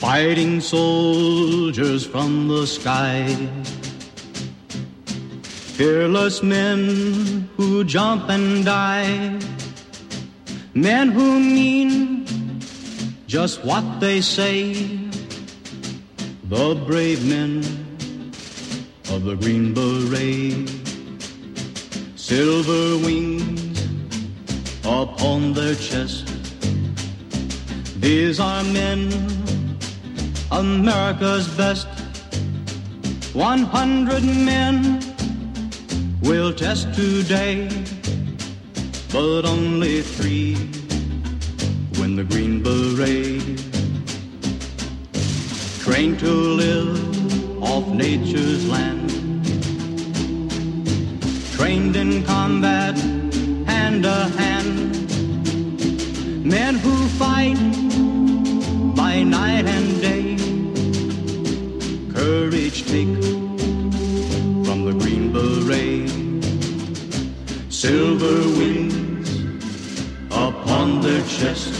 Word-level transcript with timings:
fighting 0.00 0.62
soldiers 0.62 2.06
from 2.06 2.48
the 2.48 2.66
sky. 2.66 3.36
Fearless 5.76 6.42
men 6.42 7.46
who 7.58 7.84
jump 7.84 8.30
and 8.30 8.64
die. 8.64 9.38
Men 10.72 11.10
who 11.10 11.38
mean 11.38 12.26
just 13.26 13.62
what 13.62 13.84
they 14.00 14.22
say. 14.22 14.72
The 16.44 16.74
brave 16.86 17.22
men 17.28 17.58
of 19.10 19.24
the 19.24 19.36
Green 19.36 19.74
Beret. 19.74 20.66
Silver 22.16 22.96
wings 23.04 23.84
upon 24.82 25.52
their 25.52 25.74
chest. 25.74 26.26
These 28.00 28.40
are 28.40 28.64
men, 28.64 29.10
America's 30.52 31.48
best. 31.56 31.88
One 33.32 33.62
hundred 33.62 34.24
men 34.24 35.00
will 36.22 36.52
test 36.52 36.92
today, 36.94 37.68
but 39.12 39.44
only 39.44 40.02
three 40.02 40.56
win 41.98 42.16
the 42.16 42.24
Green 42.24 42.62
Beret. 42.62 43.40
Trained 45.84 46.18
to 46.20 46.32
live 46.32 47.62
off 47.62 47.86
nature's 47.88 48.66
land, 48.68 49.10
trained 51.56 51.94
in 51.96 52.24
combat 52.24 52.96
hand 53.66 54.02
to 54.02 54.28
hand. 54.38 54.90
Men 56.44 56.74
who 56.76 56.94
fight 57.22 57.58
by 58.96 59.22
night 59.22 59.66
and 59.66 60.00
day, 60.00 60.19
courage 62.30 62.84
take 62.86 63.22
from 64.64 64.78
the 64.88 64.94
Green 65.00 65.32
Beret. 65.32 66.08
Silver 67.68 68.38
wings 68.58 69.28
upon 70.30 71.00
their 71.00 71.22
chest. 71.38 71.74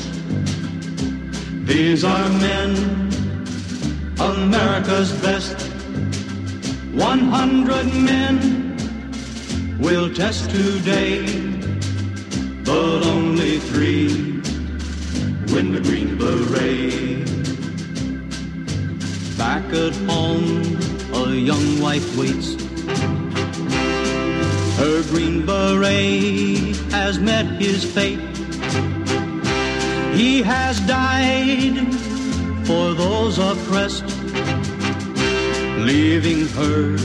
These 1.71 2.03
are 2.03 2.29
men, 2.49 2.73
America's 4.19 5.13
best. 5.27 5.57
One 7.11 7.23
hundred 7.37 7.87
men 8.11 8.37
will 9.79 10.13
test 10.13 10.51
today, 10.51 11.19
but 12.65 13.07
only 13.15 13.61
three 13.71 14.09
win 15.53 15.67
the 15.77 15.83
Green 15.89 16.19
Beret. 16.19 17.30
Back 19.51 19.73
at 19.73 19.97
home, 20.09 20.79
a 21.13 21.35
young 21.35 21.81
wife 21.81 22.17
waits. 22.17 22.55
Her 24.79 25.03
Green 25.11 25.45
Beret 25.45 26.77
has 26.93 27.19
met 27.19 27.47
his 27.61 27.83
fate. 27.83 28.21
He 30.15 30.41
has 30.43 30.79
died 30.87 31.79
for 32.65 32.95
those 32.95 33.41
oppressed, 33.41 34.07
leaving 35.81 36.47
her 36.61 36.97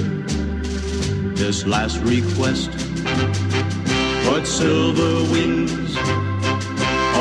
this 1.34 1.66
last 1.66 1.98
request. 2.04 2.70
Put 4.28 4.46
silver 4.46 5.16
wings 5.34 5.98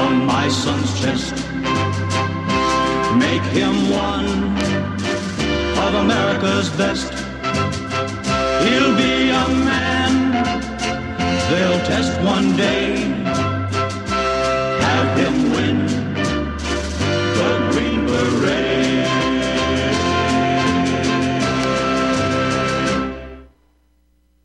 on 0.05 0.27
my 0.27 0.49
son's 0.49 1.01
chest. 1.01 1.35
Make 3.17 3.47
him 3.55 3.89
one 3.89 4.84
of 5.87 5.95
America's 5.97 6.71
best. 6.71 7.13
He'll 8.65 8.97
be 8.97 9.29
a 9.29 9.49
man 9.69 10.33
they'll 11.51 11.85
test 11.85 12.19
one 12.23 12.57
day. 12.57 12.97
Have 14.81 15.19
him 15.19 15.51
win 15.53 15.87
the 17.39 17.69
Green 17.71 18.07
Beret. 18.07 19.07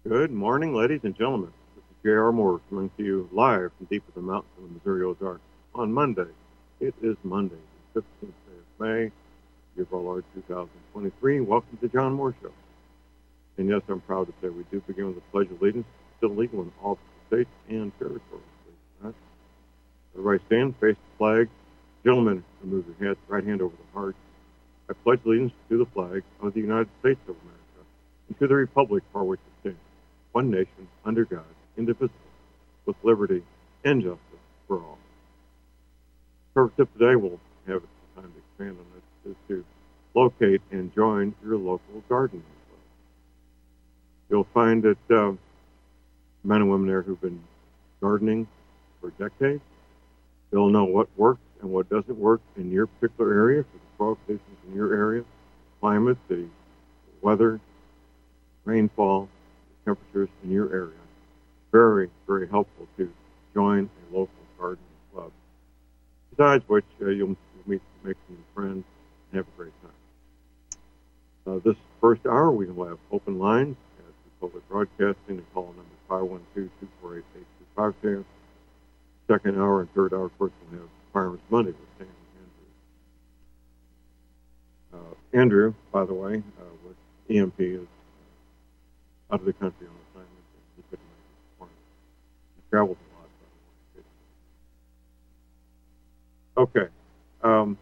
Good 0.07 0.31
morning, 0.31 0.75
ladies 0.75 0.99
and 1.03 1.15
gentlemen. 1.15 1.53
This 1.75 1.85
is 1.85 1.97
J.R. 2.03 2.33
Moore 2.33 2.59
coming 2.69 2.91
to 2.97 3.03
you 3.03 3.29
live 3.31 3.71
from 3.77 3.85
deep 3.85 4.03
in 4.09 4.13
the 4.21 4.27
mountains 4.29 4.51
of 4.57 4.63
the 4.67 4.73
Missouri 4.73 5.03
Ozarks 5.03 5.41
on 5.73 5.93
Monday. 5.93 6.27
It 6.81 6.95
is 7.01 7.15
Monday, 7.23 7.55
the 7.93 8.01
15th 8.01 8.21
day 8.21 8.57
of 8.57 8.79
May, 8.85 9.11
of 9.79 9.93
our 9.93 9.99
Lord 9.99 10.23
2023. 10.35 11.39
Welcome 11.41 11.77
to 11.81 11.87
John 11.87 12.13
Moore 12.13 12.35
Show. 12.41 12.51
And 13.57 13.69
yes, 13.69 13.81
I'm 13.87 14.01
proud 14.01 14.27
to 14.27 14.33
say 14.41 14.49
we 14.49 14.63
do 14.71 14.81
begin 14.87 15.07
with 15.07 15.15
the 15.15 15.21
Pledge 15.31 15.49
of 15.51 15.61
Allegiance, 15.61 15.87
still 16.17 16.35
legal 16.35 16.61
in 16.61 16.71
all 16.83 16.97
states 17.27 17.49
and 17.69 17.91
territories. 17.99 18.43
Everybody 20.17 20.43
stand, 20.47 20.75
face 20.77 20.95
the 20.95 21.17
flag. 21.17 21.49
Gentlemen, 22.03 22.43
remove 22.63 22.85
your 22.87 23.09
heads, 23.09 23.19
right 23.27 23.43
hand 23.43 23.61
over 23.61 23.75
the 23.75 23.99
heart. 23.99 24.15
I 24.89 24.93
pledge 24.93 25.19
allegiance 25.25 25.53
to 25.69 25.77
the 25.77 25.85
flag 25.85 26.23
of 26.41 26.53
the 26.53 26.59
United 26.59 26.89
States 26.99 27.19
of 27.27 27.35
America 27.41 27.87
and 28.27 28.39
to 28.39 28.47
the 28.47 28.55
republic 28.55 29.03
for 29.13 29.23
which 29.23 29.39
it 29.39 29.61
stands, 29.61 29.79
one 30.31 30.49
nation, 30.51 30.87
under 31.05 31.25
God, 31.25 31.45
indivisible, 31.77 32.13
with 32.85 32.95
liberty 33.03 33.43
and 33.85 34.01
justice 34.01 34.19
for 34.67 34.77
all. 34.79 34.97
Purpose 36.53 36.79
of 36.79 36.93
today, 36.97 37.15
we'll 37.15 37.39
have 37.67 37.83
time 38.15 38.31
to 38.33 38.39
expand 38.39 38.77
on 38.77 38.85
this, 38.95 38.98
is 39.25 39.35
to 39.47 39.63
locate 40.13 40.61
and 40.71 40.93
join 40.93 41.33
your 41.43 41.57
local 41.57 42.03
gardening 42.07 42.43
club. 42.67 42.79
You'll 44.29 44.47
find 44.53 44.83
that 44.83 45.11
uh, 45.11 45.33
men 46.43 46.61
and 46.61 46.71
women 46.71 46.87
there 46.87 47.01
who've 47.01 47.21
been 47.21 47.41
gardening 48.01 48.47
for 49.01 49.11
decades, 49.11 49.61
they'll 50.51 50.69
know 50.69 50.85
what 50.85 51.07
works 51.17 51.41
and 51.61 51.71
what 51.71 51.89
doesn't 51.89 52.17
work 52.17 52.41
in 52.57 52.71
your 52.71 52.87
particular 52.87 53.33
area, 53.33 53.63
for 53.63 53.77
the 53.77 53.97
soil 53.97 54.17
conditions 54.25 54.57
in 54.67 54.75
your 54.75 54.93
area, 54.93 55.23
climate, 55.79 56.17
the 56.27 56.45
weather, 57.21 57.59
rainfall, 58.65 59.27
temperatures 59.85 60.29
in 60.43 60.51
your 60.51 60.71
area. 60.73 60.93
Very, 61.71 62.09
very 62.27 62.47
helpful 62.47 62.87
to 62.97 63.11
join 63.53 63.89
a 64.11 64.15
local 64.15 64.29
gardening 64.57 64.85
club. 65.13 65.31
Besides 66.31 66.63
which, 66.67 66.85
uh, 67.01 67.09
you'll 67.09 67.35
meet, 67.65 67.81
make 68.03 68.15
some 68.27 68.37
friends 68.55 68.85
and 69.31 69.37
have 69.37 69.47
a 69.47 69.57
great 69.57 69.73
time. 69.81 69.91
Uh, 71.47 71.59
this 71.63 71.75
first 72.01 72.25
hour, 72.25 72.51
we 72.51 72.65
will 72.67 72.87
have 72.87 72.97
open 73.11 73.39
lines 73.39 73.75
at 73.99 74.05
the 74.05 74.31
public 74.39 74.67
broadcasting 74.69 75.37
and 75.37 75.53
call 75.53 75.73
number 75.75 76.39
512-248-8252. 77.77 78.23
Second 79.27 79.57
hour 79.57 79.81
and 79.81 79.93
third 79.93 80.13
hour, 80.13 80.25
of 80.25 80.37
course, 80.37 80.51
we'll 80.71 80.81
have 80.81 80.89
Firearms 81.13 81.39
Monday 81.49 81.71
with 81.71 81.79
Sam 81.97 82.07
and 84.93 84.93
Andrew. 84.93 85.09
Uh, 85.09 85.13
Andrew, 85.39 85.73
by 85.91 86.05
the 86.05 86.13
way, 86.13 86.43
uh, 86.59 86.63
with 86.85 86.95
EMP 87.35 87.59
is 87.59 87.81
uh, 87.81 89.33
out 89.33 89.39
of 89.39 89.45
the 89.45 89.53
country 89.53 89.87
on 89.87 89.93
assignment. 90.11 90.45
He 90.75 90.83
couldn't 90.89 91.05
make 91.05 91.19
it 91.19 91.59
morning. 91.59 91.75
He 92.55 92.61
travels 92.69 92.97
a 92.97 93.01
lot. 96.59 96.67
Okay. 96.67 96.87
Um, 97.43 97.77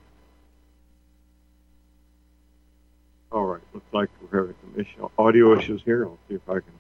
all 3.32 3.46
right. 3.46 3.62
Looks 3.74 3.94
like 3.94 4.10
we're 4.22 4.40
having 4.40 4.56
some 4.62 4.80
issue, 4.80 5.10
audio 5.18 5.58
issues 5.58 5.82
here. 5.84 6.06
I'll 6.06 6.18
see 6.30 6.36
if 6.36 6.50
I 6.50 6.60
can 6.60 6.74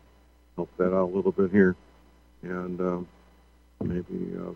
help 0.55 0.69
that 0.77 0.93
out 0.93 1.09
a 1.09 1.13
little 1.15 1.31
bit 1.31 1.51
here, 1.51 1.75
and 2.41 2.79
um, 2.79 3.07
maybe 3.83 4.33
uh, 4.37 4.51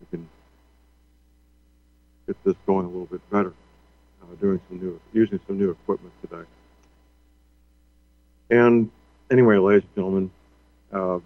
we 0.00 0.06
can 0.10 0.28
get 2.26 2.42
this 2.44 2.56
going 2.66 2.86
a 2.86 2.88
little 2.88 3.06
bit 3.06 3.28
better. 3.30 3.52
Uh, 4.22 4.34
doing 4.40 4.60
some 4.68 4.78
new, 4.78 5.00
using 5.12 5.40
some 5.46 5.58
new 5.58 5.70
equipment 5.70 6.12
today. 6.22 6.44
And 8.50 8.90
anyway, 9.30 9.58
ladies 9.58 9.82
and 9.82 9.94
gentlemen, 9.94 10.30
uh, 10.92 11.18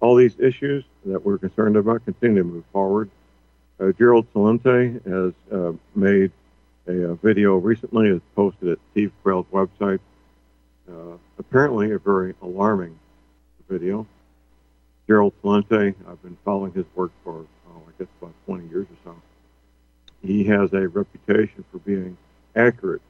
all 0.00 0.14
these 0.14 0.38
issues 0.38 0.84
that 1.04 1.24
we're 1.24 1.38
concerned 1.38 1.76
about 1.76 2.04
continue 2.04 2.42
to 2.42 2.44
move 2.44 2.64
forward. 2.72 3.10
Uh, 3.78 3.92
Gerald 3.92 4.32
Celente 4.32 5.04
has 5.06 5.34
uh, 5.52 5.72
made 5.94 6.30
a, 6.86 6.92
a, 6.92 7.14
video 7.16 7.56
recently, 7.56 8.08
has 8.08 8.20
posted 8.34 8.68
at 8.68 8.78
Steve 8.92 9.12
Quayle's 9.22 9.46
website. 9.52 10.00
Uh, 10.88 11.16
apparently, 11.38 11.92
a 11.92 11.98
very 11.98 12.34
alarming 12.42 12.98
video. 13.68 14.06
Gerald 15.06 15.34
Celente, 15.42 15.94
I've 16.08 16.22
been 16.22 16.36
following 16.44 16.72
his 16.72 16.84
work 16.94 17.12
for, 17.22 17.46
oh, 17.68 17.82
I 17.86 17.92
guess 17.98 18.08
about 18.20 18.34
20 18.46 18.68
years 18.68 18.86
or 18.90 19.12
so. 19.12 19.16
He 20.22 20.44
has 20.44 20.72
a 20.72 20.88
reputation 20.88 21.64
for 21.70 21.78
being 21.78 22.16
accurate, 22.56 23.02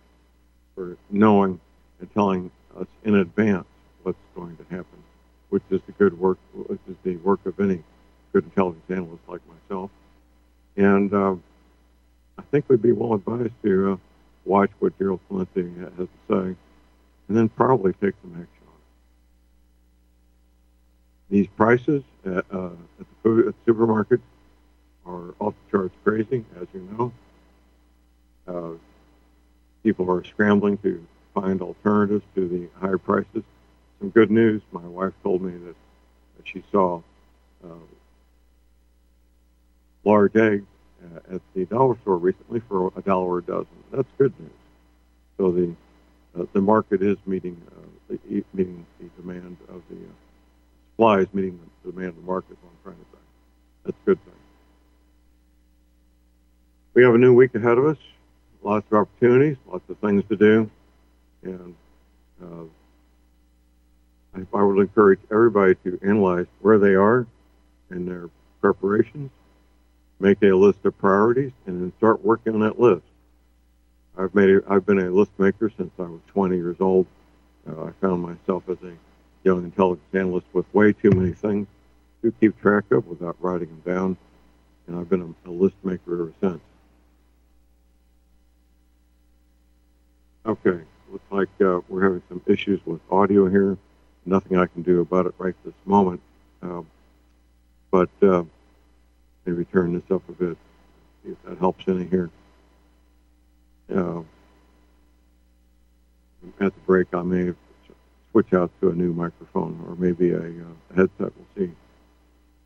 for 0.75 0.97
knowing 1.11 1.61
and 2.01 2.13
telling 2.13 2.51
us 2.79 2.87
in 3.05 3.15
advance 3.15 3.67
what's 4.03 4.19
going 4.35 4.57
to 4.57 4.65
happen, 4.65 5.03
which 5.49 5.63
is 5.71 5.81
the 5.87 5.93
good 5.93 6.19
work, 6.19 6.39
which 6.55 6.81
is 6.89 6.97
the 7.03 7.17
work 7.17 7.45
of 7.47 7.59
any 7.61 7.83
good 8.33 8.45
intelligence 8.45 8.85
analyst 8.91 9.23
like 9.29 9.41
myself. 9.49 9.91
And 10.77 11.13
uh, 11.15 11.37
I 12.39 12.43
think 12.51 12.69
we'd 12.69 12.83
be 12.83 12.93
well 12.93 13.15
advised 13.15 13.55
to 13.63 13.93
uh, 13.93 13.97
watch 14.45 14.71
what 14.79 14.99
Gerald 14.99 15.21
Celente 15.31 15.79
has 15.99 16.09
to 16.09 16.09
say, 16.29 16.57
and 17.29 17.37
then 17.37 17.49
probably 17.49 17.93
take 17.95 18.15
some 18.23 18.33
action 18.33 18.67
on 18.67 18.75
it. 21.31 21.35
These 21.35 21.47
prices 21.57 22.03
at, 22.25 22.45
uh, 22.53 22.67
at 22.67 22.99
the 22.99 23.07
food 23.23 23.49
at 23.49 23.55
the 23.55 23.61
supermarket 23.65 24.21
are 25.07 25.35
off 25.41 25.55
the 25.55 25.71
charts 25.71 25.95
crazy, 26.05 26.45
as 26.61 26.67
you 26.75 26.81
know. 26.93 27.13
Uh, 28.47 28.77
people 29.83 30.11
are 30.11 30.25
scrambling 30.25 30.79
to 30.79 31.05
find 31.35 31.63
alternatives 31.63 32.25
to 32.35 32.49
the 32.49 32.69
higher 32.81 32.99
prices. 32.99 33.43
Some 33.99 34.11
good 34.11 34.31
news. 34.31 34.63
My 34.73 34.81
wife 34.81 35.15
told 35.23 35.43
me 35.43 35.53
that, 35.53 35.77
that 36.37 36.47
she 36.47 36.63
saw 36.71 37.01
uh, 37.65 37.87
large 40.05 40.37
eggs 40.37 40.67
uh, 41.03 41.35
at 41.37 41.41
the 41.55 41.65
dollar 41.67 41.97
store 42.03 42.19
recently 42.19 42.61
for 42.69 42.93
a 42.97 43.03
dollar 43.03 43.39
a 43.39 43.43
dozen. 43.43 43.67
That's 43.93 44.09
good 44.19 44.39
news. 44.39 44.51
So 45.37 45.51
the 45.51 45.75
uh, 46.39 46.47
the 46.53 46.61
market 46.61 47.03
is 47.03 47.17
meeting 47.27 47.61
uh, 47.73 48.15
the, 48.29 48.45
meeting 48.53 48.87
the 49.01 49.09
demand 49.21 49.57
of 49.69 49.83
the 49.91 49.97
uh, 49.97 50.15
supply 50.93 51.19
is 51.21 51.29
meeting 51.33 51.59
the 51.85 51.93
demand 51.93 52.11
of 52.11 52.17
the 52.17 52.23
market. 52.23 52.57
What 52.63 52.71
I'm 52.71 52.93
trying 52.93 53.05
to 53.05 53.11
say. 53.13 53.23
That's 53.85 53.97
a 54.03 54.07
good 54.07 54.25
thing. 54.25 54.35
We 56.95 57.05
have 57.05 57.15
a 57.15 57.19
new 57.19 57.35
week 57.35 57.55
ahead 57.55 57.79
of 57.79 57.85
us. 57.87 57.99
Lots 58.63 58.87
of 58.91 58.99
opportunities, 58.99 59.57
lots 59.71 59.89
of 59.89 59.99
things 59.99 60.25
to 60.29 60.37
do, 60.37 60.71
and 61.43 61.75
uh, 62.43 62.65
I 64.53 64.63
would 64.63 64.81
encourage 64.81 65.21
everybody 65.31 65.75
to 65.85 65.99
analyze 66.03 66.47
where 66.61 66.79
they 66.79 66.95
are 66.95 67.27
in 67.91 68.07
their 68.07 68.29
preparations, 68.61 69.31
make 70.19 70.43
a 70.43 70.55
list 70.55 70.85
of 70.85 70.97
priorities, 70.99 71.53
and 71.67 71.81
then 71.81 71.93
start 71.99 72.25
working 72.25 72.55
on 72.55 72.61
that 72.61 72.79
list. 72.81 73.05
I've 74.19 74.35
made 74.35 74.49
a, 74.51 74.63
I've 74.69 74.87
been 74.87 74.99
a 74.99 75.11
list 75.11 75.33
maker 75.39 75.71
since 75.77 75.91
I 75.99 76.03
was 76.03 76.21
20 76.29 76.57
years 76.57 76.77
old. 76.81 77.07
Uh, 77.69 77.85
I 77.85 77.91
found 78.01 78.23
myself 78.23 78.63
as 78.69 78.79
a 78.83 78.95
young 79.45 79.65
intelligence 79.65 80.07
analyst 80.13 80.47
with 80.53 80.65
way 80.75 80.93
too 80.93 81.11
many 81.11 81.33
things 81.33 81.67
to 82.23 82.33
keep 82.41 82.61
track 82.61 82.85
of 82.91 83.07
without 83.07 83.37
writing 83.41 83.69
them 83.69 83.95
down, 83.95 84.17
and 84.87 84.99
I've 84.99 85.09
been 85.09 85.37
a, 85.45 85.51
a 85.51 85.53
list 85.53 85.77
maker 85.85 86.15
ever 86.15 86.33
since. 86.41 86.61
Okay, 90.47 90.81
looks 91.11 91.25
like 91.31 91.49
uh, 91.61 91.81
we're 91.89 92.03
having 92.03 92.23
some 92.29 92.41
issues 92.47 92.81
with 92.87 93.01
audio 93.11 93.49
here. 93.49 93.77
Nothing 94.25 94.57
I 94.59 94.67
can 94.67 94.83
do 94.83 95.01
about 95.01 95.27
it 95.27 95.35
right 95.39 95.55
this 95.65 95.75
moment. 95.85 96.21
Um, 96.63 96.87
but 97.91 98.11
uh, 99.47 99.51
maybe 99.51 99.65
turn 99.67 99.95
this 99.95 100.11
up 100.11 100.29
a 100.29 100.33
bit, 100.33 100.57
see 101.25 101.33
if 101.33 101.43
that 101.45 101.59
helps 101.59 101.87
any 101.89 102.05
here. 102.05 102.31
Uh, 103.95 104.21
at 106.61 106.75
the 106.75 106.81
break, 106.87 107.09
I 107.15 107.23
may 107.23 107.53
switch 108.31 108.53
out 108.53 108.71
to 108.81 108.91
a 108.91 108.95
new 108.95 109.13
microphone 109.13 109.83
or 109.89 109.97
maybe 109.97 110.31
a, 110.31 110.39
uh, 110.39 110.97
headset. 110.97 111.33
We'll 111.37 111.47
see. 111.57 111.73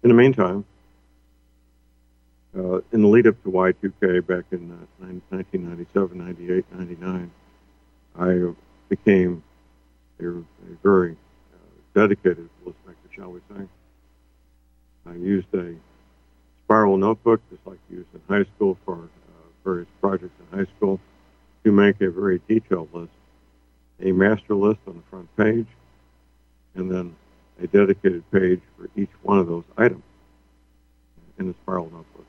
In 0.03 0.09
the 0.09 0.15
meantime, 0.15 0.65
uh, 2.57 2.81
in 2.93 3.03
the 3.03 3.09
lead 3.09 3.27
up 3.27 3.41
to 3.45 3.51
Y2K 3.51 4.27
back 4.27 4.45
in 4.51 4.73
uh, 4.73 5.05
1997, 5.05 6.19
98, 6.19 6.65
99, 6.73 7.31
I 8.19 8.53
became 8.89 9.43
a, 10.21 10.27
a 10.27 10.43
very 10.83 11.13
uh, 11.13 11.57
dedicated 11.95 12.49
list 12.65 12.79
maker, 12.87 12.99
shall 13.15 13.31
we 13.31 13.41
say. 13.51 13.65
I 15.07 15.15
used 15.15 15.47
a 15.55 15.75
spiral 16.71 16.97
notebook, 16.97 17.41
just 17.51 17.67
like 17.67 17.81
you 17.91 17.97
used 17.97 18.09
in 18.15 18.21
high 18.29 18.49
school 18.55 18.79
for 18.85 18.95
uh, 18.95 19.09
various 19.65 19.89
projects 20.01 20.33
in 20.39 20.57
high 20.57 20.71
school, 20.77 21.01
to 21.65 21.73
make 21.73 22.01
a 22.01 22.09
very 22.09 22.41
detailed 22.49 22.89
list. 22.95 23.11
A 24.01 24.13
master 24.13 24.55
list 24.55 24.79
on 24.87 24.95
the 24.95 25.03
front 25.11 25.37
page, 25.37 25.67
and 26.77 26.89
then 26.89 27.17
a 27.61 27.67
dedicated 27.67 28.23
page 28.31 28.61
for 28.79 28.89
each 28.97 29.11
one 29.23 29.41
of 29.41 29.49
those 29.49 29.65
items 29.77 30.05
in 31.41 31.49
the 31.49 31.55
spiral 31.63 31.87
notebook. 31.87 32.25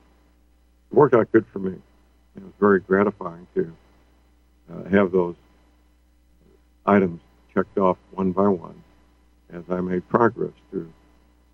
It 0.92 0.96
worked 0.96 1.14
out 1.14 1.32
good 1.32 1.46
for 1.54 1.60
me. 1.60 1.78
It 2.36 2.44
was 2.44 2.54
very 2.60 2.80
gratifying 2.80 3.46
to 3.54 3.72
uh, 4.74 4.90
have 4.90 5.12
those 5.12 5.36
items 6.88 7.22
checked 7.54 7.78
off 7.78 7.98
one 8.10 8.32
by 8.32 8.48
one 8.48 8.84
as 9.54 9.64
I 9.70 9.82
made 9.82 10.10
progress 10.10 10.54
through 10.72 10.92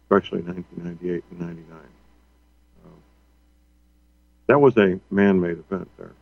especially 0.05 0.41
1998 0.41 1.23
and 1.31 1.39
99. 1.41 1.79
That 4.47 4.59
was 4.59 4.75
a 4.77 4.99
man-made 5.11 5.59
event 5.59 5.89
there. 5.97 6.13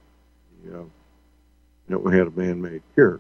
The, 0.64 0.80
uh, 0.80 0.82
you 0.82 0.90
know, 1.90 2.00
we 2.00 2.18
had 2.18 2.28
a 2.28 2.32
man-made 2.32 2.82
cure. 2.96 3.20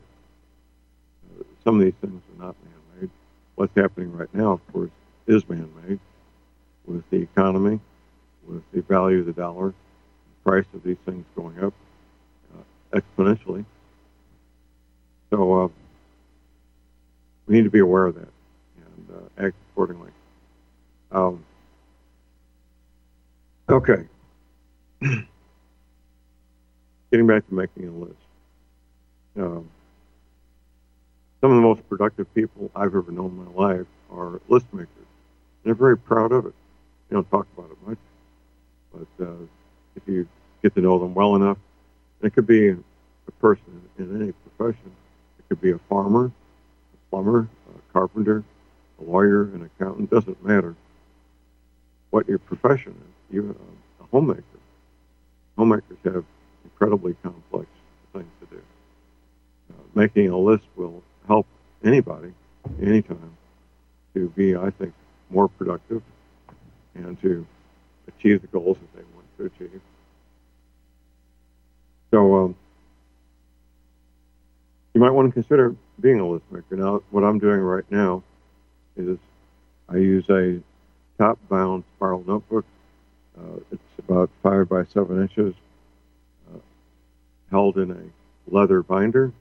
Uh, 1.40 1.44
some 1.63 1.80
of 1.80 1.86
these 1.86 1.94
things 2.02 2.22
are 2.34 2.46
not 2.46 2.56
man-made. 2.63 3.10
What's 3.56 3.75
happening 3.75 4.12
right 4.12 4.34
now, 4.34 4.54
of 4.54 4.74
course, 4.74 4.90
is 5.28 5.48
man-made 5.48 6.00
with 6.88 7.07
the 7.12 7.18
economy, 7.18 7.80
with 8.48 8.63
the 8.74 8.81
value 8.81 9.19
of 9.19 9.28
the 9.28 9.34
dollar, 9.34 9.69
the 9.69 10.50
price 10.50 10.66
of 10.74 10.84
these 10.84 10.98
things 11.06 11.25
going 11.36 11.63
up 11.63 11.74
uh, 12.56 13.00
exponentially. 13.00 13.66
So 15.30 15.66
uh, 15.66 15.68
we 17.46 17.56
need 17.56 17.63
to 17.63 17.69
be 17.69 17.80
aware 17.80 18.06
of 18.06 18.16
that 18.16 18.30
and 18.78 19.07
uh, 19.16 19.46
act 19.46 19.56
accordingly. 19.72 20.10
Um, 21.12 21.44
okay. 23.69 24.06
Getting 27.12 27.27
back 27.27 27.47
to 27.47 27.53
making 27.53 27.88
a 27.88 27.92
list. 27.92 28.15
Um, 29.38 29.69
some 31.42 31.51
of 31.51 31.57
the 31.57 31.62
most 31.62 31.88
productive 31.89 32.33
people 32.33 32.71
I've 32.75 32.95
ever 32.95 33.12
known 33.12 33.31
in 33.31 33.53
my 33.53 33.68
life 33.68 33.86
are 34.12 34.42
list 34.47 34.65
makers. 34.74 34.89
They're 35.63 35.75
very 35.75 35.97
proud 35.97 36.31
of 36.31 36.45
it. 36.45 36.53
They 37.09 37.15
don't 37.15 37.30
talk 37.30 37.47
about 37.57 37.71
it 37.71 37.77
much, 37.88 37.97
but 38.94 39.25
uh, 39.25 39.45
if 39.95 40.03
you 40.07 40.27
get 40.63 40.74
to 40.75 40.81
know 40.81 40.97
them 40.97 41.13
well 41.13 41.36
enough, 41.36 41.57
it 42.21 42.33
could 42.33 42.47
be 42.47 42.69
a 42.69 43.31
person 43.39 43.81
in 44.00 44.21
any 44.21 44.31
profession. 44.31 44.92
It 45.39 45.50
could 45.50 45.62
be 45.62 45.71
a 45.71 45.77
farmer, 45.89 46.25
a 46.25 47.09
plumber, 47.09 47.47
a 47.69 47.94
carpenter, 47.94 48.44
a 49.00 49.03
lawyer, 49.03 49.44
an 49.44 49.69
accountant. 49.77 50.09
Doesn't 50.09 50.44
matter 50.44 50.75
what 52.09 52.27
your 52.27 52.39
profession 52.39 52.94
is. 52.94 53.35
You're 53.35 53.52
a 53.52 54.04
homemaker. 54.11 54.44
Homemakers 55.57 55.97
have 56.04 56.26
incredibly 56.64 57.16
complex 57.24 57.68
things 58.14 58.31
to 58.42 58.45
do. 58.56 58.62
Uh, 59.71 59.81
making 59.94 60.30
a 60.30 60.38
list 60.38 60.64
will 60.76 61.02
help 61.28 61.47
anybody, 61.83 62.33
anytime, 62.81 63.38
to 64.14 64.30
be, 64.30 64.56
I 64.56 64.69
think, 64.69 64.94
more 65.30 65.47
productive 65.47 66.02
and 66.94 67.19
to 67.21 67.45
achieve 68.07 68.42
the 68.42 68.47
goals 68.47 68.78
that 68.78 68.94
they 68.95 69.04
want 69.14 69.26
to 69.38 69.45
achieve. 69.45 69.81
So 72.12 72.35
um, 72.35 72.56
you 74.94 75.02
might 75.02 75.12
want 75.12 75.28
to 75.28 75.33
consider 75.33 75.76
being 76.00 76.19
a 76.19 76.28
list 76.28 76.45
maker. 76.52 76.76
Now, 76.76 77.02
what 77.12 77.24
I'm 77.24 77.40
doing 77.40 77.59
right 77.59 77.83
now 77.90 78.24
is 78.95 79.18
I 79.90 79.97
use 79.97 80.30
a 80.30 80.62
top 81.18 81.38
bound 81.50 81.83
spiral 81.95 82.24
notebook. 82.26 82.66
Uh, 83.38 83.59
it's 83.71 83.81
about 84.07 84.30
five 84.44 84.69
by 84.69 84.85
seven 84.85 85.21
inches, 85.21 85.54
uh, 86.54 86.59
held 87.52 87.78
in 87.78 87.92
a 87.92 88.54
leather 88.54 88.83
binder. 88.83 89.31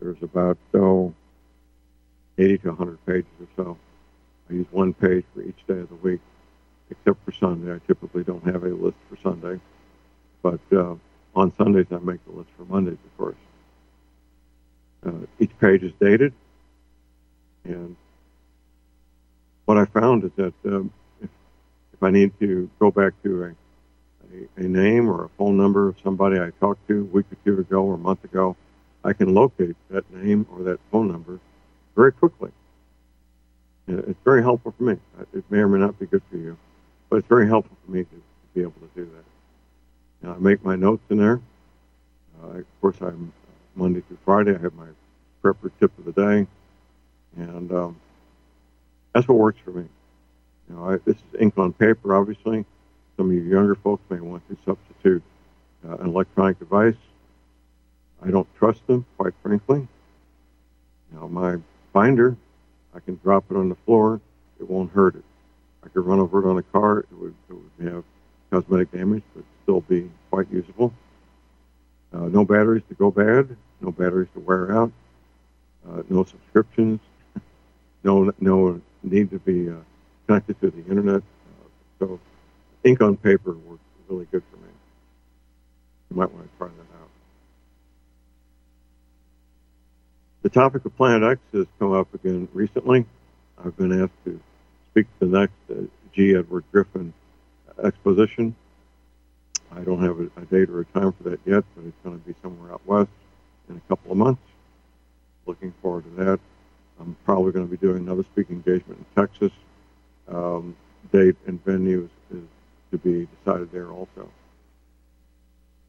There's 0.00 0.22
about 0.22 0.58
oh, 0.74 1.14
80 2.38 2.58
to 2.58 2.68
100 2.68 3.06
pages 3.06 3.26
or 3.40 3.46
so. 3.56 3.78
I 4.50 4.54
use 4.54 4.66
one 4.70 4.92
page 4.92 5.24
for 5.34 5.42
each 5.42 5.66
day 5.66 5.78
of 5.78 5.88
the 5.88 5.96
week, 5.96 6.20
except 6.90 7.24
for 7.24 7.32
Sunday. 7.32 7.74
I 7.74 7.78
typically 7.86 8.24
don't 8.24 8.44
have 8.44 8.62
a 8.62 8.68
list 8.68 8.96
for 9.08 9.16
Sunday, 9.22 9.60
but 10.42 10.60
uh, 10.72 10.94
on 11.34 11.52
Sundays 11.56 11.86
I 11.90 11.98
make 11.98 12.24
the 12.26 12.32
list 12.32 12.50
for 12.56 12.64
Mondays, 12.64 12.98
of 13.04 13.18
course. 13.18 13.36
Uh, 15.04 15.26
each 15.38 15.56
page 15.58 15.82
is 15.82 15.92
dated, 16.00 16.32
and 17.64 17.96
what 19.64 19.78
I 19.78 19.84
found 19.84 20.24
is 20.24 20.30
that 20.36 20.54
um, 20.64 20.92
if, 21.20 21.28
if 21.92 22.02
I 22.02 22.10
need 22.10 22.32
to 22.40 22.68
go 22.78 22.90
back 22.90 23.12
to 23.22 23.44
a, 23.44 23.54
a, 24.32 24.60
a, 24.60 24.68
name 24.68 25.08
or 25.08 25.24
a 25.24 25.28
phone 25.30 25.56
number 25.56 25.88
of 25.88 25.96
somebody 26.02 26.38
I 26.38 26.50
talked 26.60 26.86
to 26.88 27.00
a 27.00 27.04
week 27.04 27.26
or 27.32 27.36
two 27.44 27.60
ago 27.60 27.82
or 27.82 27.94
a 27.94 27.98
month 27.98 28.24
ago, 28.24 28.56
I 29.04 29.12
can 29.12 29.34
locate 29.34 29.76
that 29.90 30.10
name 30.12 30.46
or 30.52 30.64
that 30.64 30.80
phone 30.90 31.08
number 31.08 31.38
very 31.94 32.12
quickly. 32.12 32.50
It's 33.88 34.18
very 34.24 34.42
helpful 34.42 34.74
for 34.76 34.82
me. 34.82 34.96
It 35.32 35.44
may 35.48 35.58
or 35.58 35.68
may 35.68 35.78
not 35.78 35.98
be 35.98 36.06
good 36.06 36.22
for 36.30 36.36
you, 36.36 36.56
but 37.08 37.16
it's 37.16 37.28
very 37.28 37.46
helpful 37.46 37.76
for 37.84 37.92
me 37.92 38.02
to, 38.02 38.10
to 38.10 38.22
be 38.54 38.62
able 38.62 38.72
to 38.72 38.90
do 38.96 39.04
that. 39.04 39.24
And 40.22 40.32
I 40.32 40.38
make 40.38 40.64
my 40.64 40.74
notes 40.74 41.04
in 41.08 41.18
there. 41.18 41.40
Uh, 42.42 42.58
of 42.58 42.80
course, 42.80 42.96
I'm 43.00 43.32
uh, 43.46 43.52
Monday 43.76 44.00
through 44.00 44.18
Friday. 44.24 44.56
I 44.56 44.58
have 44.58 44.74
my 44.74 44.88
prepper 45.42 45.70
tip 45.78 45.96
of 45.98 46.04
the 46.04 46.12
day, 46.12 46.46
and 47.36 47.72
um, 47.72 48.00
that's 49.12 49.28
what 49.28 49.38
works 49.38 49.58
for 49.64 49.70
me. 49.70 49.86
You 50.68 50.74
know, 50.74 50.90
I, 50.90 50.96
this 51.04 51.16
is 51.16 51.40
ink 51.40 51.54
on 51.56 51.72
paper, 51.72 52.14
obviously. 52.14 52.64
Some 53.16 53.30
of 53.30 53.34
you 53.34 53.42
younger 53.42 53.74
folks 53.74 54.02
may 54.10 54.20
want 54.20 54.46
to 54.48 54.56
substitute 54.64 55.22
uh, 55.88 55.96
an 55.96 56.08
electronic 56.08 56.58
device. 56.58 56.96
I 58.22 58.30
don't 58.30 58.48
trust 58.56 58.86
them, 58.86 59.06
quite 59.16 59.32
frankly. 59.42 59.86
Now, 61.12 61.26
my 61.26 61.56
binder, 61.92 62.36
I 62.94 63.00
can 63.00 63.18
drop 63.22 63.44
it 63.50 63.56
on 63.56 63.68
the 63.68 63.74
floor, 63.86 64.20
it 64.60 64.68
won't 64.68 64.92
hurt 64.92 65.14
it. 65.16 65.24
I 65.84 65.88
could 65.88 66.04
run 66.04 66.18
over 66.18 66.44
it 66.44 66.50
on 66.50 66.58
a 66.58 66.62
car, 66.62 67.00
it 67.00 67.12
would, 67.12 67.34
it 67.48 67.54
would 67.54 67.92
have 67.92 68.04
cosmetic 68.50 68.92
damage, 68.92 69.22
but 69.34 69.44
still 69.62 69.80
be 69.82 70.10
quite 70.30 70.50
usable. 70.50 70.92
Uh, 72.12 72.28
no 72.28 72.44
batteries 72.44 72.82
to 72.88 72.94
go 72.94 73.10
bad, 73.10 73.56
no 73.80 73.92
batteries 73.92 74.28
to 74.34 74.40
wear 74.40 74.76
out, 74.76 74.92
uh, 75.88 76.02
no 76.08 76.24
subscriptions, 76.24 77.00
no 78.04 78.32
no 78.40 78.80
need 79.02 79.30
to 79.30 79.38
be 79.40 79.68
uh, 79.68 79.74
connected 80.26 80.60
to 80.60 80.70
the 80.70 80.84
internet. 80.88 81.22
Uh, 81.22 81.68
so 81.98 82.20
ink 82.86 83.00
on 83.00 83.16
paper 83.16 83.52
works 83.52 83.82
really 84.08 84.26
good 84.30 84.42
for 84.50 84.56
me. 84.58 84.68
You 86.10 86.16
might 86.16 86.32
want 86.32 86.50
to 86.50 86.58
try 86.58 86.68
that 86.68 87.00
out. 87.00 87.08
The 90.42 90.50
topic 90.50 90.84
of 90.84 90.96
Planet 90.96 91.32
X 91.32 91.40
has 91.52 91.66
come 91.78 91.92
up 91.92 92.12
again 92.14 92.48
recently. 92.52 93.04
I've 93.64 93.76
been 93.76 94.00
asked 94.00 94.24
to 94.24 94.40
speak 94.90 95.06
to 95.18 95.26
the 95.26 95.38
next 95.40 95.54
uh, 95.70 95.86
G. 96.14 96.36
Edward 96.36 96.64
Griffin 96.70 97.12
exposition. 97.82 98.54
I 99.72 99.80
don't 99.80 100.02
have 100.02 100.20
a, 100.20 100.40
a, 100.40 100.44
date 100.46 100.70
or 100.70 100.80
a 100.80 100.84
time 100.84 101.12
for 101.12 101.30
that 101.30 101.40
yet, 101.44 101.64
but 101.74 101.84
it's 101.84 101.96
going 102.04 102.20
to 102.20 102.26
be 102.26 102.34
somewhere 102.42 102.72
out 102.72 102.80
west 102.86 103.10
in 103.68 103.76
a 103.76 103.80
couple 103.88 104.12
of 104.12 104.18
months. 104.18 104.42
Looking 105.46 105.74
forward 105.82 106.04
to 106.04 106.24
that. 106.24 106.40
I'm 107.00 107.16
probably 107.24 107.52
going 107.52 107.66
to 107.66 107.70
be 107.70 107.76
doing 107.76 107.98
another 107.98 108.22
speaking 108.22 108.56
engagement 108.56 109.00
in 109.00 109.22
Texas. 109.22 109.52
Um, 110.28 110.76
date 111.12 111.36
and 111.46 111.62
venue 111.64 112.04
is, 112.04 112.10
to 112.90 112.98
be 112.98 113.28
decided 113.38 113.70
there 113.72 113.90
also. 113.90 114.30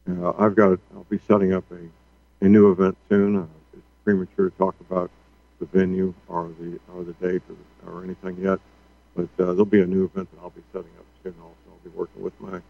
Uh, 0.10 0.32
I've 0.38 0.56
got. 0.56 0.80
I'll 0.96 1.06
be 1.10 1.20
setting 1.27 1.54
up 1.54 1.66
a, 1.72 2.46
a 2.46 2.48
new 2.48 2.72
event 2.72 2.98
soon. 3.10 3.36
Uh, 3.36 3.46
it's 3.74 3.84
premature 4.04 4.50
to 4.50 4.58
talk 4.58 4.75
about 4.80 5.12
the 5.60 5.66
venue 5.66 6.13
or 6.27 6.51
the 6.60 6.80
or 6.94 7.04
the 7.04 7.13
date 7.13 7.42
or, 7.86 7.92
or 7.92 8.04
anything 8.04 8.38
yet, 8.38 8.60
but 9.16 9.30
uh, 9.39 9.51
there'll 9.51 9.66
be 9.66 9.82
a 9.82 9.86
new 9.86 10.06
event 10.06 10.30
that 10.32 10.39
I'll 10.42 10.51
be 10.51 10.63
setting 10.72 10.92
up 10.98 11.06
soon. 11.24 11.36
Also, 11.42 11.56
I'll 11.70 11.89
be 11.89 11.96
working 11.98 12.22
with 12.22 12.39
my 12.39 12.62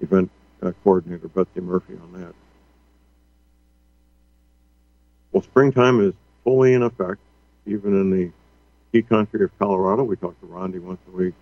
event 0.00 0.30
uh, 0.62 0.72
coordinator 0.82 1.28
Betsy 1.28 1.60
Murphy 1.60 1.94
on 2.02 2.20
that. 2.20 2.34
Well, 5.32 5.42
springtime 5.42 6.00
is 6.00 6.14
fully 6.42 6.74
in 6.74 6.82
effect, 6.82 7.20
even 7.66 7.94
in 7.94 8.10
the 8.10 8.30
ski 8.88 9.02
country 9.02 9.44
of 9.44 9.56
Colorado. 9.58 10.02
We 10.02 10.16
talk 10.16 10.38
to 10.40 10.46
Rondi 10.46 10.80
once 10.80 11.00
a 11.06 11.16
week. 11.16 11.34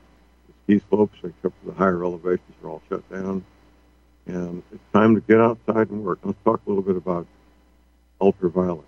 The 0.68 0.78
ski 0.78 0.86
slopes, 0.90 1.16
except 1.24 1.54
for 1.60 1.70
the 1.70 1.72
higher 1.72 2.04
elevations, 2.04 2.54
are 2.62 2.68
all 2.68 2.82
shut 2.90 3.08
down. 3.10 3.44
And 4.26 4.62
it's 4.70 4.82
time 4.92 5.14
to 5.14 5.22
get 5.22 5.40
outside 5.40 5.88
and 5.88 6.04
work. 6.04 6.18
Let's 6.22 6.38
talk 6.44 6.60
a 6.66 6.68
little 6.68 6.82
bit 6.82 6.96
about 6.96 7.26
ultraviolet. 8.20 8.84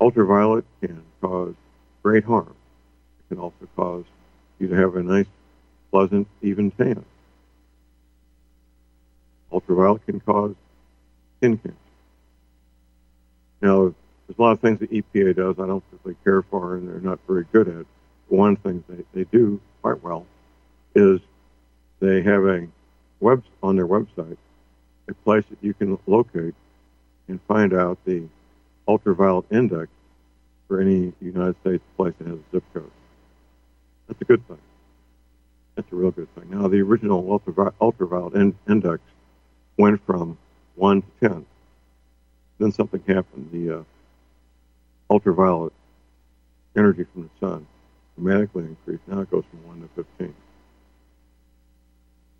Ultraviolet 0.00 0.64
can 0.80 1.02
cause 1.20 1.54
great 2.02 2.24
harm. 2.24 2.54
It 3.18 3.34
can 3.34 3.42
also 3.42 3.68
cause 3.74 4.04
you 4.60 4.68
to 4.68 4.76
have 4.76 4.94
a 4.94 5.02
nice, 5.02 5.26
pleasant, 5.90 6.28
even 6.42 6.70
tan. 6.70 7.04
Ultraviolet 9.52 10.06
can 10.06 10.20
cause 10.20 10.54
skin 11.38 11.58
cancer. 11.58 11.76
Now, 13.60 13.94
there's 14.28 14.38
a 14.38 14.42
lot 14.42 14.52
of 14.52 14.60
things 14.60 14.78
the 14.78 14.86
EPA 14.86 15.34
does 15.36 15.58
I 15.58 15.66
don't 15.66 15.82
particularly 15.90 16.16
care 16.22 16.42
for 16.42 16.76
and 16.76 16.88
they're 16.88 17.00
not 17.00 17.18
very 17.26 17.46
good 17.52 17.66
at. 17.66 17.86
One 18.28 18.56
thing 18.56 18.82
they, 18.88 19.04
they 19.12 19.24
do 19.30 19.60
quite 19.82 20.02
well 20.02 20.26
is 20.94 21.20
they 22.00 22.22
have 22.22 22.44
a 22.44 22.66
web 23.20 23.42
on 23.62 23.76
their 23.76 23.86
website 23.86 24.36
a 25.08 25.14
place 25.14 25.44
that 25.50 25.58
you 25.60 25.74
can 25.74 25.98
locate 26.06 26.54
and 27.28 27.40
find 27.42 27.74
out 27.74 27.98
the 28.04 28.24
ultraviolet 28.88 29.44
index 29.50 29.90
for 30.68 30.80
any 30.80 31.12
United 31.20 31.56
States 31.60 31.82
place 31.96 32.14
that 32.18 32.26
has 32.26 32.38
a 32.38 32.52
zip 32.52 32.64
code. 32.72 32.90
That's 34.08 34.20
a 34.20 34.24
good 34.24 34.46
thing. 34.48 34.58
That's 35.74 35.90
a 35.92 35.96
real 35.96 36.10
good 36.10 36.32
thing. 36.34 36.50
Now, 36.50 36.68
the 36.68 36.80
original 36.80 37.30
ultraviolet, 37.30 37.74
ultraviolet 37.80 38.34
in, 38.34 38.54
index 38.68 39.00
went 39.76 40.04
from 40.06 40.38
1 40.76 41.02
to 41.02 41.28
10. 41.28 41.46
Then 42.58 42.72
something 42.72 43.02
happened. 43.06 43.50
The 43.52 43.80
uh, 43.80 43.82
ultraviolet 45.10 45.72
energy 46.76 47.04
from 47.12 47.24
the 47.24 47.46
sun 47.46 47.66
dramatically 48.16 48.64
increased. 48.64 49.02
Now 49.06 49.20
it 49.20 49.30
goes 49.30 49.44
from 49.50 49.66
1 49.66 49.80
to 49.82 50.04
15. 50.04 50.34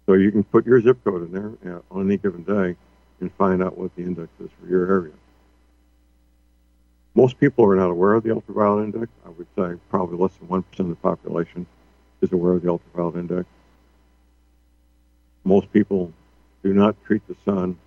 So 0.06 0.14
you 0.14 0.30
can 0.30 0.44
put 0.44 0.66
your 0.66 0.80
zip 0.80 1.02
code 1.04 1.22
in 1.22 1.32
there 1.62 1.82
on 1.90 2.06
any 2.06 2.16
given 2.18 2.42
day 2.42 2.76
and 3.20 3.32
find 3.34 3.62
out 3.62 3.78
what 3.78 3.94
the 3.96 4.02
index 4.02 4.28
is 4.40 4.50
for 4.60 4.68
your 4.68 4.86
area. 4.86 5.12
Most 7.14 7.38
people 7.38 7.64
are 7.64 7.76
not 7.76 7.90
aware 7.90 8.14
of 8.14 8.24
the 8.24 8.32
ultraviolet 8.32 8.84
index. 8.84 9.12
I 9.24 9.30
would 9.30 9.46
say 9.56 9.80
probably 9.88 10.18
less 10.18 10.32
than 10.34 10.48
1% 10.48 10.80
of 10.80 10.88
the 10.88 10.94
population 10.96 11.66
is 12.20 12.32
aware 12.32 12.54
of 12.54 12.62
the 12.62 12.68
ultraviolet 12.68 13.16
index. 13.16 13.48
Most 15.44 15.72
people 15.72 16.12
do 16.62 16.74
not 16.74 16.96
treat 17.04 17.26
the 17.28 17.36
sun 17.44 17.78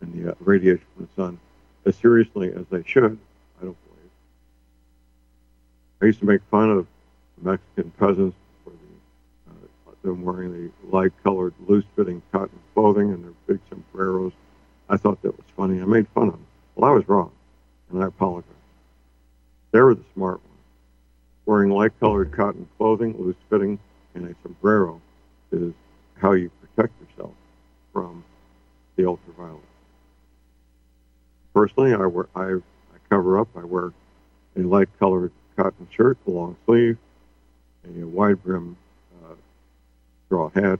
and 0.00 0.12
the 0.12 0.32
uh, 0.32 0.34
radiation 0.40 0.84
from 0.94 1.06
the 1.06 1.22
sun 1.22 1.38
as 1.84 1.96
seriously 1.96 2.52
as 2.52 2.64
they 2.70 2.82
should, 2.84 3.18
I 3.60 3.64
don't 3.64 3.76
believe. 3.86 4.10
I 6.02 6.06
used 6.06 6.18
to 6.20 6.26
make 6.26 6.40
fun 6.50 6.70
of 6.70 6.86
Mexican 7.42 7.90
peasants 7.98 8.36
for 8.64 8.70
the, 8.70 9.50
uh, 9.50 9.92
them 10.02 10.24
wearing 10.24 10.52
the 10.52 10.70
light-colored, 10.96 11.54
loose-fitting 11.66 12.22
cotton 12.32 12.58
clothing 12.74 13.12
and 13.12 13.24
their 13.24 13.32
big 13.46 13.60
sombreros. 13.68 14.32
I 14.88 14.96
thought 14.96 15.20
that 15.22 15.36
was 15.36 15.46
funny. 15.56 15.80
I 15.80 15.84
made 15.84 16.08
fun 16.08 16.28
of 16.28 16.34
them. 16.34 16.46
Well, 16.74 16.90
I 16.90 16.94
was 16.94 17.08
wrong, 17.08 17.32
and 17.90 18.02
I 18.02 18.06
apologize. 18.06 18.50
They 19.72 19.80
were 19.80 19.94
the 19.94 20.04
smart 20.14 20.40
ones. 20.40 20.42
Wearing 21.44 21.70
light-colored 21.70 22.32
cotton 22.32 22.68
clothing, 22.76 23.14
loose-fitting, 23.18 23.78
and 24.14 24.28
a 24.28 24.34
sombrero 24.42 25.00
is 25.52 25.72
how 26.14 26.32
you 26.32 26.50
protect 26.60 26.94
yourself 27.00 27.34
from 27.92 28.24
the 28.96 29.06
ultraviolet. 29.06 29.60
Personally, 31.54 31.94
I 31.94 32.06
wear 32.06 32.26
I, 32.34 32.54
I 32.54 32.98
cover 33.10 33.38
up. 33.38 33.48
I 33.56 33.64
wear 33.64 33.92
a 34.56 34.60
light 34.60 34.88
colored 34.98 35.32
cotton 35.56 35.88
shirt, 35.90 36.18
a 36.26 36.30
long 36.30 36.56
sleeve, 36.66 36.98
a 38.02 38.06
wide 38.06 38.42
brim 38.42 38.76
uh, 39.24 39.34
straw 40.26 40.50
hat 40.50 40.78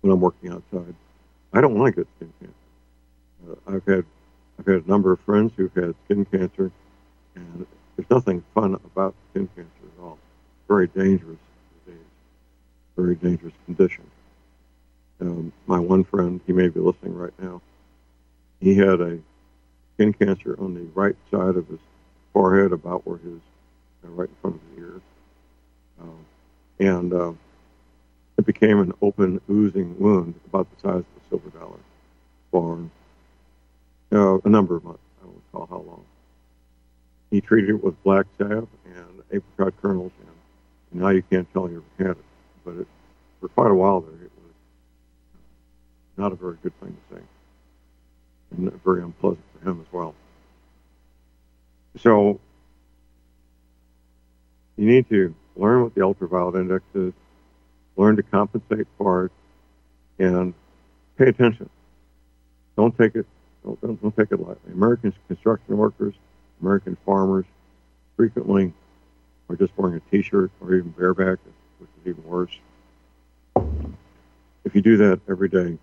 when 0.00 0.12
I'm 0.12 0.20
working 0.20 0.50
outside. 0.50 0.94
I 1.52 1.60
don't 1.60 1.74
want 1.74 1.94
to 1.94 2.00
get 2.00 2.08
skin 2.16 2.32
cancer. 2.40 2.54
Uh, 3.48 3.74
I've 3.74 3.84
had 3.86 4.04
I've 4.58 4.66
had 4.66 4.84
a 4.84 4.88
number 4.88 5.12
of 5.12 5.20
friends 5.20 5.52
who've 5.56 5.74
had 5.74 5.94
skin 6.04 6.24
cancer, 6.26 6.70
and 7.34 7.66
there's 7.96 8.10
nothing 8.10 8.44
fun 8.54 8.74
about 8.74 9.14
skin 9.30 9.48
cancer 9.56 9.70
at 9.96 10.02
all. 10.02 10.18
Very 10.68 10.88
dangerous 10.88 11.38
disease, 11.84 12.00
very 12.96 13.16
dangerous 13.16 13.54
condition. 13.66 14.04
Um, 15.20 15.52
my 15.66 15.78
one 15.78 16.04
friend, 16.04 16.40
he 16.46 16.52
may 16.52 16.68
be 16.68 16.80
listening 16.80 17.14
right 17.14 17.32
now. 17.38 17.60
He 18.60 18.74
had 18.74 19.00
a 19.00 19.18
skin 19.94 20.12
cancer 20.12 20.56
on 20.58 20.74
the 20.74 20.86
right 20.94 21.16
side 21.30 21.56
of 21.56 21.68
his 21.68 21.78
forehead, 22.32 22.72
about 22.72 23.06
where 23.06 23.18
his, 23.18 23.40
uh, 24.04 24.08
right 24.08 24.28
in 24.28 24.34
front 24.40 24.56
of 24.56 24.62
his 24.70 24.84
ears. 24.84 25.02
Uh, 26.02 26.06
and 26.80 27.12
uh, 27.12 27.32
it 28.36 28.46
became 28.46 28.80
an 28.80 28.92
open, 29.00 29.40
oozing 29.48 29.98
wound 29.98 30.34
about 30.46 30.66
the 30.70 30.80
size 30.80 30.98
of 30.98 31.04
a 31.04 31.28
silver 31.28 31.50
dollar 31.58 31.78
for 32.50 32.78
uh, 34.12 34.38
a 34.44 34.48
number 34.48 34.76
of 34.76 34.84
months. 34.84 35.00
I 35.20 35.26
don't 35.26 35.42
recall 35.52 35.66
how 35.66 35.84
long. 35.88 36.04
He 37.30 37.40
treated 37.40 37.70
it 37.70 37.84
with 37.84 38.02
black 38.02 38.26
salve 38.36 38.68
and 38.84 39.22
apricot 39.30 39.74
kernels, 39.80 40.12
and 40.20 41.00
now 41.00 41.10
you 41.10 41.22
can't 41.22 41.50
tell 41.52 41.70
you 41.70 41.84
ever 41.98 42.08
had 42.08 42.16
it. 42.18 42.24
But 42.64 42.74
it, 42.76 42.86
for 43.40 43.48
quite 43.48 43.70
a 43.70 43.74
while 43.74 44.00
there, 44.00 44.14
it 44.14 44.32
was 44.36 44.54
not 46.16 46.32
a 46.32 46.34
very 46.34 46.56
good 46.62 46.78
thing 46.80 46.96
to 47.10 47.16
say 47.16 47.22
and 48.56 48.82
very 48.82 49.02
unpleasant 49.02 49.44
for 49.54 49.70
him 49.70 49.80
as 49.80 49.92
well. 49.92 50.14
So 51.98 52.40
you 54.76 54.86
need 54.86 55.08
to 55.10 55.34
learn 55.56 55.82
what 55.82 55.94
the 55.94 56.02
ultraviolet 56.02 56.56
index 56.56 56.84
is, 56.94 57.12
learn 57.96 58.16
to 58.16 58.22
compensate 58.22 58.86
for 58.98 59.26
it, 59.26 59.32
and 60.18 60.54
pay 61.18 61.28
attention. 61.28 61.68
Don't 62.76 62.96
take 62.96 63.14
it 63.14 63.26
don't, 63.64 63.80
don't, 63.80 64.02
don't 64.02 64.16
take 64.16 64.32
it 64.32 64.40
lightly. 64.40 64.72
American 64.72 65.14
construction 65.28 65.76
workers, 65.76 66.14
American 66.60 66.96
farmers, 67.06 67.44
frequently 68.16 68.72
are 69.48 69.56
just 69.56 69.72
wearing 69.76 69.96
a 69.96 70.10
T-shirt 70.10 70.50
or 70.60 70.74
even 70.74 70.90
bareback, 70.90 71.38
which 71.78 71.90
is 72.00 72.10
even 72.10 72.24
worse. 72.24 72.50
If 74.64 74.74
you 74.74 74.82
do 74.82 74.96
that 74.98 75.20
every 75.28 75.48
day 75.48 75.78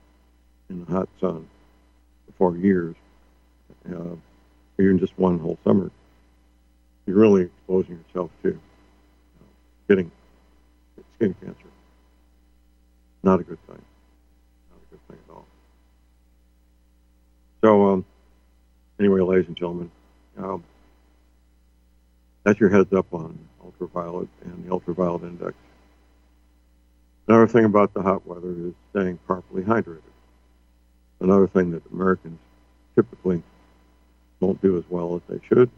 in 0.69 0.85
the 0.85 0.91
hot 0.91 1.09
sun, 1.19 1.47
for 2.37 2.55
years, 2.55 2.95
uh, 3.89 4.15
even 4.79 4.97
just 4.99 5.17
one 5.17 5.39
whole 5.39 5.57
summer, 5.63 5.91
you're 7.05 7.17
really 7.17 7.43
exposing 7.43 8.03
yourself 8.07 8.31
to 8.43 8.59
getting 9.89 10.11
skin 11.15 11.35
cancer. 11.41 11.65
Not 13.23 13.39
a 13.39 13.43
good 13.43 13.57
thing. 13.67 13.81
Not 14.71 14.79
a 14.79 14.91
good 14.91 15.07
thing 15.09 15.17
at 15.27 15.33
all. 15.33 15.45
So, 17.61 17.87
um, 17.89 18.05
anyway, 18.99 19.21
ladies 19.21 19.47
and 19.47 19.57
gentlemen, 19.57 19.91
um, 20.37 20.63
that's 22.43 22.59
your 22.59 22.69
heads 22.69 22.93
up 22.93 23.13
on 23.13 23.37
ultraviolet 23.63 24.29
and 24.45 24.65
the 24.65 24.71
ultraviolet 24.71 25.23
index. 25.23 25.53
Another 27.27 27.47
thing 27.47 27.65
about 27.65 27.93
the 27.93 28.01
hot 28.01 28.25
weather 28.25 28.51
is 28.51 28.73
staying 28.91 29.19
properly 29.27 29.63
hydrated. 29.63 30.01
Another 31.19 31.47
thing 31.47 31.71
that 31.71 31.83
Americans 31.91 32.39
typically 32.95 33.43
don't 34.39 34.61
do 34.61 34.77
as 34.77 34.83
well 34.89 35.15
as 35.15 35.21
they 35.27 35.45
should. 35.47 35.69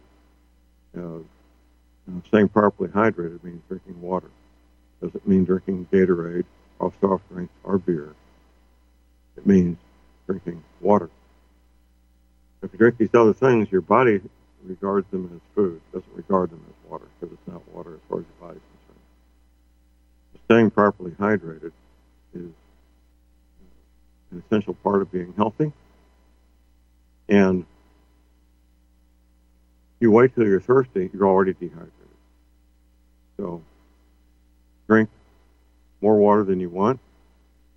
Uh, 0.96 1.20
staying 2.28 2.50
properly 2.50 2.90
hydrated 2.90 3.44
means 3.44 3.62
drinking 3.68 4.02
water. 4.02 4.30
Doesn't 5.02 5.28
mean 5.28 5.46
drinking 5.46 5.88
Gatorade 5.92 6.46
or 6.80 6.94
soft 7.02 7.28
drinks 7.30 7.54
or 7.64 7.78
beer. 7.78 8.14
It 9.38 9.46
means 9.46 9.78
drinking 10.28 10.64
water. 10.80 11.10
If 12.62 12.72
you 12.74 12.78
drink 12.78 12.98
these 12.98 13.14
other 13.14 13.34
things, 13.34 13.72
your 13.72 13.82
body 13.82 14.22
regards 14.64 15.10
them 15.12 15.32
as 15.34 15.42
food, 15.56 15.82
doesn't 15.92 16.14
regard 16.16 16.52
them 16.52 16.64
as 16.68 16.92
water 16.92 17.06
because 17.20 17.34
it's 17.34 17.48
not 17.48 17.62
water 17.74 17.96
as 17.96 18.00
far 18.08 18.20
as 18.20 18.26
your 18.26 18.48
body's 18.48 18.62
concerned. 18.86 19.00
Staying 20.46 20.72
properly 20.72 21.12
hydrated 21.12 21.72
is 22.34 22.52
an 24.32 24.44
essential 24.46 24.76
part 24.76 25.02
of 25.02 25.12
being 25.12 25.34
healthy. 25.36 25.72
And 27.28 27.66
you 30.02 30.12
wait 30.12 30.34
till 30.36 30.46
you're 30.46 30.60
thirsty, 30.60 31.10
you're 31.14 31.28
already 31.28 31.54
dehydrated. 31.54 31.92
So 33.38 33.62
drink 34.88 35.10
more 36.02 36.18
water 36.18 36.44
than 36.44 36.60
you 36.60 36.70
want. 36.70 37.00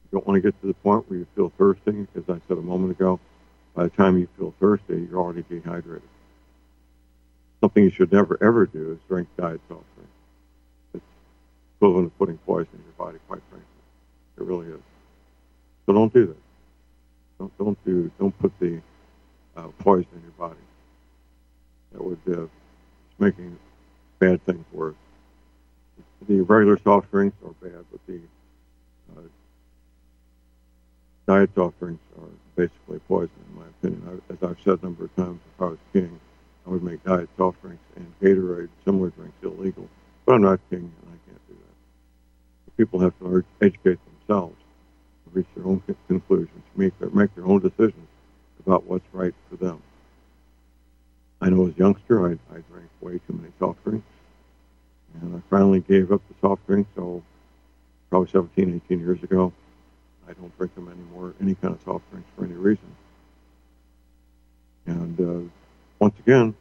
You 0.04 0.18
don't 0.18 0.26
want 0.26 0.36
to 0.36 0.40
get 0.40 0.58
to 0.62 0.66
the 0.66 0.74
point 0.74 1.08
where 1.08 1.18
you 1.18 1.26
feel 1.36 1.52
thirsty, 1.58 2.06
as 2.16 2.24
I 2.28 2.40
said 2.48 2.58
a 2.58 2.62
moment 2.62 2.92
ago. 2.92 3.20
By 3.74 3.84
the 3.84 3.90
time 3.90 4.18
you 4.18 4.28
feel 4.38 4.54
thirsty, 4.58 5.06
you're 5.10 5.20
already 5.20 5.44
dehydrated. 5.48 6.08
Something 7.60 7.84
you 7.84 7.90
should 7.90 8.12
never 8.12 8.38
ever 8.42 8.66
do 8.66 8.92
is 8.92 8.98
drink 9.08 9.28
diet 9.36 9.60
soft 9.68 9.84
drink. 9.96 10.10
It's 10.94 11.04
equivalent 11.76 12.12
to 12.12 12.18
putting 12.18 12.38
poison 12.38 12.68
in 12.74 12.80
your 12.84 13.06
body, 13.06 13.18
quite 13.26 13.40
frankly. 13.50 13.68
It 14.38 14.44
really 14.44 14.68
is. 14.68 14.80
So 15.86 15.92
don't 15.92 16.12
do 16.12 16.26
that. 16.26 16.36
Don't 17.38 17.58
don't 17.58 17.84
do 17.84 18.10
don't 18.18 18.38
put 18.38 18.52
the 18.60 18.80
uh, 19.56 19.68
poison 19.78 20.08
in 20.14 20.22
your 20.22 20.48
body. 20.48 20.60
That 21.94 22.04
would 22.04 22.18
uh, 22.28 22.46
making 23.18 23.56
bad 24.18 24.44
things 24.44 24.64
worse. 24.72 24.96
The 26.28 26.40
regular 26.40 26.78
soft 26.82 27.10
drinks 27.12 27.36
are 27.44 27.54
bad, 27.62 27.84
but 27.90 28.00
the 28.06 28.20
uh, 29.16 29.20
diet 31.28 31.50
soft 31.54 31.78
drinks 31.78 32.02
are 32.20 32.28
basically 32.56 32.98
poison, 33.06 33.30
in 33.48 33.60
my 33.60 33.66
opinion. 33.66 34.22
I, 34.28 34.32
as 34.32 34.42
I've 34.42 34.58
said 34.64 34.80
a 34.82 34.86
number 34.86 35.04
of 35.04 35.14
times, 35.14 35.40
if 35.54 35.62
I 35.62 35.66
was 35.66 35.78
king, 35.92 36.18
I 36.66 36.70
would 36.70 36.82
make 36.82 37.04
diet 37.04 37.28
soft 37.36 37.62
drinks 37.62 37.84
and 37.94 38.12
Gatorade, 38.20 38.70
similar 38.84 39.10
drinks, 39.10 39.36
illegal. 39.42 39.88
But 40.26 40.34
I'm 40.34 40.42
not 40.42 40.60
king, 40.70 40.80
and 40.80 41.08
I 41.08 41.30
can't 41.30 41.48
do 41.48 41.54
that. 41.54 42.76
People 42.76 43.00
have 43.00 43.16
to 43.20 43.44
educate 43.60 44.00
themselves, 44.26 44.56
reach 45.32 45.46
their 45.54 45.66
own 45.66 45.80
conclusions, 46.08 46.64
make 46.74 46.98
their, 46.98 47.10
make 47.10 47.32
their 47.36 47.46
own 47.46 47.60
decisions 47.60 48.08
about 48.66 48.84
what's 48.84 49.06
right 49.12 49.34
for 49.48 49.56
them. 49.56 49.80
I 51.44 51.50
know 51.50 51.66
as 51.66 51.74
a 51.74 51.78
youngster, 51.78 52.26
I, 52.26 52.32
I 52.50 52.60
drank 52.70 52.88
way 53.02 53.20
too 53.26 53.34
many 53.34 53.52
soft 53.58 53.84
drinks. 53.84 54.06
And 55.20 55.36
I 55.36 55.40
finally 55.50 55.80
gave 55.80 56.10
up 56.10 56.22
the 56.26 56.34
soft 56.40 56.66
drinks, 56.66 56.88
so 56.96 57.22
probably 58.08 58.30
17, 58.30 58.80
18 58.86 58.98
years 58.98 59.22
ago. 59.22 59.52
I 60.26 60.32
don't 60.32 60.56
drink 60.56 60.74
them 60.74 60.88
anymore, 60.88 61.34
any 61.42 61.54
kind 61.54 61.74
of 61.74 61.82
soft 61.82 62.10
drinks 62.10 62.30
for 62.34 62.46
any 62.46 62.54
reason. 62.54 62.96
And 64.86 65.20
uh, 65.20 65.50
once 65.98 66.18
again, 66.18 66.54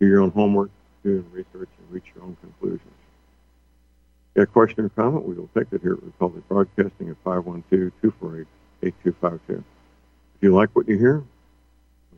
do 0.00 0.06
your 0.08 0.22
own 0.22 0.32
homework, 0.32 0.70
do 1.04 1.10
your 1.10 1.18
own 1.20 1.30
research, 1.30 1.68
and 1.78 1.92
reach 1.92 2.06
your 2.16 2.24
own 2.24 2.36
conclusions. 2.40 2.82
Got 4.34 4.42
a 4.42 4.46
question 4.46 4.84
or 4.84 4.88
comment? 4.88 5.24
We 5.24 5.34
will 5.34 5.48
take 5.56 5.72
it 5.72 5.80
here 5.80 5.92
at 5.92 6.02
Republic 6.02 6.42
Broadcasting 6.48 7.08
at 7.08 7.22
512-248-8252. 7.22 8.48
If 9.48 9.62
you 10.40 10.52
like 10.52 10.70
what 10.74 10.88
you 10.88 10.98
hear, 10.98 11.22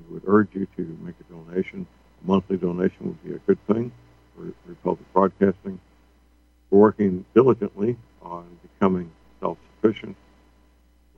we 0.08 0.14
would 0.14 0.24
urge 0.26 0.48
you 0.52 0.66
to 0.76 0.98
make 1.02 1.14
a 1.20 1.32
donation. 1.32 1.86
A 2.22 2.26
monthly 2.26 2.56
donation 2.56 3.06
would 3.06 3.24
be 3.24 3.34
a 3.34 3.38
good 3.38 3.58
thing 3.66 3.92
for 4.34 4.52
Republic 4.66 5.06
Broadcasting. 5.12 5.80
We're 6.70 6.78
working 6.78 7.24
diligently 7.34 7.96
on 8.22 8.46
becoming 8.62 9.10
self-sufficient. 9.40 10.16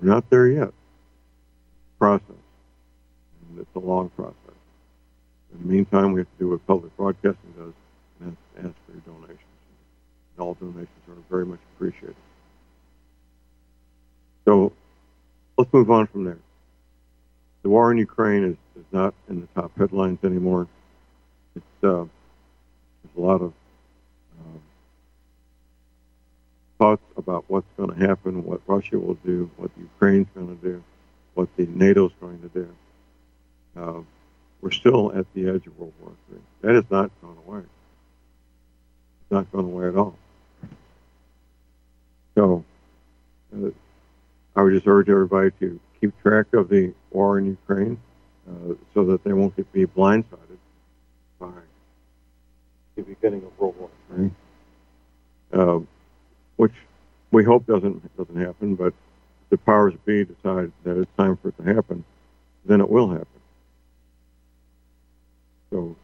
We're 0.00 0.08
not 0.08 0.28
there 0.30 0.48
yet. 0.48 0.72
Process. 1.98 2.24
And 3.50 3.60
it's 3.60 3.74
a 3.76 3.78
long 3.78 4.08
process. 4.10 4.34
In 5.52 5.66
the 5.66 5.72
meantime, 5.72 6.12
we 6.12 6.20
have 6.20 6.26
to 6.26 6.38
do 6.38 6.50
what 6.50 6.66
public 6.66 6.96
broadcasting 6.96 7.54
does, 7.56 7.72
and 8.20 8.36
that's 8.56 8.66
ask 8.66 8.74
for 8.86 8.92
your 8.92 9.02
donations. 9.06 9.38
And 10.36 10.44
all 10.44 10.54
donations 10.54 10.88
are 11.08 11.14
very 11.30 11.46
much 11.46 11.60
appreciated. 11.76 12.16
So 14.44 14.72
let's 15.56 15.72
move 15.72 15.90
on 15.90 16.08
from 16.08 16.24
there. 16.24 16.38
The 17.64 17.70
war 17.70 17.90
in 17.90 17.96
Ukraine 17.96 18.44
is, 18.44 18.56
is 18.78 18.84
not 18.92 19.14
in 19.26 19.40
the 19.40 19.46
top 19.58 19.72
headlines 19.78 20.18
anymore. 20.22 20.68
It's 21.56 21.64
uh, 21.82 22.04
there's 23.02 23.16
a 23.16 23.20
lot 23.20 23.40
of 23.40 23.54
um, 24.38 24.60
thoughts 26.78 27.02
about 27.16 27.46
what's 27.48 27.66
going 27.78 27.98
to 27.98 28.06
happen, 28.06 28.44
what 28.44 28.60
Russia 28.66 28.98
will 28.98 29.18
do, 29.24 29.50
what 29.56 29.70
Ukraine's 29.78 30.26
going 30.34 30.54
to 30.54 30.62
do, 30.62 30.84
what 31.32 31.48
the 31.56 31.64
NATO's 31.64 32.12
going 32.20 32.38
to 32.42 32.48
do. 32.48 32.68
Uh, 33.74 34.00
we're 34.60 34.70
still 34.70 35.10
at 35.16 35.24
the 35.32 35.48
edge 35.48 35.66
of 35.66 35.78
World 35.78 35.94
War 36.02 36.12
III. 36.30 36.38
That 36.60 36.74
has 36.74 36.90
not 36.90 37.10
gone 37.22 37.38
away. 37.46 37.60
It's 37.60 39.30
not 39.30 39.50
gone 39.52 39.64
away 39.64 39.88
at 39.88 39.96
all. 39.96 40.18
So 42.34 42.62
uh, 43.56 43.70
I 44.54 44.62
would 44.62 44.74
just 44.74 44.86
urge 44.86 45.08
everybody 45.08 45.50
to 45.60 45.80
keep 46.04 46.22
track 46.22 46.52
of 46.52 46.68
the 46.68 46.92
war 47.10 47.38
in 47.38 47.46
Ukraine 47.46 47.98
uh, 48.48 48.74
so 48.92 49.04
that 49.06 49.24
they 49.24 49.32
won't 49.32 49.56
get 49.56 49.70
be 49.72 49.86
blindsided 49.86 50.58
by 51.38 51.48
the 52.96 53.02
beginning 53.02 53.42
of 53.42 53.58
World 53.58 53.74
War 53.78 53.90
III, 54.18 54.30
uh, 55.54 55.78
which 56.56 56.74
we 57.30 57.42
hope 57.42 57.66
doesn't 57.66 58.16
doesn't 58.18 58.36
happen. 58.36 58.74
But 58.74 58.88
if 58.88 58.94
the 59.50 59.56
powers 59.56 59.94
be 60.04 60.24
decide 60.24 60.72
that 60.84 61.00
it's 61.00 61.10
time 61.16 61.38
for 61.38 61.48
it 61.48 61.56
to 61.56 61.74
happen, 61.74 62.04
then 62.66 62.80
it 62.80 62.88
will 62.88 63.08
happen. 63.08 63.26
So 65.70 65.96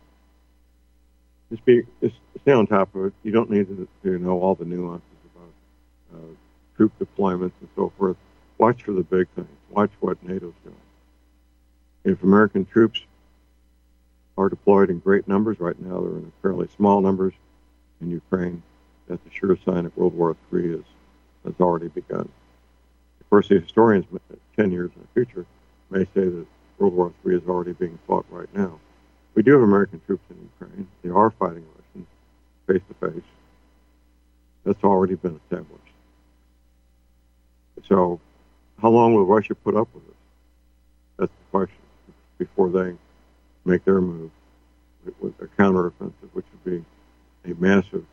just 1.51 1.65
be 1.67 1.83
just 2.01 2.17
stay 2.41 2.53
on 2.53 2.67
top 2.67 2.95
of 2.95 3.07
it. 3.07 3.13
You 3.23 3.33
don't 3.33 3.51
need 3.51 3.69
to, 3.69 3.89
to 4.05 4.19
know 4.19 4.41
all 4.41 4.55
the 4.55 4.65
nuances 4.65 5.05
about 5.35 6.19
uh, 6.19 6.35
troop 6.77 6.93
deployments 6.99 7.53
and 7.61 7.69
so 7.77 7.93
forth. 7.99 8.17
Watch 8.57 8.83
for 8.83 8.93
the 8.93 9.03
big 9.03 9.27
things. 9.37 9.60
Watch 9.71 9.91
what 10.01 10.23
NATO's 10.23 10.55
doing. 10.65 10.77
If 12.05 12.23
American 12.23 12.65
troops 12.67 13.01
are 14.37 14.49
deployed 14.49 14.91
in 14.91 14.99
great 14.99 15.29
numbers 15.29 15.61
right 15.61 15.79
now, 15.81 16.01
they're 16.01 16.19
in 16.19 16.33
fairly 16.43 16.69
small 16.77 17.01
numbers 17.01 17.35
in 18.01 18.11
Ukraine. 18.11 18.63
That's 19.07 19.25
a 19.27 19.31
sure 19.31 19.57
sign 19.65 19.85
that 19.85 19.97
World 19.97 20.15
War 20.15 20.37
III 20.53 20.75
is, 20.75 20.85
has 21.45 21.55
already 21.61 21.89
begun. 21.89 22.29
Of 23.21 23.31
course, 23.31 23.49
the 23.49 23.61
historians, 23.61 24.07
uh, 24.15 24.35
10 24.57 24.73
years 24.73 24.91
in 24.97 25.03
the 25.03 25.09
future, 25.25 25.47
may 25.91 26.05
say 26.05 26.29
that 26.29 26.47
World 26.79 26.95
War 26.95 27.13
III 27.27 27.37
is 27.37 27.49
already 27.49 27.73
being 27.73 27.99
fought 28.07 28.27
right 28.31 28.53
now. 28.55 28.79
We 29.35 29.43
do 29.43 29.53
have 29.53 29.63
American 29.63 30.01
troops 30.07 30.25
in 30.31 30.51
Ukraine. 30.59 30.89
They 31.03 31.11
are 31.11 31.31
fighting 31.31 31.65
Russians 31.77 32.09
face 32.67 32.83
to 32.89 33.11
face. 33.11 33.25
That's 34.65 34.83
already 34.83 35.15
been 35.15 35.41
established. 35.45 35.81
So, 37.89 38.21
how 38.81 38.89
long 38.89 39.15
will 39.15 39.25
Russia 39.25 39.55
put 39.55 39.77
up 39.77 39.89
with 39.95 40.07
this? 40.07 40.17
That's 41.19 41.33
the 41.33 41.51
question. 41.51 41.77
Before 42.39 42.71
they 42.71 42.97
make 43.65 43.85
their 43.85 44.01
move 44.01 44.31
with 45.21 45.35
a 45.41 45.47
counteroffensive, 45.61 46.31
which 46.33 46.47
would 46.53 46.85
be 47.45 47.51
a 47.51 47.55
massive, 47.55 48.05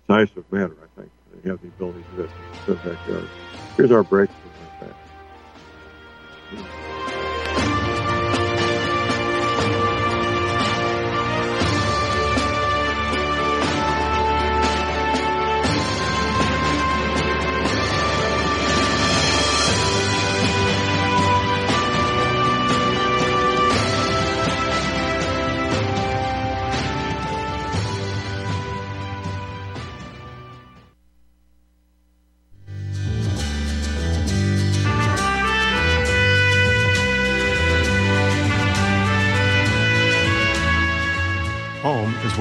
decisive 0.00 0.50
matter, 0.52 0.76
I 0.82 1.00
think. 1.00 1.10
They 1.42 1.50
have 1.50 1.60
the 1.60 1.68
ability 1.68 2.04
to 2.16 2.22
do 2.22 2.28
that. 2.74 3.28
Here's 3.76 3.90
our 3.90 4.02
break. 4.02 4.30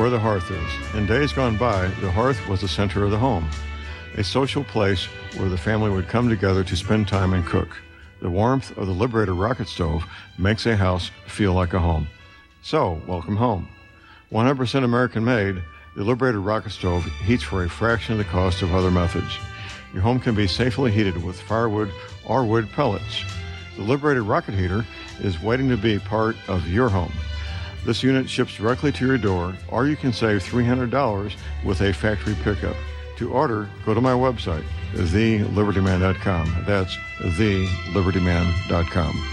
Where 0.05 0.11
the 0.11 0.19
hearth 0.19 0.51
is. 0.51 0.95
In 0.95 1.07
days 1.07 1.33
gone 1.33 1.57
by, 1.57 1.87
the 1.99 2.11
hearth 2.11 2.47
was 2.47 2.61
the 2.61 2.67
center 2.67 3.03
of 3.03 3.09
the 3.09 3.17
home, 3.17 3.49
a 4.17 4.23
social 4.23 4.63
place 4.63 5.05
where 5.35 5.49
the 5.49 5.57
family 5.57 5.89
would 5.89 6.07
come 6.07 6.29
together 6.29 6.63
to 6.63 6.75
spend 6.75 7.07
time 7.07 7.33
and 7.33 7.43
cook. 7.43 7.75
The 8.21 8.29
warmth 8.29 8.77
of 8.77 8.85
the 8.85 8.93
Liberator 8.93 9.33
rocket 9.33 9.67
stove 9.67 10.05
makes 10.37 10.67
a 10.67 10.75
house 10.75 11.09
feel 11.25 11.53
like 11.53 11.73
a 11.73 11.79
home. 11.79 12.07
So, 12.61 13.01
welcome 13.07 13.35
home. 13.35 13.67
100% 14.31 14.83
American 14.83 15.25
made, 15.25 15.59
the 15.95 16.03
Liberator 16.03 16.39
rocket 16.39 16.73
stove 16.73 17.03
heats 17.23 17.41
for 17.41 17.63
a 17.63 17.69
fraction 17.69 18.11
of 18.11 18.19
the 18.19 18.25
cost 18.25 18.61
of 18.61 18.75
other 18.75 18.91
methods. 18.91 19.39
Your 19.91 20.03
home 20.03 20.19
can 20.19 20.35
be 20.35 20.45
safely 20.45 20.91
heated 20.91 21.23
with 21.23 21.41
firewood 21.41 21.91
or 22.25 22.45
wood 22.45 22.69
pellets. 22.73 23.23
The 23.75 23.81
Liberator 23.81 24.23
rocket 24.23 24.53
heater 24.53 24.85
is 25.21 25.41
waiting 25.41 25.67
to 25.69 25.77
be 25.77 25.97
part 25.97 26.35
of 26.47 26.67
your 26.67 26.89
home. 26.89 27.11
This 27.85 28.01
unit 28.01 28.27
ships 28.29 28.55
directly 28.55 28.91
to 28.93 29.05
your 29.05 29.19
door, 29.19 29.53
or 29.69 29.87
you 29.87 29.95
can 29.95 30.11
save 30.11 30.43
$300 30.43 31.35
with 31.63 31.81
a 31.81 31.93
factory 31.93 32.35
pickup. 32.43 32.75
To 33.17 33.31
order, 33.31 33.69
go 33.85 33.93
to 33.93 34.01
my 34.01 34.13
website, 34.13 34.65
thelibertyman.com. 34.93 36.63
That's 36.65 36.97
thelibertyman.com. 37.19 39.31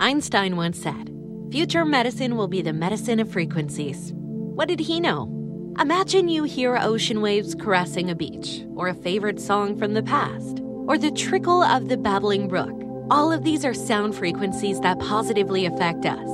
Einstein 0.00 0.56
once 0.56 0.80
said, 0.80 1.12
Future 1.50 1.84
medicine 1.84 2.36
will 2.36 2.48
be 2.48 2.62
the 2.62 2.72
medicine 2.72 3.20
of 3.20 3.30
frequencies. 3.30 4.12
What 4.14 4.68
did 4.68 4.80
he 4.80 5.00
know? 5.00 5.35
Imagine 5.78 6.30
you 6.30 6.44
hear 6.44 6.78
ocean 6.78 7.20
waves 7.20 7.54
caressing 7.54 8.08
a 8.08 8.14
beach, 8.14 8.64
or 8.76 8.88
a 8.88 8.94
favorite 8.94 9.38
song 9.38 9.76
from 9.76 9.92
the 9.92 10.02
past, 10.02 10.62
or 10.86 10.96
the 10.96 11.10
trickle 11.10 11.62
of 11.62 11.90
the 11.90 11.98
babbling 11.98 12.48
brook. 12.48 12.72
All 13.10 13.30
of 13.30 13.44
these 13.44 13.62
are 13.62 13.74
sound 13.74 14.14
frequencies 14.14 14.80
that 14.80 14.98
positively 15.00 15.66
affect 15.66 16.06
us. 16.06 16.28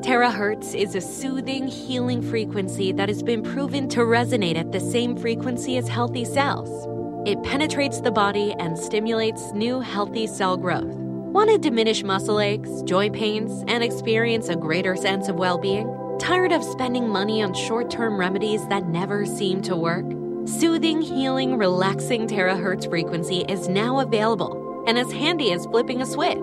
Terahertz 0.00 0.74
is 0.74 0.94
a 0.94 1.02
soothing, 1.02 1.68
healing 1.68 2.22
frequency 2.22 2.90
that 2.92 3.10
has 3.10 3.22
been 3.22 3.42
proven 3.42 3.90
to 3.90 4.00
resonate 4.00 4.56
at 4.56 4.72
the 4.72 4.80
same 4.80 5.18
frequency 5.18 5.76
as 5.76 5.86
healthy 5.86 6.24
cells. 6.24 6.88
It 7.28 7.42
penetrates 7.42 8.00
the 8.00 8.10
body 8.10 8.54
and 8.58 8.78
stimulates 8.78 9.52
new 9.52 9.80
healthy 9.80 10.26
cell 10.26 10.56
growth. 10.56 10.96
Want 10.96 11.50
to 11.50 11.58
diminish 11.58 12.02
muscle 12.04 12.40
aches, 12.40 12.80
joint 12.84 13.14
pains, 13.14 13.64
and 13.68 13.84
experience 13.84 14.48
a 14.48 14.56
greater 14.56 14.96
sense 14.96 15.28
of 15.28 15.36
well 15.36 15.58
being? 15.58 15.86
Tired 16.18 16.52
of 16.52 16.64
spending 16.64 17.08
money 17.08 17.42
on 17.42 17.54
short 17.54 17.90
term 17.90 18.18
remedies 18.18 18.66
that 18.68 18.88
never 18.88 19.24
seem 19.24 19.62
to 19.62 19.76
work? 19.76 20.04
Soothing, 20.46 21.00
healing, 21.00 21.56
relaxing 21.56 22.26
terahertz 22.26 22.90
frequency 22.90 23.44
is 23.48 23.68
now 23.68 24.00
available 24.00 24.84
and 24.86 24.98
as 24.98 25.12
handy 25.12 25.52
as 25.52 25.64
flipping 25.66 26.02
a 26.02 26.06
switch. 26.06 26.36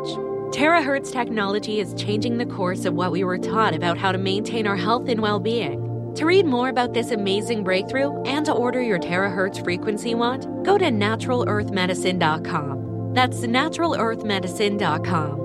Terahertz 0.53 1.11
technology 1.11 1.81
is 1.81 1.93
changing 1.95 2.38
the 2.38 2.45
course 2.45 2.85
of 2.85 2.93
what 2.93 3.11
we 3.11 3.25
were 3.25 3.38
taught 3.38 3.75
about 3.75 3.97
how 3.97 4.13
to 4.13 4.17
maintain 4.17 4.65
our 4.65 4.77
health 4.77 5.09
and 5.09 5.19
well 5.21 5.39
being. 5.39 6.13
To 6.15 6.25
read 6.25 6.45
more 6.45 6.69
about 6.69 6.93
this 6.93 7.11
amazing 7.11 7.65
breakthrough 7.65 8.23
and 8.23 8.45
to 8.45 8.53
order 8.53 8.81
your 8.81 8.99
terahertz 8.99 9.61
frequency 9.61 10.15
wand, 10.15 10.65
go 10.65 10.77
to 10.77 10.85
naturalearthmedicine.com. 10.85 13.13
That's 13.13 13.41
naturalearthmedicine.com. 13.41 15.44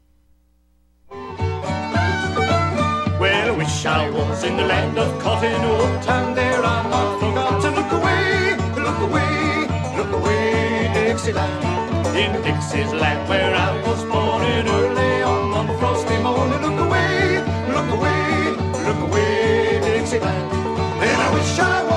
Well, 3.19 3.47
I 3.47 3.51
wish 3.51 3.85
I 3.85 4.09
was 4.09 4.43
in 4.43 4.55
the 4.55 4.63
land 4.63 4.97
of 4.97 5.21
cotton 5.21 5.61
wool, 5.61 5.85
and 5.85 6.37
there 6.37 6.63
I'm 6.63 6.89
not 6.89 7.19
forgot 7.19 7.61
to 7.61 7.69
look 7.71 7.91
away, 7.91 8.55
look 8.77 8.99
away, 8.99 9.67
look 9.97 10.11
away, 10.13 10.91
Dixieland. 10.93 12.15
In 12.15 12.41
Dixie's 12.41 12.93
land 12.93 13.27
where 13.27 13.53
I 13.53 13.81
was 13.85 14.03
born 14.05 14.43
in 14.43 14.67
early 14.67 15.23
on 15.23 15.51
one 15.51 15.77
frosty 15.79 16.17
morning, 16.17 16.61
look 16.61 16.79
away, 16.79 17.39
look 17.75 17.89
away, 17.97 18.55
look 18.85 18.99
away, 19.09 19.79
Dixieland. 19.81 20.51
Then 21.01 21.19
I 21.19 21.33
wish 21.33 21.59
I 21.59 21.90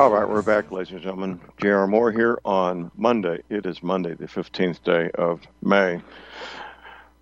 All 0.00 0.10
right, 0.10 0.26
we're 0.26 0.40
back, 0.40 0.72
ladies 0.72 0.92
and 0.92 1.02
gentlemen. 1.02 1.38
J.R. 1.60 1.86
Moore 1.86 2.10
here 2.10 2.38
on 2.42 2.90
Monday. 2.96 3.42
It 3.50 3.66
is 3.66 3.82
Monday, 3.82 4.14
the 4.14 4.24
15th 4.24 4.82
day 4.82 5.10
of 5.10 5.42
May. 5.60 6.00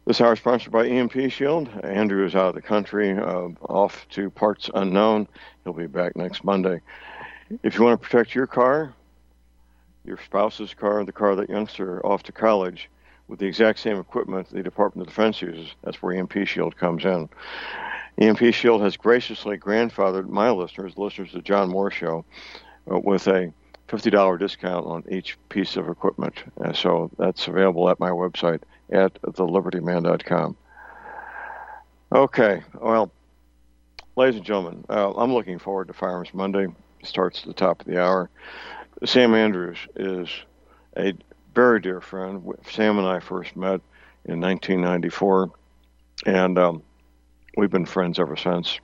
This 0.04 0.20
hour 0.20 0.34
is 0.34 0.38
sponsored 0.38 0.70
by 0.70 0.86
EMP 0.86 1.32
Shield. 1.32 1.68
Andrew 1.82 2.24
is 2.24 2.36
out 2.36 2.50
of 2.50 2.54
the 2.54 2.62
country, 2.62 3.18
uh, 3.18 3.48
off 3.68 4.06
to 4.10 4.30
parts 4.30 4.70
unknown. 4.72 5.26
He'll 5.64 5.72
be 5.72 5.88
back 5.88 6.14
next 6.14 6.44
Monday. 6.44 6.80
If 7.64 7.76
you 7.76 7.82
want 7.82 8.00
to 8.00 8.08
protect 8.08 8.32
your 8.32 8.46
car, 8.46 8.94
your 10.04 10.20
spouse's 10.24 10.72
car, 10.72 11.04
the 11.04 11.10
car 11.10 11.34
that 11.34 11.50
youngster 11.50 12.00
off 12.06 12.22
to 12.22 12.32
college, 12.32 12.88
with 13.26 13.40
the 13.40 13.46
exact 13.46 13.80
same 13.80 13.98
equipment 13.98 14.50
the 14.50 14.62
Department 14.62 15.08
of 15.08 15.12
Defense 15.12 15.42
uses, 15.42 15.74
that's 15.82 16.00
where 16.00 16.14
EMP 16.14 16.46
Shield 16.46 16.76
comes 16.76 17.04
in. 17.04 17.28
EMP 18.18 18.54
Shield 18.54 18.82
has 18.82 18.96
graciously 18.96 19.58
grandfathered 19.58 20.28
my 20.28 20.50
listeners, 20.52 20.96
listeners 20.96 21.32
to 21.32 21.42
John 21.42 21.70
Moore 21.70 21.90
Show, 21.90 22.24
with 22.88 23.26
a 23.26 23.52
$50 23.88 24.38
discount 24.38 24.86
on 24.86 25.04
each 25.10 25.38
piece 25.48 25.76
of 25.76 25.88
equipment. 25.88 26.44
And 26.58 26.76
so 26.76 27.10
that's 27.18 27.48
available 27.48 27.88
at 27.88 27.98
my 27.98 28.10
website 28.10 28.62
at 28.90 29.14
thelibertyman.com. 29.22 30.56
Okay, 32.10 32.62
well, 32.80 33.12
ladies 34.16 34.36
and 34.36 34.44
gentlemen, 34.44 34.84
uh, 34.88 35.12
I'm 35.12 35.32
looking 35.32 35.58
forward 35.58 35.88
to 35.88 35.94
Firearms 35.94 36.32
Monday. 36.32 36.66
It 37.00 37.06
starts 37.06 37.40
at 37.40 37.46
the 37.46 37.52
top 37.52 37.80
of 37.80 37.86
the 37.86 38.00
hour. 38.00 38.30
Sam 39.04 39.34
Andrews 39.34 39.78
is 39.94 40.28
a 40.96 41.14
very 41.54 41.80
dear 41.80 42.00
friend. 42.00 42.42
Sam 42.70 42.98
and 42.98 43.06
I 43.06 43.20
first 43.20 43.56
met 43.56 43.80
in 44.24 44.40
1994, 44.40 45.50
and 46.26 46.58
um, 46.58 46.82
we've 47.56 47.70
been 47.70 47.86
friends 47.86 48.18
ever 48.18 48.36
since. 48.36 48.80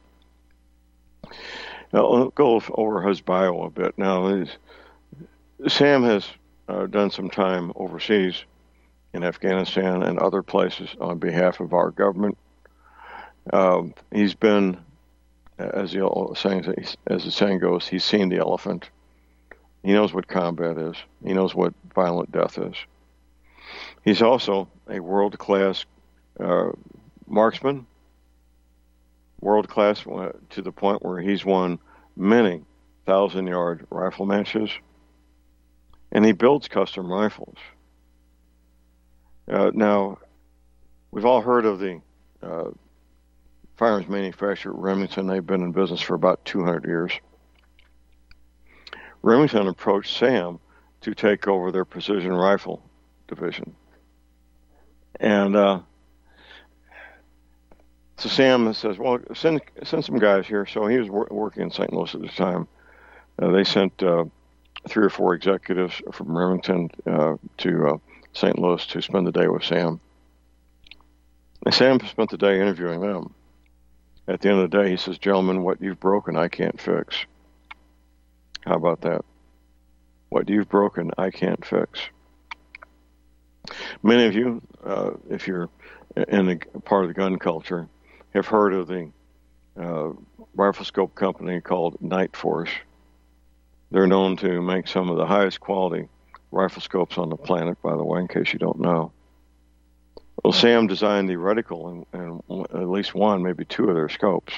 Now, 1.94 2.08
I'll 2.08 2.30
go 2.30 2.60
over 2.74 3.06
his 3.06 3.20
bio 3.20 3.62
a 3.62 3.70
bit. 3.70 3.96
Now, 3.96 4.44
Sam 5.68 6.02
has 6.02 6.26
uh, 6.68 6.86
done 6.86 7.12
some 7.12 7.30
time 7.30 7.70
overseas 7.76 8.42
in 9.12 9.22
Afghanistan 9.22 10.02
and 10.02 10.18
other 10.18 10.42
places 10.42 10.88
on 11.00 11.18
behalf 11.18 11.60
of 11.60 11.72
our 11.72 11.92
government. 11.92 12.36
Um, 13.52 13.94
he's 14.12 14.34
been, 14.34 14.76
as 15.56 15.92
the 15.92 16.34
saying, 16.34 16.74
as 17.06 17.24
the 17.24 17.30
saying 17.30 17.60
goes, 17.60 17.86
he's 17.86 18.02
seen 18.02 18.28
the 18.28 18.38
elephant. 18.38 18.90
He 19.84 19.92
knows 19.92 20.12
what 20.12 20.26
combat 20.26 20.76
is. 20.76 20.96
He 21.24 21.32
knows 21.32 21.54
what 21.54 21.74
violent 21.94 22.32
death 22.32 22.58
is. 22.58 22.74
He's 24.04 24.20
also 24.20 24.68
a 24.90 24.98
world 24.98 25.38
class 25.38 25.84
uh, 26.40 26.72
marksman, 27.28 27.86
world 29.40 29.68
class 29.68 30.00
to 30.00 30.62
the 30.62 30.72
point 30.72 31.04
where 31.04 31.20
he's 31.20 31.44
won 31.44 31.78
many 32.16 32.62
thousand 33.06 33.46
yard 33.46 33.86
rifle 33.90 34.26
matches 34.26 34.70
and 36.14 36.24
he 36.24 36.32
builds 36.32 36.68
custom 36.68 37.12
rifles. 37.12 37.56
Uh, 39.50 39.70
now, 39.74 40.18
we've 41.10 41.24
all 41.24 41.42
heard 41.42 41.66
of 41.66 41.80
the 41.80 42.00
uh, 42.40 42.70
firearms 43.76 44.08
manufacturer 44.08 44.72
Remington. 44.72 45.26
They've 45.26 45.44
been 45.44 45.62
in 45.62 45.72
business 45.72 46.00
for 46.00 46.14
about 46.14 46.44
200 46.44 46.84
years. 46.84 47.12
Remington 49.22 49.66
approached 49.66 50.16
Sam 50.16 50.60
to 51.00 51.14
take 51.14 51.48
over 51.48 51.72
their 51.72 51.84
precision 51.84 52.32
rifle 52.32 52.82
division. 53.26 53.74
And 55.18 55.56
uh, 55.56 55.80
so 58.24 58.30
Sam 58.30 58.72
says, 58.72 58.98
"Well, 58.98 59.20
send 59.34 59.60
send 59.82 60.02
some 60.02 60.18
guys 60.18 60.46
here." 60.46 60.64
So 60.64 60.86
he 60.86 60.96
was 60.96 61.10
wor- 61.10 61.28
working 61.30 61.62
in 61.62 61.70
St. 61.70 61.92
Louis 61.92 62.14
at 62.14 62.22
the 62.22 62.28
time. 62.28 62.66
Uh, 63.38 63.50
they 63.50 63.64
sent 63.64 64.02
uh, 64.02 64.24
three 64.88 65.04
or 65.04 65.10
four 65.10 65.34
executives 65.34 66.00
from 66.10 66.36
Remington 66.36 66.90
uh, 67.06 67.36
to 67.58 67.86
uh, 67.86 67.96
St. 68.32 68.58
Louis 68.58 68.86
to 68.86 69.02
spend 69.02 69.26
the 69.26 69.32
day 69.32 69.46
with 69.46 69.62
Sam. 69.62 70.00
And 71.66 71.74
Sam 71.74 72.00
spent 72.06 72.30
the 72.30 72.38
day 72.38 72.62
interviewing 72.62 73.00
them. 73.00 73.34
At 74.26 74.40
the 74.40 74.48
end 74.48 74.60
of 74.60 74.70
the 74.70 74.82
day, 74.82 74.90
he 74.90 74.96
says, 74.96 75.18
"Gentlemen, 75.18 75.62
what 75.62 75.82
you've 75.82 76.00
broken, 76.00 76.34
I 76.34 76.48
can't 76.48 76.80
fix." 76.80 77.26
How 78.62 78.76
about 78.76 79.02
that? 79.02 79.22
What 80.30 80.48
you've 80.48 80.70
broken, 80.70 81.10
I 81.18 81.30
can't 81.30 81.62
fix. 81.62 82.00
Many 84.02 84.24
of 84.24 84.34
you, 84.34 84.62
uh, 84.82 85.10
if 85.28 85.46
you're 85.46 85.68
in 86.16 86.48
a 86.48 86.80
part 86.80 87.04
of 87.04 87.08
the 87.08 87.14
gun 87.14 87.38
culture, 87.38 87.86
have 88.34 88.46
heard 88.46 88.74
of 88.74 88.88
the 88.88 89.10
uh, 89.80 90.10
rifle 90.54 90.84
scope 90.84 91.14
company 91.14 91.60
called 91.60 92.00
Nightforce. 92.00 92.70
They're 93.90 94.06
known 94.06 94.36
to 94.38 94.60
make 94.60 94.88
some 94.88 95.08
of 95.08 95.16
the 95.16 95.26
highest 95.26 95.60
quality 95.60 96.08
rifle 96.50 96.82
scopes 96.82 97.18
on 97.18 97.28
the 97.28 97.36
planet, 97.36 97.80
by 97.82 97.96
the 97.96 98.04
way, 98.04 98.20
in 98.20 98.28
case 98.28 98.52
you 98.52 98.58
don't 98.58 98.80
know. 98.80 99.12
Well, 100.42 100.52
Sam 100.52 100.86
designed 100.86 101.28
the 101.28 101.34
reticle 101.34 102.06
in, 102.12 102.40
in 102.50 102.60
at 102.74 102.88
least 102.88 103.14
one, 103.14 103.42
maybe 103.42 103.64
two 103.64 103.88
of 103.88 103.94
their 103.94 104.08
scopes. 104.08 104.52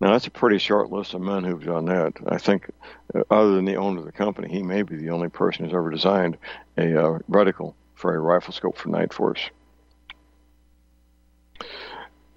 Now, 0.00 0.12
that's 0.12 0.28
a 0.28 0.30
pretty 0.30 0.58
short 0.58 0.92
list 0.92 1.14
of 1.14 1.20
men 1.20 1.42
who've 1.42 1.64
done 1.64 1.86
that. 1.86 2.12
I 2.28 2.38
think, 2.38 2.70
uh, 3.14 3.24
other 3.30 3.56
than 3.56 3.64
the 3.64 3.76
owner 3.76 3.98
of 3.98 4.06
the 4.06 4.12
company, 4.12 4.48
he 4.48 4.62
may 4.62 4.82
be 4.82 4.96
the 4.96 5.10
only 5.10 5.28
person 5.28 5.64
who's 5.64 5.74
ever 5.74 5.90
designed 5.90 6.38
a 6.76 6.96
uh, 6.96 7.18
reticle 7.28 7.74
for 7.94 8.14
a 8.14 8.20
rifle 8.20 8.52
scope 8.52 8.78
for 8.78 8.88
Nightforce. 8.88 9.50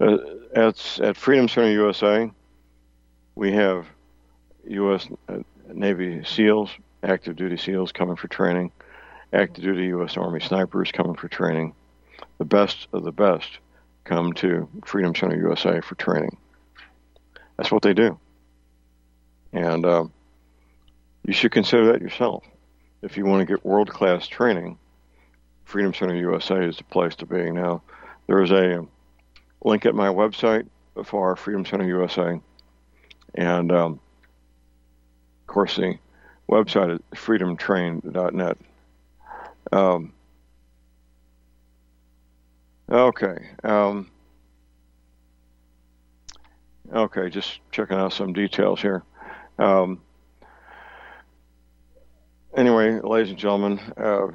Uh, 0.02 0.16
at, 0.56 1.00
at 1.00 1.16
Freedom 1.16 1.46
Center 1.46 1.70
USA, 1.70 2.28
we 3.36 3.52
have 3.52 3.86
U.S. 4.66 5.08
Uh, 5.28 5.38
Navy 5.72 6.24
SEALs, 6.24 6.70
active 7.04 7.36
duty 7.36 7.56
SEALs 7.56 7.92
coming 7.92 8.16
for 8.16 8.26
training, 8.26 8.72
active 9.32 9.62
duty 9.62 9.84
U.S. 9.84 10.16
Army 10.16 10.40
snipers 10.40 10.90
coming 10.90 11.14
for 11.14 11.28
training. 11.28 11.72
The 12.38 12.44
best 12.44 12.88
of 12.92 13.04
the 13.04 13.12
best 13.12 13.58
come 14.02 14.32
to 14.34 14.68
Freedom 14.84 15.14
Center 15.14 15.36
USA 15.36 15.80
for 15.80 15.94
training. 15.94 16.36
That's 17.56 17.70
what 17.70 17.82
they 17.82 17.94
do. 17.94 18.18
And 19.52 19.86
uh, 19.86 20.06
you 21.24 21.32
should 21.32 21.52
consider 21.52 21.92
that 21.92 22.02
yourself. 22.02 22.42
If 23.02 23.16
you 23.16 23.24
want 23.24 23.46
to 23.46 23.54
get 23.54 23.64
world 23.64 23.88
class 23.88 24.26
training, 24.26 24.78
Freedom 25.64 25.94
Center 25.94 26.16
USA 26.16 26.64
is 26.66 26.78
the 26.78 26.84
place 26.84 27.14
to 27.16 27.26
be. 27.26 27.52
Now, 27.52 27.82
there 28.26 28.42
is 28.42 28.50
a 28.50 28.84
link 29.64 29.86
at 29.86 29.94
my 29.94 30.08
website 30.08 30.66
for 31.04 31.36
Freedom 31.36 31.64
Center 31.64 31.86
USA. 31.86 32.40
And 33.34 33.72
um, 33.72 34.00
of 35.40 35.46
course, 35.46 35.76
the 35.76 35.98
website 36.50 36.94
is 36.94 37.00
freedomtrain.net. 37.14 38.58
Um, 39.72 40.12
okay. 42.90 43.36
Um, 43.64 44.10
okay, 46.92 47.30
just 47.30 47.60
checking 47.70 47.96
out 47.96 48.12
some 48.12 48.32
details 48.32 48.82
here. 48.82 49.02
Um, 49.58 50.00
anyway, 52.56 53.00
ladies 53.00 53.30
and 53.30 53.38
gentlemen, 53.38 53.78
uh, 53.96 54.26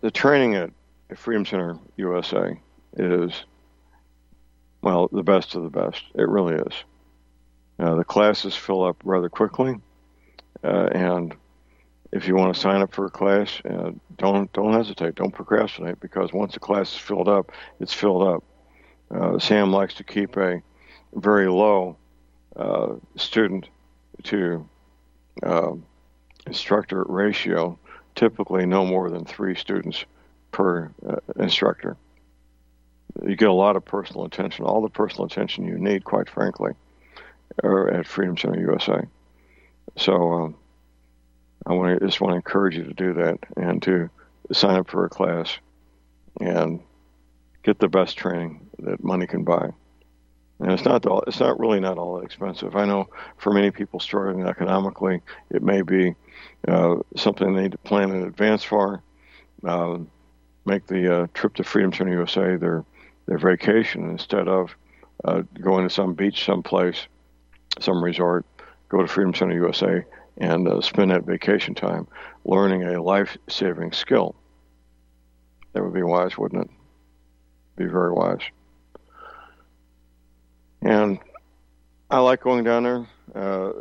the 0.00 0.10
training 0.10 0.54
at 0.54 0.70
Freedom 1.16 1.44
Center 1.44 1.78
USA 1.96 2.58
is, 2.96 3.32
well, 4.82 5.08
the 5.12 5.22
best 5.22 5.54
of 5.54 5.62
the 5.62 5.70
best. 5.70 6.02
It 6.14 6.28
really 6.28 6.54
is. 6.56 6.74
Uh, 7.78 7.94
the 7.94 8.04
classes 8.04 8.56
fill 8.56 8.84
up 8.84 8.96
rather 9.04 9.28
quickly, 9.28 9.76
uh, 10.64 10.88
and 10.92 11.34
if 12.12 12.26
you 12.26 12.34
want 12.34 12.54
to 12.54 12.60
sign 12.60 12.80
up 12.80 12.94
for 12.94 13.06
a 13.06 13.10
class, 13.10 13.60
uh, 13.68 13.90
don't 14.16 14.50
don't 14.54 14.72
hesitate, 14.72 15.14
don't 15.14 15.34
procrastinate, 15.34 16.00
because 16.00 16.32
once 16.32 16.54
the 16.54 16.60
class 16.60 16.92
is 16.94 16.98
filled 16.98 17.28
up, 17.28 17.52
it's 17.78 17.92
filled 17.92 18.22
up. 18.22 18.44
Uh, 19.10 19.38
Sam 19.38 19.72
likes 19.72 19.94
to 19.94 20.04
keep 20.04 20.36
a 20.38 20.62
very 21.14 21.48
low 21.48 21.98
uh, 22.56 22.94
student 23.16 23.68
to 24.22 24.66
uh, 25.42 25.72
instructor 26.46 27.04
ratio, 27.06 27.78
typically 28.14 28.64
no 28.64 28.86
more 28.86 29.10
than 29.10 29.26
three 29.26 29.54
students 29.54 30.04
per 30.50 30.90
instructor 31.38 31.98
you 33.24 33.36
get 33.36 33.48
a 33.48 33.52
lot 33.52 33.76
of 33.76 33.84
personal 33.84 34.24
attention, 34.24 34.64
all 34.64 34.82
the 34.82 34.88
personal 34.88 35.26
attention 35.26 35.66
you 35.66 35.78
need, 35.78 36.04
quite 36.04 36.28
frankly, 36.28 36.72
are 37.62 37.88
at 37.90 38.06
Freedom 38.06 38.36
Center 38.36 38.60
USA. 38.60 39.02
So 39.96 40.32
um, 40.32 40.56
I 41.64 41.72
want 41.72 41.98
to 41.98 42.06
just 42.06 42.20
want 42.20 42.32
to 42.32 42.36
encourage 42.36 42.76
you 42.76 42.84
to 42.84 42.94
do 42.94 43.14
that 43.14 43.38
and 43.56 43.82
to 43.82 44.10
sign 44.52 44.76
up 44.76 44.90
for 44.90 45.04
a 45.04 45.08
class 45.08 45.58
and 46.40 46.80
get 47.62 47.78
the 47.78 47.88
best 47.88 48.16
training 48.16 48.68
that 48.80 49.02
money 49.02 49.26
can 49.26 49.44
buy. 49.44 49.70
And 50.58 50.72
it's 50.72 50.84
not 50.84 51.04
all, 51.06 51.22
it's 51.26 51.40
not 51.40 51.58
really 51.58 51.80
not 51.80 51.98
all 51.98 52.16
that 52.16 52.24
expensive. 52.24 52.76
I 52.76 52.86
know 52.86 53.08
for 53.36 53.52
many 53.52 53.70
people 53.70 54.00
struggling 54.00 54.46
economically, 54.46 55.20
it 55.50 55.62
may 55.62 55.82
be 55.82 56.14
uh, 56.66 56.96
something 57.16 57.54
they 57.54 57.62
need 57.62 57.72
to 57.72 57.78
plan 57.78 58.10
in 58.10 58.22
advance 58.22 58.62
for. 58.62 59.02
Uh, 59.64 59.98
make 60.64 60.86
the 60.86 61.22
uh, 61.22 61.26
trip 61.34 61.54
to 61.54 61.64
Freedom 61.64 61.92
Center 61.92 62.12
USA 62.12 62.56
their 62.56 62.84
their 63.26 63.38
vacation 63.38 64.08
instead 64.10 64.48
of 64.48 64.74
uh, 65.24 65.42
going 65.60 65.88
to 65.88 65.92
some 65.92 66.14
beach 66.14 66.44
someplace, 66.44 67.06
some 67.80 68.02
resort, 68.02 68.44
go 68.88 69.00
to 69.00 69.08
Freedom 69.08 69.34
Center 69.34 69.54
USA 69.54 70.04
and 70.38 70.68
uh, 70.68 70.80
spend 70.80 71.10
that 71.10 71.24
vacation 71.24 71.74
time 71.74 72.06
learning 72.44 72.84
a 72.84 73.02
life 73.02 73.36
saving 73.48 73.92
skill. 73.92 74.34
That 75.72 75.82
would 75.82 75.94
be 75.94 76.02
wise, 76.02 76.38
wouldn't 76.38 76.64
it? 76.64 76.70
Be 77.76 77.86
very 77.86 78.12
wise. 78.12 78.40
And 80.82 81.18
I 82.10 82.20
like 82.20 82.42
going 82.42 82.64
down 82.64 82.84
there. 82.84 83.06
Uh, 83.34 83.72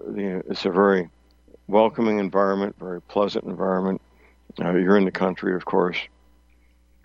it's 0.49 0.65
a 0.65 0.71
very 0.71 1.09
welcoming 1.67 2.19
environment, 2.19 2.75
very 2.79 3.01
pleasant 3.01 3.45
environment. 3.45 4.01
Uh, 4.59 4.73
you're 4.75 4.97
in 4.97 5.05
the 5.05 5.11
country, 5.11 5.55
of 5.55 5.65
course. 5.65 5.97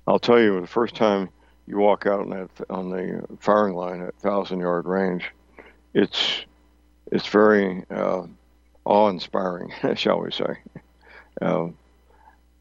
I'll 0.07 0.19
tell 0.19 0.41
you, 0.41 0.61
the 0.61 0.67
first 0.67 0.95
time 0.95 1.29
you 1.71 1.79
walk 1.79 2.07
out 2.07 2.21
on 2.21 2.31
that 2.31 2.51
on 2.69 2.91
the 2.91 3.23
firing 3.39 3.75
line 3.75 4.03
at 4.03 4.15
thousand 4.17 4.61
yard 4.61 4.87
range, 4.87 5.31
it's 5.95 6.45
it's 7.13 7.27
very 7.27 7.85
uh, 7.91 8.25
awe 8.85 9.09
inspiring, 9.09 9.73
shall 9.95 10.21
we 10.21 10.33
say. 10.33 10.59
Uh, 11.41 11.69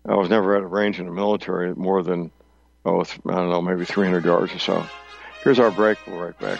I 0.08 0.16
was 0.16 0.30
never 0.30 0.56
at 0.56 0.64
a 0.64 0.68
range 0.68 1.00
in 1.00 1.06
the 1.06 1.12
military 1.12 1.74
more 1.76 2.04
than 2.04 2.32
oh 2.86 3.02
I 3.02 3.06
don't 3.34 3.50
know 3.50 3.62
maybe 3.62 3.84
300 3.84 4.24
yards 4.24 4.54
or 4.54 4.60
so. 4.60 4.86
Here's 5.44 5.60
our 5.60 5.72
break. 5.72 5.98
We'll 6.06 6.18
be 6.18 6.22
right 6.22 6.40
back. 6.40 6.60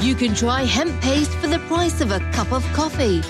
You 0.00 0.14
can 0.14 0.34
try 0.34 0.62
hemp 0.62 0.98
paste 1.02 1.30
for 1.32 1.46
the 1.46 1.58
price 1.60 2.00
of 2.00 2.10
a 2.10 2.20
cup 2.32 2.52
of 2.52 2.64
coffee. 2.72 3.20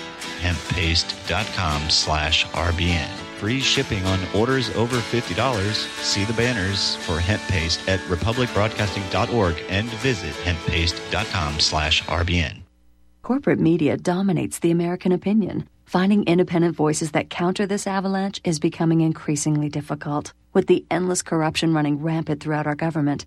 Hemppaste.com 0.40 1.90
slash 1.90 2.46
RBN. 2.46 3.09
Free 3.38 3.61
shipping 3.61 4.04
on 4.04 4.20
orders 4.35 4.70
over 4.76 4.96
$50. 4.96 5.72
See 6.02 6.24
the 6.24 6.33
banners 6.35 6.94
for 6.96 7.18
hemp 7.18 7.42
paste 7.48 7.88
at 7.88 7.98
republicbroadcasting.org 8.00 9.56
and 9.68 9.88
visit 9.88 10.33
hemppaste.com 10.44 11.59
slash 11.59 12.04
RBN. 12.04 12.62
Corporate 13.22 13.61
media 13.61 13.96
dominates 13.96 14.61
the 14.61 14.70
American 14.70 15.12
opinion. 15.12 15.68
Finding 15.87 16.24
independent 16.24 16.76
voices 16.76 17.11
that 17.11 17.30
counter 17.30 17.66
this 17.66 17.87
avalanche 17.88 18.40
is 18.44 18.61
becoming 18.61 19.00
increasingly 19.00 19.68
difficult. 19.68 20.33
With 20.52 20.68
the 20.68 20.85
endless 20.90 21.22
corruption 21.22 21.74
running 21.74 22.00
rampant 22.00 22.40
throughout 22.40 22.66
our 22.66 22.76
government, 22.76 23.26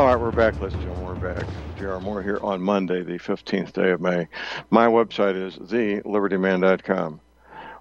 All 0.00 0.06
right, 0.06 0.18
we're 0.18 0.30
back, 0.32 0.54
and 0.62 0.70
gentlemen. 0.70 1.04
We're 1.04 1.34
back. 1.34 1.46
J.R. 1.78 2.00
Moore 2.00 2.22
here 2.22 2.38
on 2.40 2.62
Monday, 2.62 3.02
the 3.02 3.18
15th 3.18 3.74
day 3.74 3.90
of 3.90 4.00
May. 4.00 4.28
My 4.70 4.86
website 4.86 5.36
is 5.36 5.56
thelibertyman.com. 5.56 7.20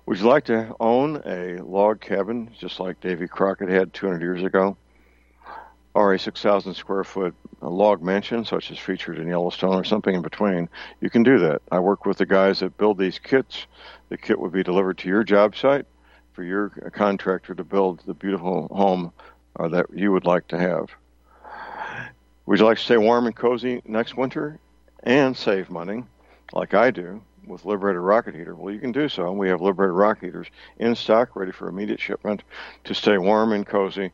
Would 0.06 0.20
you 0.20 0.26
like 0.26 0.44
to 0.44 0.76
own 0.82 1.22
a 1.26 1.64
log 1.64 2.02
cabin 2.02 2.52
just 2.60 2.82
like 2.82 3.00
Davy 3.00 3.26
Crockett 3.26 3.70
had 3.70 3.94
200 3.94 4.22
years 4.22 4.44
ago? 4.44 4.76
Or 5.94 6.14
a 6.14 6.20
6,000 6.20 6.74
square 6.74 7.06
foot 7.06 7.34
log 7.62 8.04
mansion, 8.04 8.44
such 8.44 8.70
as 8.70 8.78
featured 8.78 9.18
in 9.18 9.30
Yellowstone, 9.30 9.76
or 9.76 9.86
something 9.86 10.14
in 10.14 10.22
between? 10.22 10.68
You 11.00 11.10
can 11.10 11.24
do 11.24 11.40
that. 11.40 11.62
I 11.72 11.80
work 11.80 12.06
with 12.06 12.18
the 12.18 12.26
guys 12.26 12.60
that 12.60 12.78
build 12.78 12.98
these 12.98 13.18
kits. 13.18 13.66
The 14.10 14.18
kit 14.18 14.38
would 14.38 14.52
be 14.52 14.62
delivered 14.62 14.98
to 14.98 15.08
your 15.08 15.24
job 15.24 15.56
site 15.56 15.86
for 16.34 16.44
your 16.44 16.68
contractor 16.94 17.56
to 17.56 17.64
build 17.64 18.02
the 18.06 18.14
beautiful 18.14 18.68
home 18.76 19.14
uh, 19.58 19.70
that 19.70 19.86
you 19.96 20.12
would 20.12 20.26
like 20.26 20.50
to 20.50 20.58
have. 20.58 20.90
Would 22.50 22.58
you 22.58 22.66
like 22.66 22.80
to 22.80 22.84
stay 22.84 22.98
warm 22.98 23.28
and 23.28 23.36
cozy 23.36 23.84
next 23.86 24.18
winter 24.18 24.58
and 25.04 25.38
save 25.38 25.70
money, 25.70 26.04
like 26.52 26.74
I 26.74 26.90
do, 26.90 27.22
with 27.46 27.64
Liberator 27.64 28.02
Rocket 28.02 28.34
Heater? 28.34 28.56
Well, 28.56 28.74
you 28.74 28.80
can 28.80 28.92
do 28.92 29.08
so. 29.08 29.32
We 29.32 29.50
have 29.50 29.62
Liberator 29.62 29.94
Rocket 29.94 30.26
Heaters 30.26 30.48
in 30.80 30.96
stock, 30.96 31.36
ready 31.36 31.52
for 31.52 31.68
immediate 31.68 32.00
shipment 32.00 32.42
to 32.86 32.96
stay 32.96 33.20
warm 33.20 33.52
and 33.52 33.68
cozy, 33.68 34.10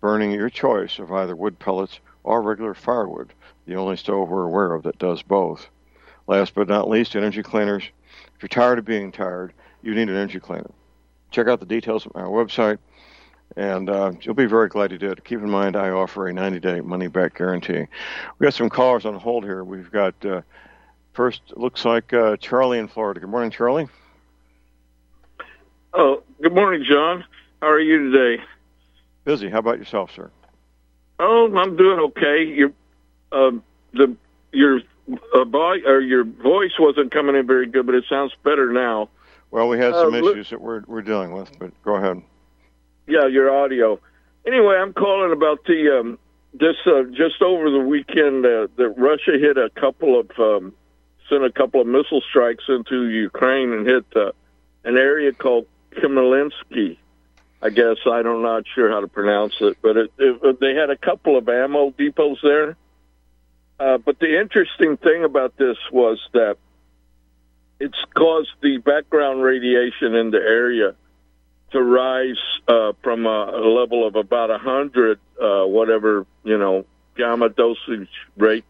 burning 0.00 0.30
your 0.30 0.48
choice 0.48 1.00
of 1.00 1.10
either 1.10 1.34
wood 1.34 1.58
pellets 1.58 1.98
or 2.22 2.42
regular 2.42 2.74
firewood, 2.74 3.32
the 3.66 3.74
only 3.74 3.96
stove 3.96 4.28
we're 4.28 4.44
aware 4.44 4.72
of 4.72 4.84
that 4.84 5.00
does 5.00 5.22
both. 5.22 5.68
Last 6.28 6.54
but 6.54 6.68
not 6.68 6.88
least, 6.88 7.16
energy 7.16 7.42
cleaners. 7.42 7.82
If 8.36 8.42
you're 8.42 8.48
tired 8.50 8.78
of 8.78 8.84
being 8.84 9.10
tired, 9.10 9.52
you 9.82 9.96
need 9.96 10.08
an 10.08 10.14
energy 10.14 10.38
cleaner. 10.38 10.70
Check 11.32 11.48
out 11.48 11.58
the 11.58 11.66
details 11.66 12.06
on 12.06 12.22
our 12.22 12.28
website 12.28 12.78
and 13.56 13.90
uh, 13.90 14.12
you'll 14.22 14.34
be 14.34 14.46
very 14.46 14.68
glad 14.68 14.92
you 14.92 14.98
did. 14.98 15.24
Keep 15.24 15.40
in 15.40 15.50
mind, 15.50 15.76
I 15.76 15.90
offer 15.90 16.28
a 16.28 16.32
90-day 16.32 16.80
money-back 16.80 17.36
guarantee. 17.36 17.86
We 18.38 18.44
got 18.44 18.54
some 18.54 18.70
callers 18.70 19.04
on 19.04 19.14
hold 19.14 19.44
here. 19.44 19.64
We've 19.64 19.90
got 19.90 20.14
uh, 20.24 20.42
first 21.12 21.42
looks 21.56 21.84
like 21.84 22.12
uh, 22.12 22.36
Charlie 22.36 22.78
in 22.78 22.88
Florida. 22.88 23.20
Good 23.20 23.28
morning, 23.30 23.50
Charlie. 23.50 23.88
Oh, 25.92 26.22
good 26.40 26.54
morning, 26.54 26.84
John. 26.88 27.24
How 27.60 27.68
are 27.68 27.80
you 27.80 28.10
today? 28.10 28.42
Busy. 29.24 29.48
How 29.50 29.58
about 29.58 29.78
yourself, 29.78 30.12
sir? 30.14 30.30
Oh, 31.18 31.52
I'm 31.56 31.76
doing 31.76 31.98
okay. 32.00 32.44
Your 32.44 32.72
uh, 33.32 33.50
the 33.92 34.16
your 34.52 34.80
uh, 35.34 35.44
boy, 35.44 35.78
or 35.84 36.00
your 36.00 36.24
voice 36.24 36.72
wasn't 36.78 37.12
coming 37.12 37.36
in 37.36 37.46
very 37.46 37.66
good, 37.66 37.84
but 37.86 37.94
it 37.94 38.04
sounds 38.08 38.32
better 38.44 38.72
now. 38.72 39.08
Well, 39.50 39.68
we 39.68 39.78
had 39.78 39.92
Uh, 39.92 40.02
some 40.04 40.12
look- 40.12 40.34
issues 40.36 40.50
that 40.50 40.60
we're 40.60 40.82
we're 40.86 41.02
dealing 41.02 41.32
with, 41.32 41.50
but 41.58 41.72
go 41.84 41.96
ahead. 41.96 42.22
Yeah, 43.10 43.26
your 43.26 43.50
audio. 43.50 43.98
Anyway, 44.46 44.76
I'm 44.76 44.92
calling 44.92 45.32
about 45.32 45.64
the 45.64 45.98
um, 45.98 46.18
this 46.54 46.76
uh, 46.86 47.02
just 47.10 47.42
over 47.42 47.68
the 47.68 47.80
weekend 47.80 48.46
uh, 48.46 48.68
that 48.76 48.94
Russia 48.96 49.32
hit 49.36 49.58
a 49.58 49.68
couple 49.70 50.20
of 50.20 50.30
um, 50.38 50.72
sent 51.28 51.44
a 51.44 51.50
couple 51.50 51.80
of 51.80 51.88
missile 51.88 52.22
strikes 52.30 52.62
into 52.68 53.08
Ukraine 53.08 53.72
and 53.72 53.84
hit 53.84 54.04
uh, 54.14 54.30
an 54.84 54.96
area 54.96 55.32
called 55.32 55.66
Kimelinsky. 55.96 56.98
I 57.60 57.70
guess 57.70 57.96
I 58.06 58.22
don't 58.22 58.42
not 58.42 58.62
sure 58.76 58.88
how 58.88 59.00
to 59.00 59.08
pronounce 59.08 59.54
it, 59.60 59.78
but 59.82 59.96
it, 59.96 60.12
it, 60.16 60.60
they 60.60 60.76
had 60.76 60.90
a 60.90 60.96
couple 60.96 61.36
of 61.36 61.48
ammo 61.48 61.90
depots 61.90 62.38
there. 62.44 62.76
Uh, 63.80 63.98
but 63.98 64.20
the 64.20 64.40
interesting 64.40 64.96
thing 64.98 65.24
about 65.24 65.56
this 65.56 65.78
was 65.90 66.20
that 66.32 66.58
it's 67.80 67.98
caused 68.14 68.50
the 68.62 68.78
background 68.78 69.42
radiation 69.42 70.14
in 70.14 70.30
the 70.30 70.38
area 70.38 70.94
to 71.72 71.82
rise 71.82 72.38
uh, 72.68 72.92
from 73.02 73.26
a, 73.26 73.46
level 73.50 74.06
of 74.06 74.16
about 74.16 74.50
100, 74.50 75.18
uh, 75.40 75.64
whatever, 75.64 76.26
you 76.44 76.58
know, 76.58 76.84
gamma 77.16 77.48
dosage 77.48 78.08
rate 78.36 78.64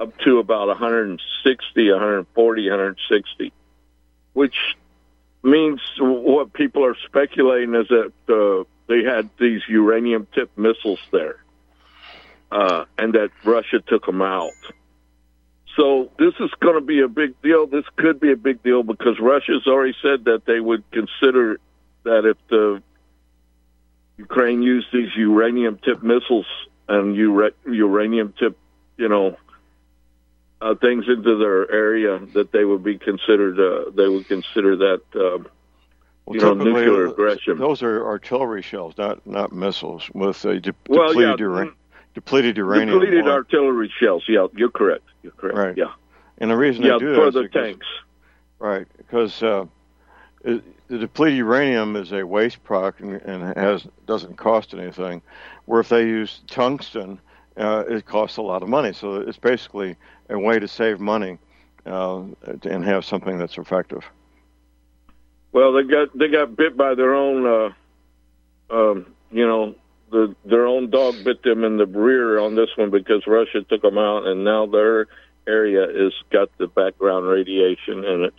up 0.00 0.16
to 0.18 0.38
about 0.38 0.68
160, 0.68 1.90
140, 1.90 2.70
160, 2.70 3.52
which 4.32 4.56
means 5.42 5.80
what 5.98 6.52
people 6.52 6.84
are 6.84 6.96
speculating 7.06 7.74
is 7.74 7.86
that 7.88 8.12
uh, 8.28 8.64
they 8.88 9.04
had 9.04 9.30
these 9.38 9.62
uranium 9.68 10.26
tipped 10.34 10.56
missiles 10.58 11.00
there 11.12 11.44
uh, 12.50 12.84
and 12.98 13.14
that 13.14 13.30
Russia 13.44 13.80
took 13.86 14.06
them 14.06 14.22
out. 14.22 14.52
So 15.76 16.10
this 16.18 16.34
is 16.38 16.50
going 16.60 16.76
to 16.76 16.80
be 16.80 17.00
a 17.00 17.08
big 17.08 17.40
deal. 17.42 17.66
This 17.66 17.84
could 17.96 18.20
be 18.20 18.30
a 18.30 18.36
big 18.36 18.62
deal 18.62 18.82
because 18.82 19.18
Russia's 19.20 19.66
already 19.66 19.94
said 20.02 20.24
that 20.26 20.42
they 20.46 20.60
would 20.60 20.84
consider 20.92 21.58
that 22.04 22.24
if 22.24 22.36
the 22.48 22.82
Ukraine 24.16 24.62
used 24.62 24.86
these 24.92 25.08
uranium 25.16 25.78
tipped 25.84 26.02
missiles 26.02 26.46
and 26.88 27.16
ura- 27.16 27.52
uranium 27.66 28.32
tipped, 28.38 28.58
you 28.96 29.08
know, 29.08 29.36
uh, 30.60 30.74
things 30.76 31.04
into 31.08 31.36
their 31.36 31.70
area, 31.70 32.18
that 32.34 32.52
they 32.52 32.64
would 32.64 32.82
be 32.84 32.96
considered. 32.96 33.58
Uh, 33.58 33.90
they 33.90 34.08
would 34.08 34.26
consider 34.28 34.76
that, 34.76 35.00
um, 35.16 35.46
Well, 36.26 36.36
you 36.36 36.40
know, 36.40 36.54
nuclear 36.54 37.08
uh, 37.08 37.10
aggression. 37.10 37.58
Those 37.58 37.82
are 37.82 38.06
artillery 38.06 38.62
shells, 38.62 38.96
not 38.96 39.26
not 39.26 39.52
missiles 39.52 40.08
with 40.14 40.42
a 40.44 40.60
de- 40.60 40.74
Well, 40.88 41.08
depleted, 41.08 41.40
yeah, 41.40 41.44
ura- 41.46 41.74
depleted 42.14 42.56
uranium. 42.56 43.00
Depleted 43.00 43.26
artillery 43.28 43.92
shells. 44.00 44.24
Yeah, 44.28 44.46
you're 44.54 44.70
correct. 44.70 45.04
You're 45.22 45.32
correct. 45.32 45.58
Right. 45.58 45.76
Yeah. 45.76 45.92
And 46.38 46.50
the 46.50 46.56
reason 46.56 46.82
Yeah, 46.84 46.92
they 46.94 46.98
do 47.00 47.14
for 47.14 47.20
that 47.22 47.28
is 47.28 47.34
the 47.34 47.42
because- 47.42 47.64
tanks. 47.66 47.86
Right, 48.60 48.86
because 48.96 49.42
uh, 49.42 49.66
it, 50.44 50.62
the 50.94 51.00
depleted 51.00 51.38
uranium 51.38 51.96
is 51.96 52.12
a 52.12 52.24
waste 52.24 52.62
product 52.62 53.00
and, 53.00 53.20
and 53.22 53.56
has 53.56 53.84
doesn't 54.06 54.36
cost 54.36 54.74
anything. 54.74 55.20
Where 55.64 55.80
if 55.80 55.88
they 55.88 56.02
use 56.02 56.40
tungsten, 56.46 57.18
uh, 57.56 57.82
it 57.88 58.06
costs 58.06 58.36
a 58.36 58.42
lot 58.42 58.62
of 58.62 58.68
money. 58.68 58.92
So 58.92 59.16
it's 59.16 59.38
basically 59.38 59.96
a 60.30 60.38
way 60.38 60.60
to 60.60 60.68
save 60.68 61.00
money 61.00 61.38
uh, 61.84 62.22
and 62.62 62.84
have 62.84 63.04
something 63.04 63.38
that's 63.38 63.58
effective. 63.58 64.04
Well, 65.50 65.72
they 65.72 65.82
got 65.82 66.16
they 66.16 66.28
got 66.28 66.54
bit 66.56 66.76
by 66.76 66.94
their 66.94 67.14
own, 67.14 67.44
uh, 67.44 68.74
um, 68.74 69.06
you 69.32 69.46
know, 69.46 69.74
the 70.12 70.36
their 70.44 70.66
own 70.66 70.90
dog 70.90 71.24
bit 71.24 71.42
them 71.42 71.64
in 71.64 71.76
the 71.76 71.86
rear 71.86 72.38
on 72.38 72.54
this 72.54 72.70
one 72.76 72.90
because 72.90 73.26
Russia 73.26 73.62
took 73.62 73.82
them 73.82 73.98
out, 73.98 74.28
and 74.28 74.44
now 74.44 74.66
their 74.66 75.08
area 75.48 75.88
is 75.88 76.12
got 76.30 76.56
the 76.58 76.68
background 76.68 77.26
radiation 77.26 78.04
in 78.04 78.24
it. 78.24 78.34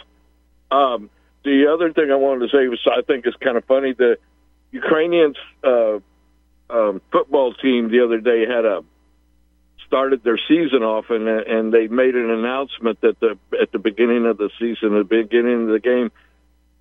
Um, 0.71 1.09
the 1.45 1.67
other 1.73 1.93
thing 1.93 2.11
I 2.11 2.15
wanted 2.15 2.49
to 2.49 2.57
say 2.57 2.67
was 2.67 2.79
I 2.85 3.01
think 3.01 3.25
it's 3.25 3.37
kind 3.37 3.55
of 3.55 3.63
funny. 3.65 3.93
The 3.93 4.17
Ukrainians 4.71 5.37
uh, 5.63 5.99
um, 6.69 7.01
football 7.11 7.53
team 7.53 7.89
the 7.89 8.03
other 8.03 8.19
day 8.19 8.45
had 8.45 8.65
a 8.65 8.83
started 9.87 10.23
their 10.23 10.39
season 10.47 10.83
off, 10.83 11.05
and 11.09 11.27
and 11.27 11.71
they 11.71 11.87
made 11.87 12.15
an 12.15 12.29
announcement 12.29 12.99
that 13.01 13.19
the 13.19 13.37
at 13.61 13.71
the 13.71 13.79
beginning 13.79 14.25
of 14.25 14.37
the 14.37 14.49
season, 14.59 14.97
the 14.97 15.03
beginning 15.03 15.63
of 15.63 15.69
the 15.69 15.79
game 15.79 16.11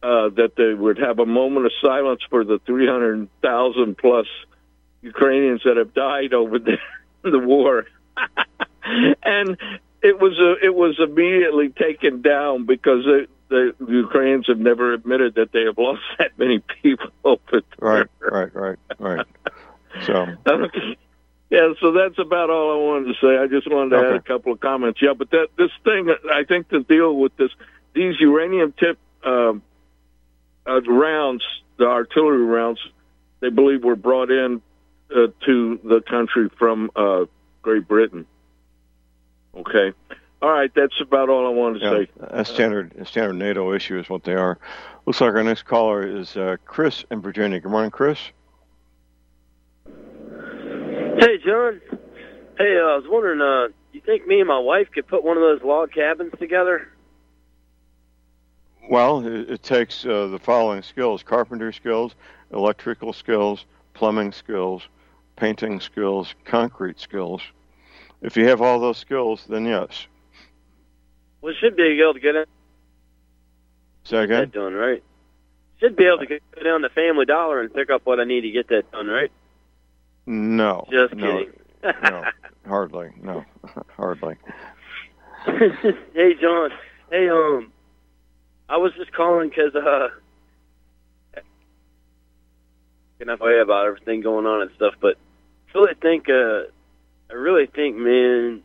uh, 0.03 0.29
that 0.31 0.53
they 0.57 0.75
would 0.75 0.99
have 0.99 1.19
a 1.19 1.27
moment 1.27 1.67
of 1.67 1.73
silence 1.81 2.21
for 2.29 2.45
the 2.45 2.59
300,000 2.67 3.97
plus 3.97 4.27
Ukrainians 5.01 5.63
that 5.65 5.79
have 5.79 5.95
died 5.95 6.35
over 6.35 6.59
the, 6.69 6.77
the 7.23 7.39
war. 7.39 7.87
and 9.23 9.57
it 10.03 10.21
was 10.21 10.39
uh, 10.39 10.67
it 10.67 10.75
was 10.75 10.99
immediately 10.99 11.71
taken 11.71 12.21
down 12.21 12.67
because 12.67 13.07
the, 13.49 13.75
Ukrainians 13.87 14.47
have 14.49 14.59
never 14.59 14.93
admitted 14.93 15.35
that 15.37 15.53
they 15.53 15.65
have 15.65 15.79
lost 15.79 16.03
that 16.19 16.39
many 16.39 16.61
people 16.83 17.11
Right, 17.79 18.07
right, 18.21 18.55
right, 18.55 18.79
right. 18.99 19.27
So 20.07 20.27
yeah, 21.51 21.73
so 21.81 21.93
that's 21.93 22.19
about 22.19 22.51
all 22.51 22.73
I 22.73 22.85
wanted 22.85 23.15
to 23.15 23.15
say. 23.21 23.37
I 23.37 23.47
just 23.47 23.71
wanted 23.71 23.91
to 23.91 24.07
add 24.07 24.15
a 24.15 24.23
couple 24.23 24.53
of 24.53 24.61
comments. 24.61 25.01
Yeah, 25.03 25.13
but 25.17 25.31
that 25.31 25.49
this 25.57 25.71
thing, 25.85 26.11
I 26.33 26.45
think 26.45 26.69
the 26.69 26.81
deal 26.81 27.15
with 27.15 27.37
this, 27.37 27.51
these 27.95 28.19
uranium 28.19 28.73
tip 28.79 28.99
um, 29.25 29.63
uh, 30.67 30.81
rounds, 30.83 31.45
the 31.77 31.87
artillery 31.87 32.45
rounds, 32.45 32.81
they 33.41 33.51
believe 33.51 33.85
were 33.85 33.97
brought 33.97 34.31
in 34.31 34.63
uh, 35.15 35.27
to 35.45 35.81
the 35.85 36.01
country 36.09 36.49
from 36.59 36.91
uh, 36.97 37.27
Great 37.63 37.87
Britain. 37.87 38.27
Okay, 39.55 39.93
all 40.45 40.51
right, 40.51 40.71
that's 40.75 41.01
about 41.01 41.31
all 41.31 41.47
I 41.47 41.51
wanted 41.51 41.79
to 41.79 41.85
yeah, 41.87 42.05
say. 42.05 42.09
a 42.21 42.45
standard 42.45 42.95
a 42.99 43.07
standard 43.07 43.33
NATO 43.33 43.73
issue 43.73 43.99
is 43.99 44.11
what 44.11 44.25
they 44.25 44.35
are. 44.35 44.59
Looks 45.07 45.23
like 45.23 45.33
our 45.33 45.43
next 45.43 45.63
caller 45.63 46.07
is 46.07 46.37
uh, 46.37 46.57
Chris 46.67 47.03
in 47.11 47.23
Virginia. 47.23 47.61
Good 47.61 47.71
morning, 47.71 47.91
Chris. 47.91 48.19
Hey, 49.87 51.39
John. 51.43 51.81
Hey, 52.59 52.77
uh, 52.77 52.85
I 52.85 52.97
was 52.97 53.07
wondering, 53.09 53.41
uh, 53.41 53.73
you 53.93 54.03
think 54.03 54.27
me 54.27 54.41
and 54.41 54.49
my 54.49 54.59
wife 54.59 54.89
could 54.93 55.07
put 55.07 55.25
one 55.25 55.39
of 55.39 55.43
those 55.43 55.63
log 55.63 55.93
cabins 55.93 56.35
together? 56.39 56.89
Well, 58.91 59.27
it, 59.27 59.49
it 59.51 59.63
takes 59.63 60.05
uh, 60.05 60.27
the 60.27 60.39
following 60.39 60.83
skills 60.83 61.23
carpenter 61.23 61.73
skills, 61.73 62.15
electrical 62.53 63.15
skills, 63.15 63.65
plumbing 63.95 64.33
skills, 64.33 64.83
painting 65.37 65.81
skills, 65.81 66.35
concrete 66.45 67.01
skills. 67.01 67.41
If 68.21 68.37
you 68.37 68.47
have 68.49 68.61
all 68.61 68.79
those 68.79 68.99
skills, 68.99 69.47
then 69.49 69.65
yes. 69.65 70.07
We 71.45 71.55
should 71.61 71.77
be 71.77 72.01
able 72.01 72.15
to 72.15 72.21
get 72.21 72.37
it 72.37 72.49
Say 74.05 74.25
again? 74.25 74.41
that 74.41 74.53
done, 74.53 74.73
right? 74.73 75.03
Should 75.79 75.95
be 75.95 76.07
able 76.07 76.21
to 76.21 76.27
go 76.27 76.39
down 76.65 76.81
to 76.81 76.89
Family 76.89 77.27
Dollar 77.27 77.61
and 77.61 77.73
pick 77.73 77.91
up 77.91 78.07
what 78.07 78.19
I 78.19 78.25
need 78.25 78.41
to 78.43 78.51
get 78.51 78.69
that 78.69 78.91
done, 78.91 79.09
right? 79.09 79.31
No. 80.25 80.87
Just 80.91 81.13
no, 81.15 81.27
kidding. 81.27 81.53
no, 82.03 82.25
hardly. 82.67 83.11
No, 83.21 83.45
hardly. 83.95 84.37
hey, 85.45 86.33
John. 86.41 86.71
Hey, 87.11 87.29
um, 87.29 87.71
I 88.71 88.79
was 88.79 88.93
just 88.97 89.13
calling 89.13 89.51
because 89.51 89.75
uh, 89.75 90.09
enough 93.21 93.41
way 93.41 93.61
about 93.61 93.85
everything 93.85 94.23
going 94.23 94.47
on 94.47 94.63
and 94.63 94.71
stuff, 94.77 94.95
but 94.99 95.19
I 95.75 95.79
really 95.79 95.95
think, 96.01 96.27
uh, 96.31 96.63
I 97.31 97.35
really 97.35 97.67
think, 97.67 97.97
man, 97.97 98.63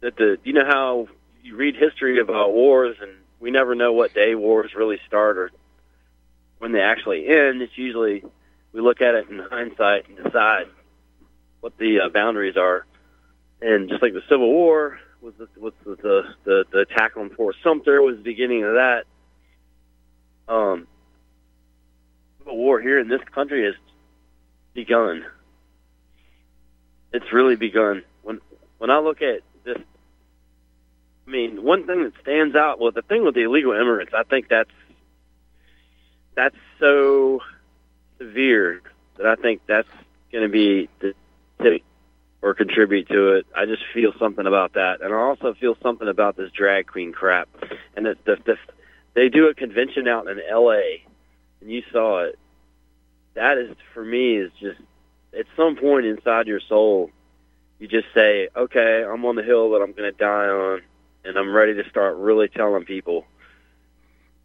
that 0.00 0.16
the, 0.16 0.38
you 0.44 0.54
know 0.54 0.64
how 0.66 1.08
you 1.46 1.56
read 1.56 1.76
history 1.76 2.18
about 2.20 2.52
wars 2.52 2.96
and 3.00 3.12
we 3.38 3.50
never 3.50 3.74
know 3.74 3.92
what 3.92 4.12
day 4.12 4.34
wars 4.34 4.72
really 4.74 4.98
start 5.06 5.38
or 5.38 5.50
when 6.58 6.72
they 6.72 6.80
actually 6.80 7.28
end. 7.28 7.62
It's 7.62 7.76
usually 7.78 8.24
we 8.72 8.80
look 8.80 9.00
at 9.00 9.14
it 9.14 9.28
in 9.30 9.38
hindsight 9.38 10.08
and 10.08 10.16
decide 10.16 10.66
what 11.60 11.78
the 11.78 12.00
uh, 12.00 12.08
boundaries 12.08 12.56
are. 12.56 12.84
And 13.62 13.88
just 13.88 14.02
like 14.02 14.12
the 14.12 14.22
Civil 14.28 14.52
War 14.52 14.98
was 15.20 15.34
the, 15.38 15.48
was 15.58 15.72
the, 15.84 15.96
the, 15.96 16.22
the, 16.44 16.64
the 16.72 16.78
attack 16.80 17.16
on 17.16 17.30
Fort 17.30 17.56
Sumter 17.62 18.02
was 18.02 18.16
the 18.16 18.22
beginning 18.22 18.64
of 18.64 18.74
that. 18.74 19.04
Um, 20.48 20.86
Civil 22.38 22.56
War 22.56 22.80
here 22.80 22.98
in 22.98 23.08
this 23.08 23.22
country 23.34 23.64
has 23.64 23.74
begun. 24.74 25.24
It's 27.12 27.32
really 27.32 27.56
begun. 27.56 28.02
When 28.22 28.40
when 28.78 28.90
I 28.90 28.98
look 28.98 29.22
at 29.22 29.40
this, 29.64 29.78
I 31.26 31.30
mean, 31.30 31.62
one 31.62 31.86
thing 31.86 32.04
that 32.04 32.12
stands 32.22 32.54
out, 32.54 32.80
well, 32.80 32.92
the 32.92 33.02
thing 33.02 33.24
with 33.24 33.34
the 33.34 33.42
illegal 33.42 33.72
immigrants, 33.72 34.12
I 34.14 34.22
think 34.22 34.48
that's 34.48 34.70
that's 36.34 36.56
so 36.78 37.40
severe 38.18 38.82
that 39.16 39.26
I 39.26 39.34
think 39.36 39.62
that's 39.66 39.88
going 40.30 40.44
to 40.44 40.50
be 40.50 40.88
the 41.00 41.14
tip 41.62 41.82
or 42.42 42.54
contribute 42.54 43.08
to 43.08 43.36
it. 43.36 43.46
I 43.56 43.64
just 43.64 43.82
feel 43.92 44.12
something 44.18 44.46
about 44.46 44.74
that, 44.74 45.00
and 45.00 45.12
I 45.12 45.16
also 45.16 45.54
feel 45.54 45.76
something 45.82 46.06
about 46.06 46.36
this 46.36 46.52
drag 46.52 46.86
queen 46.86 47.12
crap. 47.12 47.48
And 47.96 48.06
the, 48.06 48.16
the, 48.24 48.36
the 48.44 48.56
they 49.14 49.28
do 49.28 49.48
a 49.48 49.54
convention 49.54 50.06
out 50.06 50.28
in 50.28 50.38
L.A. 50.48 51.02
and 51.60 51.70
you 51.70 51.82
saw 51.90 52.24
it. 52.24 52.38
That 53.34 53.58
is 53.58 53.74
for 53.94 54.04
me 54.04 54.36
is 54.36 54.52
just 54.60 54.80
at 55.36 55.46
some 55.56 55.76
point 55.76 56.06
inside 56.06 56.46
your 56.46 56.60
soul, 56.60 57.10
you 57.78 57.88
just 57.88 58.06
say, 58.14 58.48
"Okay, 58.54 59.04
I'm 59.04 59.24
on 59.24 59.36
the 59.36 59.42
hill 59.42 59.70
that 59.70 59.82
I'm 59.82 59.92
going 59.92 60.10
to 60.10 60.16
die 60.16 60.48
on, 60.48 60.82
and 61.26 61.36
I'm 61.36 61.52
ready 61.52 61.74
to 61.74 61.88
start 61.88 62.16
really 62.16 62.48
telling 62.48 62.84
people, 62.84 63.26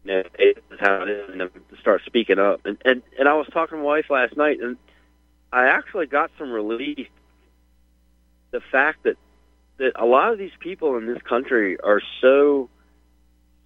you 0.04 0.12
know, 0.12 0.22
this 0.38 0.80
how 0.80 1.02
it 1.02 1.08
is, 1.08 1.30
and 1.30 1.50
start 1.80 2.02
speaking 2.06 2.38
up. 2.38 2.60
And 2.64 2.78
and 2.84 3.02
and 3.18 3.28
I 3.28 3.34
was 3.34 3.46
talking 3.52 3.78
to 3.78 3.82
my 3.82 3.88
wife 3.88 4.10
last 4.10 4.36
night, 4.36 4.60
and 4.60 4.76
I 5.52 5.66
actually 5.66 6.06
got 6.06 6.30
some 6.38 6.50
relief. 6.50 7.08
The 8.50 8.60
fact 8.60 9.04
that 9.04 9.16
that 9.78 9.92
a 9.96 10.04
lot 10.04 10.32
of 10.32 10.38
these 10.38 10.52
people 10.60 10.96
in 10.96 11.06
this 11.06 11.22
country 11.22 11.78
are 11.80 12.02
so 12.20 12.68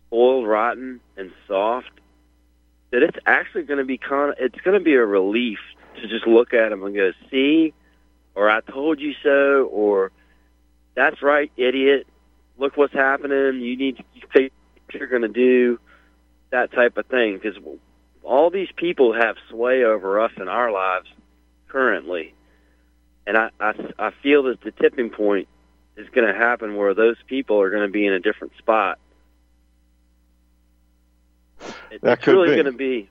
spoiled, 0.07 0.47
rotten, 0.47 1.01
and 1.17 1.33
soft 1.47 1.91
that 2.91 3.03
it's 3.03 3.19
actually 3.27 3.65
going 3.65 3.79
to 3.79 3.85
be 3.85 3.99
kind 3.99 4.31
of, 4.31 4.37
it's 4.39 4.61
going 4.61 4.79
to 4.79 4.85
be 4.85 4.95
a 4.95 5.05
relief 5.05 5.59
to 5.97 6.09
just 6.09 6.27
look 6.27 6.55
at 6.55 6.71
them 6.71 6.83
and 6.85 6.95
go, 6.95 7.11
see, 7.31 7.75
or 8.35 8.49
I 8.49 8.61
told 8.61 9.01
you 9.01 9.13
so, 9.23 9.69
or 9.73 10.13
that's 10.95 11.23
right, 11.23 11.51
idiot. 11.57 12.07
Look 12.59 12.77
what's 12.77 12.95
happening. 12.95 13.61
You 13.61 13.77
need 13.77 13.99
to 13.99 14.05
think 14.33 14.53
what 14.85 14.95
you're 14.95 15.09
going 15.09 15.23
to 15.23 15.29
do, 15.29 15.79
that 16.51 16.73
type 16.73 16.97
of 16.97 17.07
thing. 17.07 17.39
Because 17.41 17.57
all 18.23 18.51
these 18.51 18.71
people 18.77 19.13
have 19.13 19.37
sway 19.51 19.85
over 19.85 20.21
us 20.21 20.33
in 20.37 20.49
our 20.49 20.71
lives 20.73 21.09
currently. 21.69 22.35
And 23.27 23.37
I, 23.37 23.51
I, 23.61 23.73
I 23.99 24.11
feel 24.23 24.45
that 24.45 24.61
the 24.63 24.71
tipping 24.71 25.11
point 25.11 25.49
is 25.97 26.09
going 26.11 26.27
to 26.27 26.39
happen 26.39 26.77
where 26.77 26.95
those 26.95 27.17
people 27.27 27.61
are 27.61 27.71
going 27.71 27.87
to 27.87 27.93
be 27.93 28.07
in 28.07 28.13
a 28.13 28.21
different 28.21 28.53
spot. 28.59 28.99
It, 31.91 32.01
That 32.03 32.19
it's 32.19 32.27
really 32.27 32.55
going 32.55 32.67
to 32.67 32.73
be. 32.73 33.09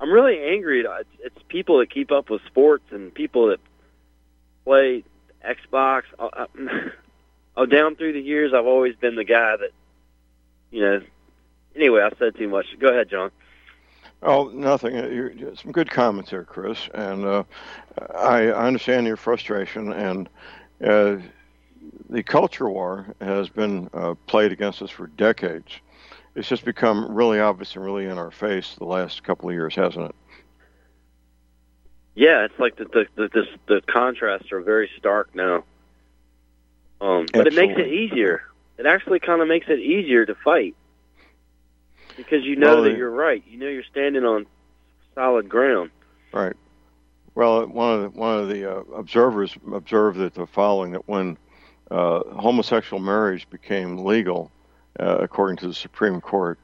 I'm 0.00 0.10
really 0.10 0.38
angry. 0.42 0.80
It's, 0.80 1.08
it's 1.20 1.38
people 1.48 1.78
that 1.78 1.90
keep 1.90 2.10
up 2.10 2.28
with 2.28 2.42
sports 2.46 2.84
and 2.90 3.14
people 3.14 3.48
that 3.48 3.60
play 4.64 5.04
Xbox. 5.44 6.02
I, 6.18 6.28
I, 6.32 6.46
oh, 7.56 7.66
down 7.66 7.96
through 7.96 8.12
the 8.14 8.20
years, 8.20 8.52
I've 8.54 8.66
always 8.66 8.96
been 8.96 9.16
the 9.16 9.24
guy 9.24 9.56
that, 9.56 9.70
you 10.70 10.80
know. 10.80 11.02
Anyway, 11.74 12.02
I 12.02 12.10
said 12.18 12.36
too 12.36 12.48
much. 12.48 12.66
Go 12.78 12.88
ahead, 12.88 13.08
John. 13.08 13.30
Oh, 14.22 14.50
nothing. 14.54 14.96
Uh, 14.96 15.54
Some 15.56 15.72
good 15.72 15.90
comments 15.90 16.30
there, 16.30 16.44
Chris. 16.44 16.88
And 16.94 17.24
uh, 17.24 17.44
I, 18.14 18.48
I 18.48 18.66
understand 18.66 19.06
your 19.06 19.16
frustration. 19.16 19.92
And 19.92 20.28
uh, 20.84 21.16
the 22.10 22.22
culture 22.22 22.68
war 22.68 23.06
has 23.20 23.48
been 23.48 23.88
uh, 23.94 24.14
played 24.26 24.52
against 24.52 24.82
us 24.82 24.90
for 24.90 25.06
decades. 25.06 25.72
It's 26.34 26.48
just 26.48 26.64
become 26.64 27.12
really 27.12 27.40
obvious 27.40 27.74
and 27.74 27.84
really 27.84 28.06
in 28.06 28.18
our 28.18 28.30
face 28.30 28.74
the 28.76 28.84
last 28.84 29.22
couple 29.22 29.48
of 29.48 29.54
years, 29.54 29.74
hasn't 29.74 30.06
it? 30.06 30.14
Yeah, 32.14 32.44
it's 32.44 32.58
like 32.58 32.76
the 32.76 32.84
the 32.84 33.06
the, 33.16 33.28
the, 33.28 33.44
the 33.66 33.80
contrasts 33.82 34.52
are 34.52 34.60
very 34.60 34.90
stark 34.98 35.34
now. 35.34 35.64
Um, 37.02 37.26
but 37.32 37.48
it 37.48 37.54
makes 37.54 37.74
it 37.78 37.88
easier. 37.88 38.42
It 38.78 38.86
actually 38.86 39.18
kind 39.18 39.42
of 39.42 39.48
makes 39.48 39.66
it 39.68 39.80
easier 39.80 40.24
to 40.24 40.36
fight 40.36 40.76
because 42.16 42.44
you 42.44 42.54
know 42.54 42.76
Well, 42.76 42.84
that 42.84 42.96
you're 42.96 43.10
right. 43.10 43.42
You 43.46 43.58
know 43.58 43.68
you're 43.68 43.82
standing 43.82 44.24
on 44.24 44.46
solid 45.14 45.48
ground. 45.48 45.90
Right. 46.32 46.54
Well, 47.34 47.66
one 47.66 47.94
of 47.94 48.02
the, 48.02 48.18
one 48.18 48.38
of 48.38 48.48
the 48.48 48.70
uh, 48.70 48.80
observers 48.94 49.56
observed 49.72 50.18
that 50.18 50.34
the 50.34 50.46
following 50.46 50.92
that 50.92 51.08
when 51.08 51.36
uh, 51.90 52.20
homosexual 52.36 53.02
marriage 53.02 53.50
became 53.50 54.04
legal, 54.04 54.52
uh, 55.00 55.18
according 55.20 55.56
to 55.58 55.66
the 55.66 55.74
Supreme 55.74 56.20
Court, 56.20 56.58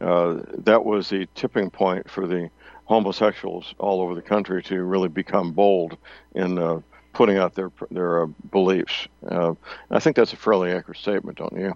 uh, 0.00 0.40
that 0.58 0.84
was 0.84 1.10
the 1.10 1.28
tipping 1.34 1.68
point 1.70 2.10
for 2.10 2.26
the 2.26 2.48
homosexuals 2.84 3.74
all 3.78 4.00
over 4.00 4.14
the 4.14 4.22
country 4.22 4.62
to 4.62 4.82
really 4.82 5.08
become 5.08 5.52
bold 5.52 5.98
in 6.34 6.58
uh, 6.58 6.80
putting 7.14 7.38
out 7.38 7.54
their 7.54 7.70
their 7.90 8.22
uh, 8.24 8.26
beliefs. 8.50 9.08
Uh, 9.26 9.54
I 9.90 10.00
think 10.00 10.16
that's 10.16 10.32
a 10.32 10.36
fairly 10.36 10.70
accurate 10.72 10.98
statement, 10.98 11.38
don't 11.38 11.56
you? 11.56 11.74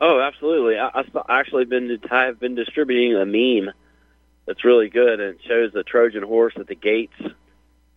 Oh, 0.00 0.20
absolutely. 0.20 0.78
I, 0.78 0.90
I've 0.94 1.16
actually 1.28 1.64
been 1.66 1.98
I've 2.10 2.38
been 2.40 2.54
distributing 2.54 3.14
a 3.16 3.26
meme 3.26 3.72
that's 4.46 4.64
really 4.64 4.88
good, 4.88 5.20
and 5.20 5.34
it 5.34 5.40
shows 5.46 5.74
a 5.74 5.82
Trojan 5.82 6.22
horse 6.22 6.54
at 6.56 6.66
the 6.68 6.74
gates. 6.74 7.14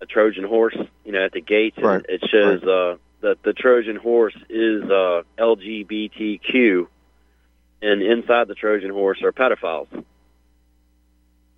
A 0.02 0.06
Trojan 0.06 0.46
horse, 0.46 0.78
you 1.04 1.12
know, 1.12 1.26
at 1.26 1.34
the 1.34 1.42
gates, 1.42 1.76
and 1.78 1.86
Right. 1.86 2.06
it 2.08 2.24
shows 2.30 2.64
uh, 2.64 2.96
that 3.20 3.44
the 3.44 3.52
Trojan 3.52 3.98
horse 3.98 4.36
is 4.50 4.84
uh, 4.84 5.24
LGBTQ, 5.38 6.88
and 7.82 8.02
inside 8.02 8.48
the 8.48 8.56
Trojan 8.56 8.92
horse 8.92 9.22
are 9.22 9.34
pedophiles. 9.34 9.88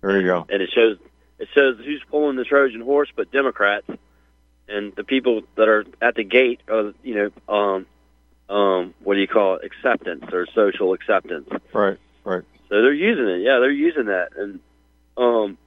There 0.00 0.20
you 0.20 0.26
go. 0.26 0.44
and 0.48 0.60
it 0.60 0.70
shows 0.74 0.98
it 1.38 1.48
shows 1.54 1.78
who's 1.84 2.02
pulling 2.10 2.34
the 2.36 2.44
Trojan 2.44 2.80
horse, 2.80 3.08
but 3.14 3.30
Democrats, 3.30 3.86
and 4.68 4.94
the 4.94 5.04
people 5.04 5.42
that 5.56 5.68
are 5.68 5.84
at 6.00 6.14
the 6.14 6.24
gate 6.24 6.60
are 6.68 6.92
you 7.02 7.14
know 7.14 7.30
um 7.54 7.86
um 8.54 8.94
what 9.02 9.14
do 9.14 9.20
you 9.20 9.28
call 9.28 9.56
it 9.56 9.64
acceptance 9.64 10.24
or 10.32 10.46
social 10.54 10.94
acceptance. 10.94 11.48
Right. 11.72 11.98
Right. 12.24 12.42
So 12.68 12.82
they're 12.82 12.92
using 12.92 13.28
it. 13.28 13.42
Yeah, 13.42 13.58
they're 13.58 13.70
using 13.70 14.06
that, 14.06 14.30
and 14.36 14.60
um 15.16 15.58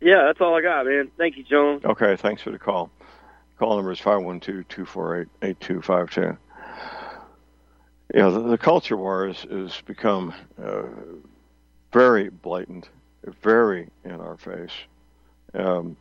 yeah, 0.00 0.24
that's 0.26 0.40
all 0.40 0.54
I 0.54 0.60
got, 0.60 0.86
man. 0.86 1.10
Thank 1.16 1.38
you, 1.38 1.44
John. 1.44 1.80
Okay, 1.84 2.16
thanks 2.16 2.42
for 2.42 2.50
the 2.50 2.58
call. 2.58 2.90
Call 3.58 3.76
number 3.76 3.92
is 3.92 4.00
512-248-8252. 4.00 6.36
Yeah, 8.14 8.28
the, 8.28 8.40
the 8.40 8.58
culture 8.58 8.98
war 8.98 9.28
has, 9.28 9.46
has 9.50 9.80
become 9.86 10.34
uh, 10.62 10.82
very 11.92 12.28
blatant, 12.28 12.90
very 13.42 13.88
in 14.04 14.20
our 14.20 14.36
face. 14.36 14.72
Um, 15.54 15.96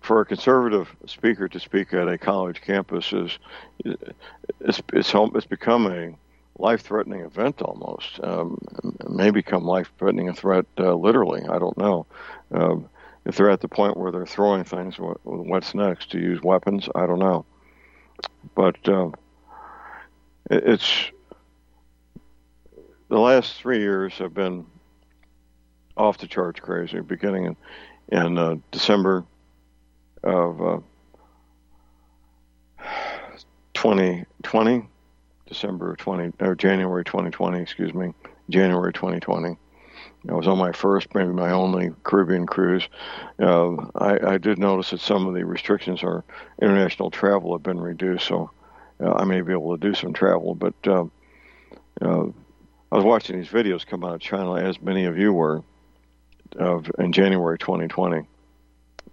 for 0.00 0.20
a 0.20 0.24
conservative 0.24 0.88
speaker 1.06 1.48
to 1.48 1.58
speak 1.58 1.92
at 1.92 2.08
a 2.08 2.16
college 2.16 2.60
campus 2.60 3.12
is 3.12 3.38
it's 3.84 4.80
it's, 4.92 5.12
it's 5.14 5.46
become 5.46 5.86
a 5.86 6.16
life-threatening 6.58 7.20
event 7.20 7.60
almost. 7.60 8.20
Um, 8.22 8.58
may 9.08 9.30
become 9.30 9.64
life-threatening 9.64 10.28
a 10.28 10.32
threat 10.32 10.64
uh, 10.78 10.94
literally. 10.94 11.42
I 11.42 11.58
don't 11.58 11.76
know. 11.76 12.06
Um, 12.50 12.88
if 13.26 13.36
they're 13.36 13.50
at 13.50 13.60
the 13.60 13.68
point 13.68 13.96
where 13.96 14.12
they're 14.12 14.24
throwing 14.26 14.64
things, 14.64 14.98
what, 14.98 15.18
what's 15.24 15.74
next? 15.74 16.12
To 16.12 16.18
use 16.18 16.40
weapons? 16.42 16.88
I 16.94 17.06
don't 17.06 17.18
know. 17.18 17.44
But 18.54 18.76
uh, 18.88 19.08
it, 20.50 20.62
it's 20.64 21.10
the 23.08 23.18
last 23.18 23.60
three 23.60 23.80
years 23.80 24.14
have 24.14 24.32
been 24.32 24.66
off 25.96 26.18
the 26.18 26.26
charts 26.26 26.60
crazy. 26.60 27.00
Beginning 27.00 27.46
in 27.46 27.56
in 28.08 28.38
uh, 28.38 28.56
December 28.70 29.24
of 30.22 30.62
uh, 30.62 30.78
2020, 33.74 34.88
December 35.46 35.92
of 35.92 35.98
20 35.98 36.32
or 36.40 36.54
January 36.54 37.04
2020, 37.04 37.60
excuse 37.60 37.94
me, 37.94 38.12
January 38.50 38.92
2020. 38.92 39.56
I 40.28 40.34
was 40.34 40.48
on 40.48 40.58
my 40.58 40.72
first, 40.72 41.14
maybe 41.14 41.32
my 41.32 41.52
only 41.52 41.92
Caribbean 42.02 42.46
cruise. 42.46 42.88
Uh, 43.38 43.76
I, 43.94 44.34
I 44.34 44.38
did 44.38 44.58
notice 44.58 44.90
that 44.90 45.00
some 45.00 45.26
of 45.26 45.34
the 45.34 45.44
restrictions 45.44 46.02
on 46.02 46.22
international 46.60 47.10
travel 47.10 47.52
have 47.52 47.62
been 47.62 47.80
reduced, 47.80 48.26
so 48.26 48.50
uh, 49.00 49.12
I 49.12 49.24
may 49.24 49.40
be 49.40 49.52
able 49.52 49.76
to 49.76 49.80
do 49.80 49.94
some 49.94 50.12
travel. 50.12 50.54
But 50.54 50.74
uh, 50.86 51.04
uh, 52.00 52.26
I 52.90 52.96
was 52.96 53.04
watching 53.04 53.38
these 53.38 53.48
videos 53.48 53.86
come 53.86 54.04
out 54.04 54.14
of 54.14 54.20
China, 54.20 54.54
as 54.54 54.80
many 54.80 55.04
of 55.04 55.16
you 55.16 55.32
were, 55.32 55.62
of 56.56 56.90
in 56.98 57.12
January 57.12 57.58
2020, 57.58 58.26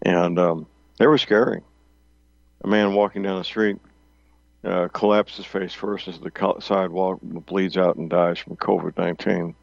and 0.03 0.39
um, 0.39 0.67
they 0.97 1.07
were 1.07 1.17
scary. 1.17 1.61
A 2.63 2.67
man 2.67 2.93
walking 2.93 3.23
down 3.23 3.39
the 3.39 3.43
street 3.43 3.77
uh, 4.63 4.87
collapses 4.89 5.45
face 5.45 5.73
first 5.73 6.07
into 6.07 6.19
the 6.19 6.55
sidewalk, 6.59 7.19
bleeds 7.21 7.77
out, 7.77 7.97
and 7.97 8.09
dies 8.09 8.39
from 8.39 8.55
COVID 8.55 8.97
19. 8.97 9.55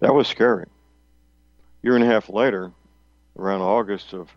That 0.00 0.14
was 0.14 0.28
scary. 0.28 0.66
Year 1.82 1.96
and 1.96 2.04
a 2.04 2.06
half 2.06 2.28
later, 2.28 2.72
around 3.38 3.62
August 3.62 4.12
of 4.12 4.28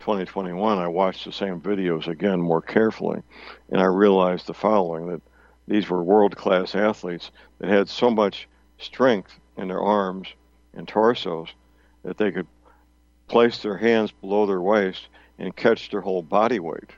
2021, 0.00 0.78
I 0.78 0.88
watched 0.88 1.24
the 1.24 1.32
same 1.32 1.60
videos 1.60 2.08
again 2.08 2.40
more 2.40 2.62
carefully, 2.62 3.22
and 3.70 3.80
I 3.80 3.86
realized 3.86 4.46
the 4.46 4.54
following 4.54 5.08
that 5.08 5.22
these 5.68 5.88
were 5.88 6.02
world 6.02 6.36
class 6.36 6.74
athletes 6.74 7.30
that 7.58 7.70
had 7.70 7.88
so 7.88 8.10
much 8.10 8.48
strength 8.78 9.38
in 9.56 9.68
their 9.68 9.80
arms 9.80 10.28
and 10.74 10.86
torsos 10.86 11.48
that 12.02 12.18
they 12.18 12.30
could 12.30 12.46
place 13.28 13.58
their 13.58 13.76
hands 13.76 14.10
below 14.10 14.46
their 14.46 14.60
waist 14.60 15.08
and 15.38 15.54
catch 15.54 15.90
their 15.90 16.00
whole 16.00 16.22
body 16.22 16.58
weight 16.58 16.90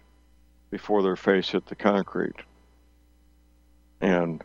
before 0.70 1.02
their 1.02 1.16
face 1.16 1.50
hit 1.50 1.66
the 1.66 1.74
concrete. 1.74 2.36
And 4.00 4.42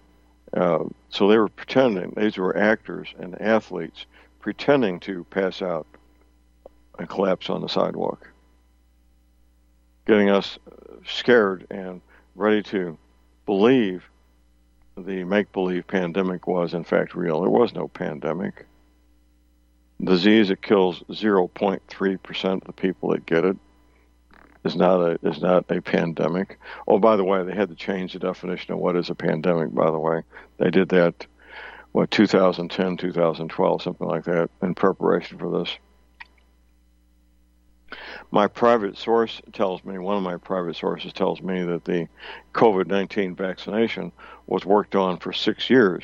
uh, 0.54 0.84
so 1.10 1.28
they 1.28 1.38
were 1.38 1.50
pretending, 1.50 2.14
these 2.16 2.38
were 2.38 2.58
actors 2.58 3.08
and 3.18 3.40
athletes 3.42 4.06
pretending 4.40 5.00
to 5.02 5.24
pass 5.26 5.62
out 5.62 5.88
and 7.00 7.10
collapse 7.10 7.50
on 7.50 7.62
the 7.62 7.70
sidewalk, 7.70 8.28
getting 10.06 10.30
us 10.30 10.58
scared 11.06 11.66
and 11.70 12.02
ready 12.36 12.62
to 12.64 12.98
believe 13.46 14.04
the 14.98 15.24
make 15.24 15.52
believe 15.52 15.86
pandemic 15.88 16.48
was 16.48 16.74
in 16.74 16.84
fact 16.84 17.16
real. 17.16 17.42
There 17.42 17.50
was 17.50 17.74
no 17.74 17.88
pandemic. 17.88 18.66
Disease 20.04 20.50
that 20.50 20.62
kills 20.62 21.02
0.3% 21.10 22.54
of 22.54 22.62
the 22.62 22.74
people 22.74 23.10
that 23.12 23.26
get 23.26 23.46
it. 23.46 23.58
is 24.64 24.76
not 24.76 25.00
a 25.00 25.20
is 25.28 25.42
not 25.42 25.66
a 25.72 25.82
pandemic. 25.82 26.60
Oh, 26.88 27.00
by 27.00 27.16
the 27.16 27.24
way, 27.24 27.44
they 27.44 27.56
had 27.56 27.70
to 27.70 27.76
change 27.76 28.14
the 28.14 28.20
definition 28.20 28.74
of 28.74 28.80
what 28.80 28.96
is 28.96 29.10
a 29.10 29.16
pandemic. 29.16 29.74
By 29.74 29.90
the 29.90 30.00
way, 30.00 30.22
they 30.58 30.70
did 30.70 30.90
that 30.90 31.26
what 31.94 32.12
2010, 32.12 32.98
2012, 32.98 33.82
something 33.82 34.08
like 34.08 34.26
that, 34.26 34.52
in 34.62 34.76
preparation 34.76 35.40
for 35.40 35.58
this. 35.58 35.76
My 38.30 38.46
private 38.48 38.98
source 38.98 39.42
tells 39.54 39.84
me, 39.84 39.98
one 39.98 40.18
of 40.18 40.22
my 40.22 40.38
private 40.38 40.76
sources 40.76 41.12
tells 41.12 41.42
me 41.42 41.64
that 41.64 41.86
the 41.86 42.08
COVID 42.54 42.86
19 42.86 43.36
vaccination 43.36 44.12
was 44.46 44.64
worked 44.64 44.96
on 44.96 45.18
for 45.18 45.34
six 45.34 45.72
years 45.72 46.04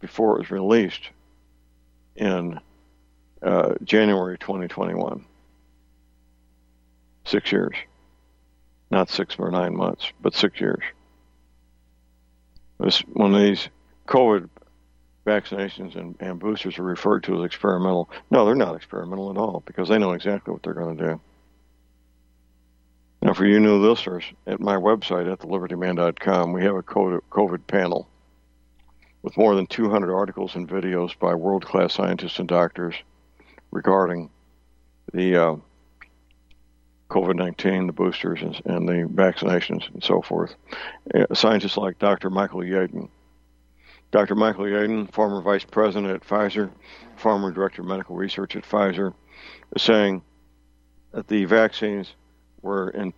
before 0.00 0.34
it 0.34 0.38
was 0.38 0.50
released 0.50 1.10
in 2.16 2.58
uh, 3.42 3.74
January 3.82 4.38
2021. 4.38 5.24
Six 7.24 7.52
years. 7.52 7.74
Not 8.90 9.10
six 9.10 9.36
or 9.38 9.50
nine 9.50 9.76
months, 9.76 10.12
but 10.20 10.34
six 10.34 10.60
years. 10.60 10.82
This, 12.80 13.00
when 13.00 13.32
these 13.32 13.68
COVID 14.06 14.48
vaccinations 15.26 15.94
and, 15.96 16.16
and 16.20 16.38
boosters 16.38 16.78
are 16.78 16.84
referred 16.84 17.22
to 17.24 17.38
as 17.38 17.44
experimental, 17.44 18.08
no, 18.30 18.46
they're 18.46 18.54
not 18.54 18.76
experimental 18.76 19.30
at 19.30 19.36
all 19.36 19.62
because 19.66 19.88
they 19.88 19.98
know 19.98 20.12
exactly 20.12 20.52
what 20.52 20.62
they're 20.62 20.72
going 20.72 20.96
to 20.96 21.04
do. 21.04 21.20
Now, 23.20 23.34
for 23.34 23.44
you 23.44 23.58
new 23.58 23.76
listeners, 23.76 24.24
at 24.46 24.60
my 24.60 24.76
website 24.76 25.30
at 25.30 25.40
thelibertyman.com, 25.40 26.52
we 26.52 26.62
have 26.62 26.76
a 26.76 26.82
COVID 26.82 27.66
panel 27.66 28.08
with 29.22 29.36
more 29.36 29.54
than 29.54 29.66
200 29.66 30.14
articles 30.14 30.54
and 30.54 30.68
videos 30.68 31.18
by 31.18 31.34
world 31.34 31.66
class 31.66 31.92
scientists 31.92 32.38
and 32.38 32.48
doctors 32.48 32.94
regarding 33.70 34.30
the 35.12 35.36
uh, 35.36 35.56
COVID 37.10 37.36
19, 37.36 37.86
the 37.86 37.92
boosters, 37.92 38.40
and, 38.42 38.60
and, 38.66 38.88
the 38.88 39.08
vaccinations, 39.08 39.92
and 39.92 40.02
so 40.02 40.20
forth. 40.20 40.54
Scientists 41.32 41.76
like 41.76 41.98
Dr. 41.98 42.30
Michael 42.30 42.60
Yeadon. 42.60 43.08
Dr. 44.10 44.34
Michael 44.34 44.64
Yeadon, 44.64 45.10
former 45.12 45.40
vice 45.40 45.64
president 45.64 46.12
at 46.12 46.26
Pfizer, 46.26 46.70
former 47.16 47.50
director 47.50 47.82
of 47.82 47.88
medical 47.88 48.16
research 48.16 48.56
at 48.56 48.64
Pfizer, 48.64 49.14
is 49.74 49.82
saying 49.82 50.22
that 51.12 51.28
the 51.28 51.44
vaccines 51.46 52.14
were, 52.62 52.90
in, 52.90 53.12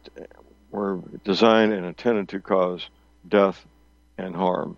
were 0.70 1.01
designed 1.24 1.72
and 1.72 1.84
intended 1.84 2.28
to 2.28 2.40
cause 2.40 2.88
death 3.28 3.64
and 4.18 4.34
harm. 4.34 4.76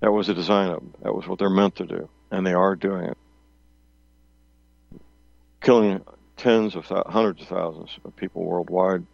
That 0.00 0.12
was 0.12 0.28
the 0.28 0.34
design 0.34 0.70
of 0.70 0.76
them. 0.76 0.94
That 1.02 1.14
was 1.14 1.26
what 1.26 1.38
they're 1.38 1.50
meant 1.50 1.76
to 1.76 1.86
do, 1.86 2.08
and 2.30 2.46
they 2.46 2.54
are 2.54 2.76
doing 2.76 3.04
it. 3.06 3.18
Killing 5.60 6.02
tens 6.36 6.76
of 6.76 6.86
th- 6.86 7.02
hundreds 7.06 7.42
of 7.42 7.48
thousands 7.48 7.90
of 8.04 8.14
people 8.16 8.44
worldwide, 8.44 9.04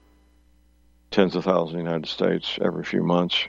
tens 1.11 1.35
of 1.35 1.45
thousands 1.45 1.73
in 1.73 1.79
the 1.79 1.91
United 1.91 2.09
States 2.09 2.59
every 2.61 2.85
few 2.85 3.03
months. 3.03 3.47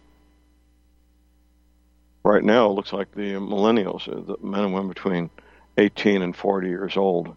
Right 2.24 2.43
now, 2.43 2.70
it 2.70 2.74
looks 2.74 2.93
like 2.93 3.12
the 3.14 3.34
millennials, 3.34 4.08
uh, 4.08 4.22
the 4.22 4.38
men 4.46 4.66
and 4.66 4.74
women 4.74 4.89
between 4.89 5.30
18 5.78 6.22
and 6.22 6.36
40 6.36 6.70
years 6.70 6.98
old, 6.98 7.36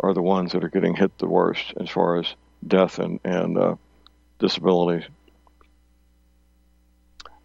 are 0.00 0.14
the 0.14 0.22
ones 0.22 0.52
that 0.52 0.64
are 0.64 0.68
getting 0.68 0.94
hit 0.94 1.16
the 1.18 1.28
worst 1.28 1.74
as 1.80 1.90
far 1.90 2.18
as 2.18 2.34
death 2.66 2.98
and, 2.98 3.20
and 3.24 3.58
uh, 3.58 3.76
disabilities. 4.38 5.04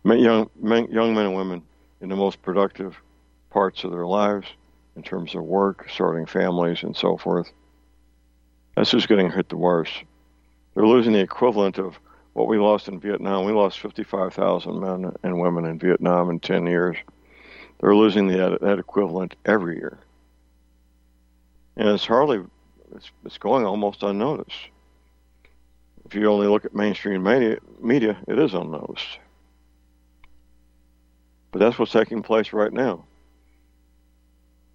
Young 0.05 0.49
men, 0.59 0.91
young 0.91 1.15
men 1.15 1.27
and 1.27 1.35
women 1.35 1.63
in 2.01 2.09
the 2.09 2.15
most 2.15 2.41
productive 2.41 2.95
parts 3.49 3.83
of 3.83 3.91
their 3.91 4.05
lives 4.05 4.47
in 4.95 5.03
terms 5.03 5.35
of 5.35 5.43
work, 5.43 5.87
starting 5.89 6.25
families, 6.25 6.83
and 6.83 6.95
so 6.95 7.17
forth. 7.17 7.51
That's 8.75 8.91
who's 8.91 9.05
getting 9.05 9.31
hit 9.31 9.49
the 9.49 9.57
worst. 9.57 10.03
They're 10.73 10.87
losing 10.87 11.13
the 11.13 11.19
equivalent 11.19 11.77
of 11.77 11.99
what 12.33 12.47
we 12.47 12.57
lost 12.57 12.87
in 12.87 12.99
Vietnam. 12.99 13.45
We 13.45 13.51
lost 13.51 13.79
55,000 13.79 14.79
men 14.79 15.13
and 15.23 15.39
women 15.39 15.65
in 15.65 15.77
Vietnam 15.77 16.29
in 16.29 16.39
10 16.39 16.65
years. 16.65 16.97
They're 17.79 17.95
losing 17.95 18.27
the, 18.27 18.57
that 18.61 18.79
equivalent 18.79 19.35
every 19.45 19.75
year. 19.75 19.99
And 21.75 21.89
it's 21.89 22.05
hardly, 22.05 22.43
it's, 22.95 23.11
it's 23.25 23.37
going 23.37 23.65
almost 23.65 24.03
unnoticed. 24.03 24.69
If 26.05 26.15
you 26.15 26.29
only 26.31 26.47
look 26.47 26.65
at 26.65 26.75
mainstream 26.75 27.23
media, 27.23 27.57
media, 27.81 28.17
it 28.27 28.37
is 28.37 28.53
unnoticed. 28.53 29.19
But 31.51 31.59
that's 31.59 31.77
what's 31.77 31.91
taking 31.91 32.23
place 32.23 32.51
right 32.51 32.73
now. 32.73 33.05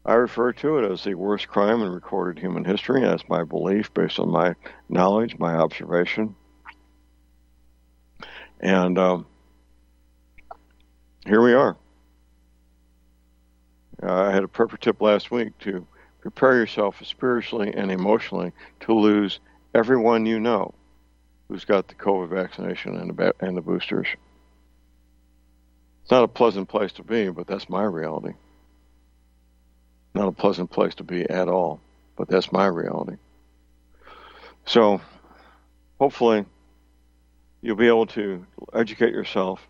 I 0.09 0.15
refer 0.15 0.55
to 0.55 0.79
it 0.79 0.91
as 0.91 1.05
the 1.05 1.13
worst 1.13 1.49
crime 1.49 1.83
in 1.83 1.91
recorded 1.91 2.43
human 2.43 2.65
history. 2.65 3.03
That's 3.03 3.29
my 3.29 3.45
belief 3.45 3.93
based 3.93 4.19
on 4.19 4.31
my 4.31 4.55
knowledge, 4.89 5.39
my 5.39 5.55
observation. 5.55 6.35
And 8.59 8.99
um, 8.99 9.27
here 11.27 11.43
we 11.43 11.53
are. 11.53 11.77
Uh, 14.03 14.11
I 14.11 14.33
had 14.33 14.45
a 14.45 14.49
perfect 14.49 14.85
tip 14.85 15.03
last 15.03 15.31
week 15.31 15.59
to 15.59 15.87
prepare 16.23 16.55
yourself 16.55 17.05
spiritually 17.05 17.75
and 17.77 17.93
emotionally 17.93 18.53
to 18.81 18.95
lose 18.95 19.41
everyone 19.75 20.25
you 20.25 20.41
know 20.41 20.73
who's 21.49 21.67
got 21.67 21.87
the 21.87 21.95
COVID 21.95 22.31
vaccination 22.31 22.97
and 22.97 23.15
the, 23.15 23.35
and 23.41 23.59
the 23.59 23.61
boosters. 23.61 24.09
It's 26.01 26.11
not 26.11 26.25
a 26.25 26.29
pleasant 26.29 26.71
place 26.71 26.93
to 26.93 27.03
be, 27.03 27.29
but 27.29 27.47
that's 27.47 27.69
my 27.69 27.85
reality. 27.85 28.33
Not 30.15 30.29
a 30.29 30.33
pleasant 30.33 30.71
place 30.71 30.95
to 30.97 31.05
be 31.05 31.29
at 31.29 31.49
all, 31.49 31.81
but 32.17 32.29
that's 32.29 32.53
my 32.53 32.67
reality. 32.67 33.17
So, 34.65 35.01
hopefully, 36.01 36.45
you'll 37.63 37.77
be 37.77 37.89
able 37.89 38.07
to 38.07 38.45
educate 38.75 39.13
yourself 39.13 39.67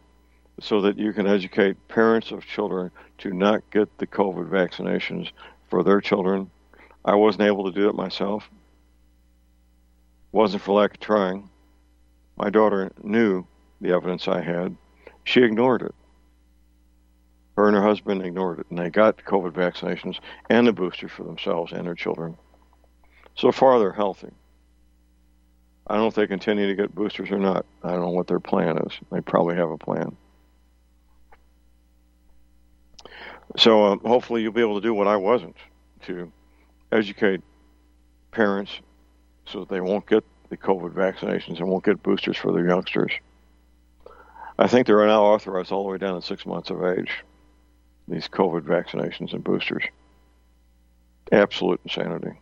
so 0.61 0.81
that 0.83 0.99
you 0.99 1.13
can 1.13 1.27
educate 1.27 1.89
parents 1.89 2.31
of 2.31 2.45
children 2.45 2.91
to 3.19 3.33
not 3.33 3.69
get 3.71 3.99
the 3.99 4.07
COVID 4.07 4.49
vaccinations 4.49 5.31
for 5.69 5.83
their 5.83 6.01
children. 6.01 6.51
I 7.05 7.15
wasn't 7.15 7.45
able 7.45 7.65
to 7.65 7.73
do 7.73 7.89
it 7.89 7.95
myself. 7.95 8.49
Wasn't 10.33 10.63
for 10.63 10.73
lack 10.73 10.95
of 10.95 11.01
trying. 11.01 11.49
My 12.37 12.51
daughter 12.51 12.93
knew 13.03 13.47
the 13.81 13.93
evidence 13.93 14.29
I 14.29 14.41
had. 14.41 14.77
She 15.25 15.43
ignored 15.43 15.83
it. 15.83 15.95
Her 17.59 17.67
and 17.67 17.75
her 17.75 17.83
husband 17.83 18.25
ignored 18.25 18.61
it, 18.61 18.67
and 18.71 18.79
they 18.79 18.89
got 18.89 19.17
COVID 19.17 19.51
vaccinations 19.51 20.21
and 20.49 20.65
the 20.65 20.73
booster 20.73 21.09
for 21.09 21.25
themselves 21.25 21.73
and 21.73 21.85
their 21.85 21.97
children. 21.97 22.39
So 23.35 23.51
far, 23.51 23.81
they're 23.81 23.91
healthy. 23.91 24.31
I 25.89 25.95
don't 25.95 26.05
know 26.05 26.07
if 26.07 26.15
they 26.15 26.29
continue 26.29 26.69
to 26.69 26.77
get 26.77 26.95
boosters 26.95 27.33
or 27.33 27.39
not. 27.41 27.67
I 27.83 27.91
don't 27.91 28.03
know 28.03 28.11
what 28.11 28.29
their 28.29 28.39
plan 28.39 28.79
is. 28.87 28.93
They 29.11 29.21
probably 29.21 29.57
have 29.57 29.71
a 29.71 29.77
plan. 29.77 30.17
So 33.57 33.87
uh, 33.87 33.97
hopefully 34.07 34.43
you'll 34.43 34.53
be 34.53 34.61
able 34.61 34.81
to 34.81 34.87
do 34.87 34.95
what 34.95 35.09
I 35.09 35.17
wasn't 35.17 35.57
to 36.03 36.31
educate 36.93 37.41
parents 38.31 38.71
so 39.47 39.59
that 39.59 39.69
they 39.69 39.81
won't 39.81 40.07
get 40.07 40.23
the 40.49 40.57
COVID 40.57 40.93
vaccinations 40.93 41.59
and 41.59 41.67
won't 41.67 41.85
get 41.85 42.05
boosters 42.05 42.37
for 42.37 42.53
their 42.53 42.69
youngsters. 42.69 43.11
I 44.61 44.69
think 44.69 44.87
they're 44.87 45.05
now 45.05 45.25
authorized 45.25 45.73
all 45.73 45.83
the 45.83 45.91
way 45.91 45.99
down 45.99 46.21
to 46.21 46.25
six 46.25 46.47
months 46.47 46.71
of 46.71 46.85
age 46.85 47.25
these 48.09 48.29
COVID 48.29 48.63
vaccinations 48.63 49.33
and 49.33 49.45
boosters. 49.45 49.85
Absolute 51.31 51.81
insanity. 51.85 52.39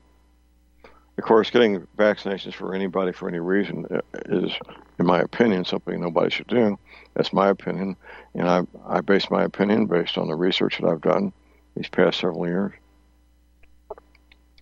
Of 1.19 1.25
course, 1.25 1.51
getting 1.51 1.87
vaccinations 1.97 2.55
for 2.55 2.75
anybody 2.75 3.13
for 3.13 3.29
any 3.29 3.39
reason 3.39 3.87
uh, 3.91 4.01
is, 4.27 4.53
in 4.99 5.07
my 5.07 5.21
opinion, 5.21 5.65
something 5.65 5.99
nobody 5.99 6.31
should 6.31 6.47
do. 6.47 6.79
That's 7.15 7.33
my 7.33 7.49
opinion, 7.49 7.97
and 8.35 8.49
I, 8.49 8.63
I 8.87 9.01
base 9.01 9.31
my 9.31 9.45
opinion 9.45 9.87
based 9.87 10.19
on 10.19 10.29
the 10.29 10.35
research 10.35 10.79
that 10.79 10.87
I've 10.87 11.01
done 11.01 11.33
these 11.75 11.89
past 11.89 12.21
several 12.21 12.47
years. 12.47 12.73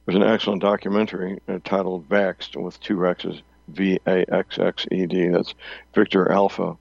There's 0.06 0.16
an 0.16 0.22
excellent 0.22 0.62
documentary 0.62 1.40
titled 1.64 2.08
Vaxxed 2.08 2.60
with 2.60 2.78
two 2.80 3.06
X's, 3.06 3.42
V 3.68 3.98
A 4.06 4.24
X 4.32 4.58
X 4.58 4.86
E 4.92 5.06
D. 5.06 5.28
That's 5.28 5.54
Victor 5.94 6.30
Alpha, 6.30 6.76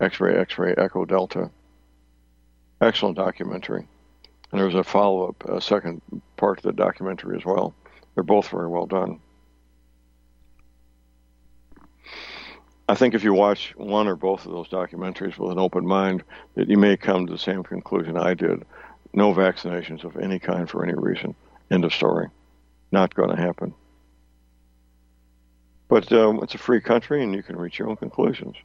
X 0.00 0.20
ray, 0.20 0.36
X 0.36 0.58
ray, 0.58 0.74
Echo 0.76 1.04
Delta 1.04 1.50
excellent 2.84 3.16
documentary. 3.16 3.86
And 4.50 4.60
there 4.60 4.66
was 4.66 4.74
a 4.74 4.84
follow 4.84 5.28
up, 5.28 5.44
a 5.48 5.60
second 5.60 6.00
part 6.36 6.58
to 6.58 6.68
the 6.68 6.72
documentary 6.72 7.36
as 7.36 7.44
well. 7.44 7.74
They're 8.14 8.22
both 8.22 8.48
very 8.48 8.68
well 8.68 8.86
done. 8.86 9.20
I 12.88 12.94
think 12.94 13.14
if 13.14 13.24
you 13.24 13.32
watch 13.32 13.74
one 13.76 14.06
or 14.06 14.14
both 14.14 14.44
of 14.44 14.52
those 14.52 14.68
documentaries 14.68 15.38
with 15.38 15.50
an 15.50 15.58
open 15.58 15.86
mind, 15.86 16.22
that 16.54 16.68
you 16.68 16.76
may 16.76 16.96
come 16.96 17.26
to 17.26 17.32
the 17.32 17.38
same 17.38 17.62
conclusion 17.62 18.16
I 18.16 18.34
did. 18.34 18.62
No 19.14 19.32
vaccinations 19.32 20.04
of 20.04 20.16
any 20.16 20.38
kind 20.38 20.68
for 20.68 20.84
any 20.84 20.94
reason. 20.94 21.34
End 21.70 21.84
of 21.84 21.94
story. 21.94 22.28
Not 22.92 23.14
going 23.14 23.30
to 23.30 23.40
happen. 23.40 23.74
But 25.88 26.12
um, 26.12 26.40
it's 26.42 26.54
a 26.54 26.58
free 26.58 26.80
country, 26.80 27.22
and 27.22 27.34
you 27.34 27.42
can 27.42 27.56
reach 27.56 27.78
your 27.78 27.88
own 27.88 27.96
conclusions. 27.96 28.56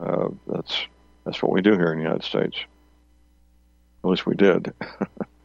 Uh, 0.00 0.28
that's 0.46 0.86
that's 1.24 1.42
what 1.42 1.52
we 1.52 1.62
do 1.62 1.72
here 1.72 1.92
in 1.92 1.98
the 1.98 2.02
United 2.02 2.24
States. 2.24 2.56
At 4.04 4.10
least 4.10 4.26
we 4.26 4.34
did. 4.34 4.72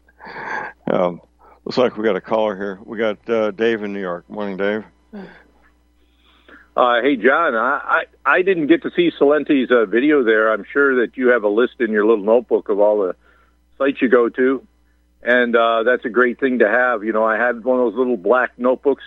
um, 0.91 1.21
looks 1.65 1.77
like 1.77 1.97
we 1.97 2.03
got 2.03 2.15
a 2.15 2.21
caller 2.21 2.55
here. 2.55 2.79
We 2.83 2.97
got 2.97 3.29
uh, 3.29 3.51
Dave 3.51 3.83
in 3.83 3.93
New 3.93 4.01
York. 4.01 4.29
Morning, 4.29 4.57
Dave. 4.57 4.83
Uh, 6.75 7.01
hey, 7.01 7.15
John, 7.15 7.55
I, 7.55 8.03
I, 8.25 8.33
I 8.33 8.41
didn't 8.43 8.67
get 8.67 8.83
to 8.83 8.91
see 8.95 9.11
Celente's 9.17 9.71
uh, 9.71 9.85
video 9.85 10.23
there. 10.23 10.51
I'm 10.51 10.63
sure 10.71 11.01
that 11.01 11.17
you 11.17 11.29
have 11.29 11.43
a 11.43 11.47
list 11.47 11.73
in 11.79 11.91
your 11.91 12.05
little 12.05 12.23
notebook 12.23 12.69
of 12.69 12.79
all 12.79 12.99
the 12.99 13.15
sites 13.79 13.99
you 13.99 14.09
go 14.09 14.29
to, 14.29 14.65
and 15.23 15.55
uh, 15.55 15.81
that's 15.83 16.05
a 16.05 16.09
great 16.09 16.39
thing 16.39 16.59
to 16.59 16.69
have. 16.69 17.03
You 17.03 17.13
know, 17.13 17.25
I 17.25 17.37
had 17.37 17.63
one 17.63 17.79
of 17.79 17.85
those 17.85 17.97
little 17.97 18.15
black 18.15 18.51
notebooks 18.57 19.03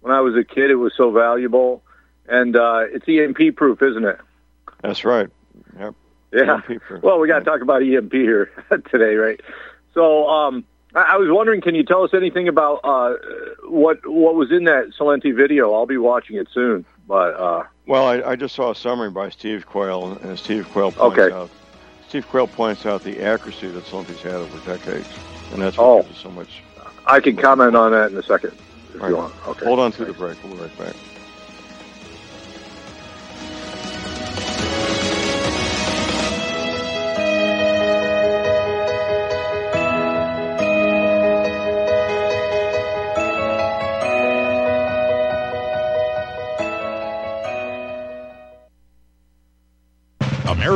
when 0.00 0.12
I 0.12 0.20
was 0.20 0.34
a 0.36 0.44
kid. 0.44 0.70
It 0.70 0.74
was 0.74 0.92
so 0.94 1.10
valuable, 1.10 1.82
and 2.28 2.54
uh, 2.54 2.80
it's 2.92 3.08
EMP 3.08 3.56
proof, 3.56 3.80
isn't 3.80 4.04
it? 4.04 4.18
That's 4.82 5.06
right. 5.06 5.30
Yep. 5.78 5.94
Yeah. 6.36 6.60
Well, 7.02 7.18
we 7.18 7.28
got 7.28 7.38
to 7.40 7.44
talk 7.44 7.62
about 7.62 7.82
EMP 7.82 8.12
here 8.12 8.50
today, 8.90 9.14
right? 9.14 9.40
So, 9.94 10.28
um, 10.28 10.64
I, 10.94 11.12
I 11.14 11.16
was 11.16 11.28
wondering, 11.30 11.60
can 11.62 11.74
you 11.74 11.82
tell 11.84 12.02
us 12.04 12.10
anything 12.12 12.46
about 12.48 12.80
uh, 12.84 13.14
what 13.64 14.06
what 14.06 14.34
was 14.34 14.50
in 14.50 14.64
that 14.64 14.92
Celente 14.98 15.34
video? 15.34 15.72
I'll 15.72 15.86
be 15.86 15.96
watching 15.96 16.36
it 16.36 16.48
soon, 16.52 16.84
but 17.08 17.34
uh, 17.40 17.62
Well, 17.86 18.06
I, 18.06 18.22
I 18.22 18.36
just 18.36 18.54
saw 18.54 18.70
a 18.70 18.74
summary 18.74 19.10
by 19.10 19.30
Steve 19.30 19.66
Quayle, 19.66 20.18
and 20.22 20.38
Steve 20.38 20.68
Quayle 20.70 20.92
points 20.92 21.18
Okay. 21.18 21.34
out 21.34 21.50
Steve 22.08 22.28
Quayle 22.28 22.46
points 22.48 22.86
out 22.86 23.02
the 23.02 23.20
accuracy 23.20 23.68
that 23.68 23.84
Celente's 23.84 24.22
had 24.22 24.34
over 24.34 24.58
decades, 24.60 25.08
and 25.52 25.60
that's 25.62 25.76
what 25.78 25.86
Oh. 25.86 26.02
gives 26.02 26.16
us 26.16 26.22
so 26.22 26.30
much. 26.30 26.62
I 27.06 27.20
can 27.20 27.36
comment 27.36 27.74
on 27.76 27.92
that 27.92 28.10
in 28.12 28.18
a 28.18 28.22
second 28.22 28.52
if 28.94 29.00
All 29.02 29.08
you 29.08 29.16
want. 29.16 29.34
Okay. 29.48 29.66
Hold 29.66 29.78
on 29.80 29.92
through 29.92 30.06
the 30.06 30.12
break. 30.12 30.36
We'll 30.44 30.54
be 30.54 30.60
right 30.62 30.78
back. 30.78 30.96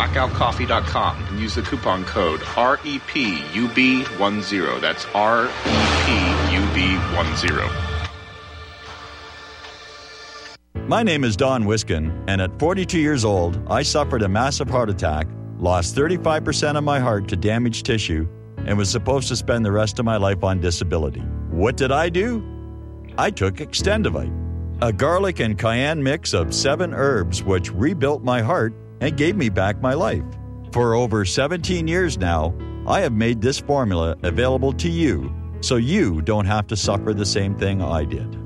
Blackoutcoffee.com 0.00 1.24
and 1.26 1.38
use 1.38 1.54
the 1.56 1.60
coupon 1.60 2.06
code 2.06 2.40
E 2.40 2.44
REPUB10. 3.00 4.80
That's 4.80 5.04
E 5.04 5.08
REPUB10. 6.56 7.70
My 10.88 11.02
name 11.02 11.22
is 11.22 11.36
Don 11.36 11.66
Wiskin, 11.66 12.24
and 12.28 12.40
at 12.40 12.58
42 12.58 12.98
years 12.98 13.26
old, 13.26 13.62
I 13.68 13.82
suffered 13.82 14.22
a 14.22 14.28
massive 14.28 14.70
heart 14.70 14.88
attack, 14.88 15.26
lost 15.58 15.94
35% 15.94 16.78
of 16.78 16.84
my 16.84 16.98
heart 16.98 17.28
to 17.28 17.36
damaged 17.36 17.84
tissue, 17.84 18.26
and 18.64 18.78
was 18.78 18.88
supposed 18.88 19.28
to 19.28 19.36
spend 19.36 19.66
the 19.66 19.72
rest 19.72 19.98
of 19.98 20.06
my 20.06 20.16
life 20.16 20.42
on 20.42 20.60
disability. 20.60 21.20
What 21.50 21.76
did 21.76 21.92
I 21.92 22.08
do? 22.08 22.42
I 23.18 23.30
took 23.30 23.56
Extendovite, 23.56 24.32
a 24.80 24.94
garlic 24.94 25.40
and 25.40 25.58
cayenne 25.58 26.02
mix 26.02 26.32
of 26.32 26.54
seven 26.54 26.94
herbs 26.94 27.42
which 27.42 27.70
rebuilt 27.70 28.24
my 28.24 28.40
heart 28.40 28.72
and 29.00 29.16
gave 29.16 29.36
me 29.36 29.48
back 29.48 29.80
my 29.80 29.94
life. 29.94 30.24
For 30.72 30.94
over 30.94 31.24
17 31.24 31.88
years 31.88 32.18
now, 32.18 32.54
I 32.86 33.00
have 33.00 33.12
made 33.12 33.40
this 33.40 33.58
formula 33.58 34.16
available 34.22 34.72
to 34.74 34.88
you 34.88 35.34
so 35.60 35.76
you 35.76 36.22
don't 36.22 36.46
have 36.46 36.66
to 36.68 36.76
suffer 36.76 37.12
the 37.12 37.26
same 37.26 37.54
thing 37.54 37.82
I 37.82 38.04
did. 38.04 38.38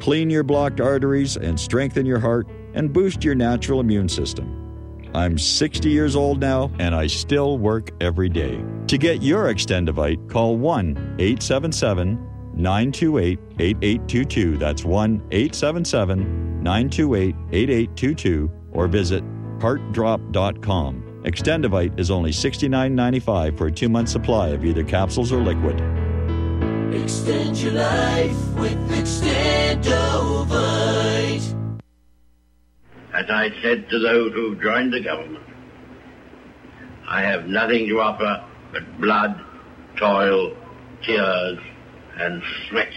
Clean 0.00 0.28
your 0.30 0.42
blocked 0.42 0.80
arteries 0.80 1.36
and 1.36 1.58
strengthen 1.58 2.06
your 2.06 2.20
heart 2.20 2.48
and 2.74 2.92
boost 2.92 3.24
your 3.24 3.34
natural 3.34 3.80
immune 3.80 4.08
system. 4.08 4.54
I'm 5.14 5.38
60 5.38 5.88
years 5.88 6.14
old 6.14 6.40
now 6.40 6.70
and 6.78 6.94
I 6.94 7.06
still 7.06 7.58
work 7.58 7.90
every 8.00 8.28
day. 8.28 8.62
To 8.88 8.98
get 8.98 9.22
your 9.22 9.44
Extendovite, 9.44 10.28
call 10.28 10.56
1 10.56 11.16
877 11.18 12.14
928 12.54 13.38
8822. 13.58 14.58
That's 14.58 14.84
1 14.84 15.22
877 15.30 16.62
928 16.62 17.34
8822 17.52 18.50
or 18.72 18.86
visit 18.86 19.24
heartdrop.com. 19.60 21.04
Extendovite 21.24 21.98
is 21.98 22.10
only 22.10 22.30
$69.95 22.30 23.58
for 23.58 23.66
a 23.66 23.72
two 23.72 23.88
month 23.88 24.08
supply 24.08 24.48
of 24.48 24.64
either 24.64 24.84
capsules 24.84 25.32
or 25.32 25.42
liquid. 25.42 25.80
Extend 26.94 27.58
your 27.58 27.72
life 27.72 28.54
with 28.54 28.78
Extendovite. 28.90 31.54
As 33.12 33.26
I 33.28 33.50
said 33.62 33.88
to 33.90 33.98
those 33.98 34.32
who 34.32 34.54
joined 34.62 34.92
the 34.92 35.00
government, 35.00 35.44
I 37.08 37.22
have 37.22 37.46
nothing 37.46 37.88
to 37.88 38.00
offer 38.00 38.44
but 38.72 39.00
blood, 39.00 39.40
toil, 39.96 40.56
tears, 41.02 41.58
and 42.16 42.42
sweat. 42.68 42.92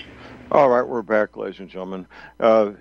All 0.52 0.70
right, 0.70 0.86
we're 0.86 1.02
back, 1.02 1.38
ladies 1.38 1.60
and 1.60 1.70
gentlemen. 1.70 2.06
Uh, 2.40 2.72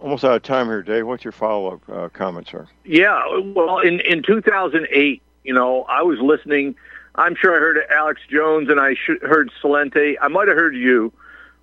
almost 0.00 0.24
out 0.24 0.36
of 0.36 0.42
time 0.42 0.66
here, 0.66 0.82
Dave. 0.82 1.06
What's 1.06 1.24
your 1.24 1.32
follow-up 1.32 1.80
uh, 1.88 2.08
comments, 2.08 2.50
sir? 2.50 2.66
Yeah, 2.84 3.22
well, 3.54 3.78
in 3.78 4.00
in 4.00 4.22
2008, 4.22 5.22
you 5.44 5.54
know, 5.54 5.84
I 5.84 6.02
was 6.02 6.18
listening. 6.20 6.74
I'm 7.14 7.34
sure 7.34 7.54
I 7.54 7.58
heard 7.58 7.78
Alex 7.90 8.20
Jones 8.30 8.68
and 8.68 8.80
I 8.80 8.94
sh- 8.94 9.20
heard 9.22 9.50
Celente. 9.62 10.14
I 10.20 10.28
might 10.28 10.48
have 10.48 10.56
heard 10.56 10.76
you, 10.76 11.12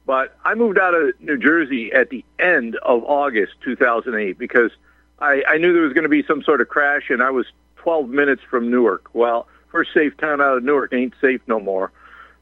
but 0.06 0.38
I 0.44 0.56
moved 0.56 0.78
out 0.78 0.94
of 0.94 1.20
New 1.20 1.38
Jersey 1.38 1.92
at 1.94 2.10
the 2.10 2.24
end 2.38 2.76
of 2.84 3.04
August 3.06 3.54
2008 3.64 4.38
because 4.38 4.72
I, 5.20 5.44
I 5.48 5.58
knew 5.58 5.74
there 5.74 5.84
was 5.84 5.94
going 5.94 6.04
to 6.04 6.10
be 6.10 6.24
some 6.24 6.44
sort 6.44 6.62
of 6.62 6.68
crash, 6.68 7.10
and 7.10 7.24
I 7.24 7.32
was 7.32 7.46
12 7.78 8.10
minutes 8.10 8.42
from 8.50 8.70
Newark. 8.70 9.10
Well, 9.14 9.48
first 9.72 9.94
safe 9.94 10.16
town 10.18 10.42
out 10.42 10.58
of 10.58 10.64
Newark 10.64 10.94
ain't 10.94 11.14
safe 11.22 11.42
no 11.48 11.60
more. 11.60 11.92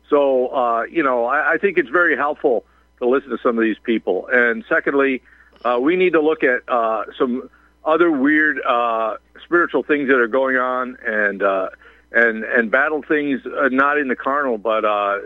So, 0.10 0.48
uh, 0.48 0.84
you 0.84 1.04
know, 1.04 1.26
I, 1.26 1.54
I 1.54 1.58
think 1.58 1.78
it's 1.78 1.90
very 1.90 2.16
helpful 2.16 2.66
to 3.00 3.08
listen 3.08 3.30
to 3.30 3.38
some 3.42 3.58
of 3.58 3.64
these 3.64 3.78
people. 3.84 4.28
And 4.32 4.64
secondly, 4.68 5.22
uh, 5.64 5.80
we 5.80 5.96
need 5.96 6.14
to 6.14 6.22
look 6.22 6.44
at 6.44 6.62
uh, 6.68 7.04
some 7.18 7.50
other 7.84 8.12
weird 8.12 8.60
uh, 8.62 9.18
spiritual 9.44 9.84
things 9.84 10.08
that 10.08 10.18
are 10.18 10.28
going 10.28 10.58
on 10.58 10.98
and 11.06 11.44
uh, 11.44 11.70
and 12.12 12.44
and 12.44 12.72
battle 12.72 13.02
things 13.02 13.42
uh, 13.46 13.70
not 13.72 13.98
in 13.98 14.08
the 14.08 14.16
carnal, 14.16 14.58
but 14.58 14.86
uh, 14.86 15.18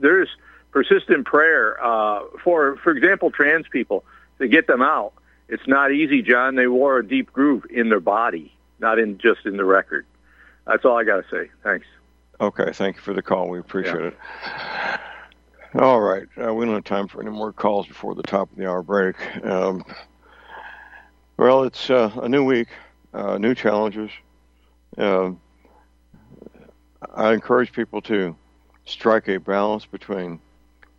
there's 0.00 0.28
persistent 0.72 1.26
prayer 1.26 1.82
uh, 1.84 2.22
for, 2.42 2.76
for 2.78 2.90
example, 2.90 3.30
trans 3.30 3.68
people 3.68 4.04
to 4.38 4.48
get 4.48 4.66
them 4.66 4.82
out. 4.82 5.12
It's 5.48 5.66
not 5.66 5.92
easy, 5.92 6.22
John. 6.22 6.56
They 6.56 6.66
wore 6.66 6.98
a 6.98 7.06
deep 7.06 7.32
groove 7.32 7.66
in 7.70 7.90
their 7.90 8.00
body, 8.00 8.52
not 8.80 8.98
in 8.98 9.18
just 9.18 9.44
in 9.44 9.56
the 9.56 9.64
record. 9.64 10.06
That's 10.66 10.84
all 10.84 10.98
I 10.98 11.04
got 11.04 11.16
to 11.16 11.24
say. 11.30 11.50
Thanks. 11.62 11.86
Okay, 12.40 12.72
thank 12.72 12.96
you 12.96 13.02
for 13.02 13.12
the 13.12 13.22
call. 13.22 13.48
We 13.48 13.58
appreciate 13.58 14.04
it. 14.04 14.18
All 15.78 16.02
right, 16.02 16.26
uh, 16.38 16.52
we 16.52 16.66
don't 16.66 16.74
have 16.74 16.84
time 16.84 17.08
for 17.08 17.22
any 17.22 17.30
more 17.30 17.50
calls 17.50 17.86
before 17.86 18.14
the 18.14 18.22
top 18.22 18.50
of 18.50 18.58
the 18.58 18.68
hour 18.68 18.82
break. 18.82 19.16
Um, 19.42 19.82
well, 21.38 21.62
it's 21.62 21.88
uh, 21.88 22.10
a 22.22 22.28
new 22.28 22.44
week, 22.44 22.68
uh, 23.14 23.38
new 23.38 23.54
challenges. 23.54 24.10
Um, 24.98 25.40
I 27.14 27.32
encourage 27.32 27.72
people 27.72 28.02
to 28.02 28.36
strike 28.84 29.28
a 29.28 29.38
balance 29.38 29.86
between 29.86 30.40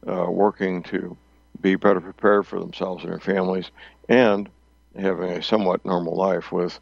uh, 0.07 0.25
working 0.27 0.81
to 0.83 1.15
be 1.61 1.75
better 1.75 2.01
prepared 2.01 2.47
for 2.47 2.59
themselves 2.59 3.03
and 3.03 3.13
their 3.13 3.19
families 3.19 3.69
and 4.09 4.49
having 4.97 5.29
a 5.29 5.43
somewhat 5.43 5.85
normal 5.85 6.15
life 6.15 6.51
with 6.51 6.79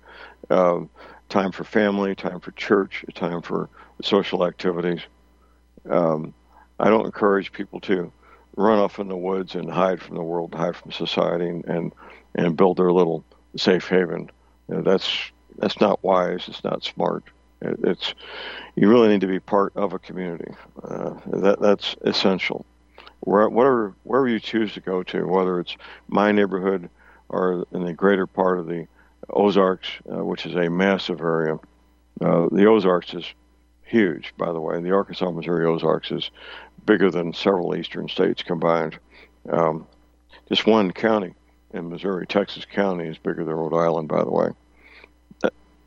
uh, 0.50 0.80
time 1.28 1.52
for 1.52 1.66
family, 1.66 2.16
time 2.16 2.40
for 2.40 2.52
church, 2.52 3.04
time 3.16 3.42
for 3.42 3.70
social 4.02 4.46
activities. 4.46 5.02
Um, 5.90 6.34
I 6.82 6.90
don't 6.90 7.06
encourage 7.06 7.52
people 7.52 7.80
to 7.82 8.12
run 8.58 8.80
off 8.80 9.00
in 9.00 9.08
the 9.08 9.16
woods 9.16 9.56
and 9.56 9.70
hide 9.70 10.02
from 10.02 10.16
the 10.16 10.24
world, 10.24 10.54
hide 10.54 10.76
from 10.76 10.92
society, 10.92 11.48
and 11.48 11.64
and, 11.66 11.94
and 12.36 12.58
build 12.58 12.78
their 12.78 12.92
little 12.92 13.24
safe 13.56 13.88
haven. 13.88 14.30
You 14.68 14.76
know, 14.76 14.82
that's 14.82 15.32
that's 15.58 15.80
not 15.80 16.04
wise. 16.04 16.46
It's 16.48 16.64
not 16.64 16.84
smart. 16.84 17.24
It, 17.62 17.80
it's 17.84 18.16
you 18.76 18.90
really 18.90 19.10
need 19.10 19.22
to 19.22 19.28
be 19.28 19.40
part 19.40 19.74
of 19.76 19.94
a 19.94 20.00
community. 20.00 20.54
Uh, 20.84 21.14
that 21.28 21.62
that's 21.62 21.96
essential. 22.02 22.66
Where, 23.22 23.48
whatever 23.48 23.94
wherever 24.04 24.28
you 24.28 24.40
choose 24.40 24.74
to 24.74 24.82
go 24.82 25.04
to, 25.04 25.28
whether 25.28 25.60
it's 25.60 25.78
my 26.08 26.32
neighborhood 26.32 26.90
or 27.30 27.68
in 27.72 27.86
the 27.86 27.94
greater 27.94 28.26
part 28.26 28.60
of 28.60 28.66
the 28.66 28.88
Ozarks, 29.30 29.88
uh, 30.12 30.26
which 30.26 30.46
is 30.48 30.56
a 30.56 30.70
massive 30.70 31.22
area. 31.22 31.60
Uh, 32.20 32.48
the 32.52 32.66
Ozarks 32.66 33.14
is 33.14 33.26
huge, 33.92 34.34
by 34.38 34.52
the 34.52 34.60
way. 34.60 34.82
The 34.82 34.92
Arkansas 34.92 35.30
Missouri 35.30 35.66
Ozarks 35.66 36.12
is 36.12 36.32
bigger 36.86 37.12
than 37.12 37.34
several 37.34 37.76
eastern 37.76 38.08
states 38.08 38.42
combined. 38.42 38.98
Um, 39.50 39.86
just 40.48 40.66
one 40.66 40.92
county 40.92 41.34
in 41.74 41.90
Missouri, 41.90 42.26
Texas 42.26 42.66
County, 42.66 43.08
is 43.08 43.18
bigger 43.18 43.44
than 43.44 43.54
Rhode 43.54 43.78
Island, 43.78 44.08
by 44.08 44.24
the 44.24 44.32
way. 44.32 44.50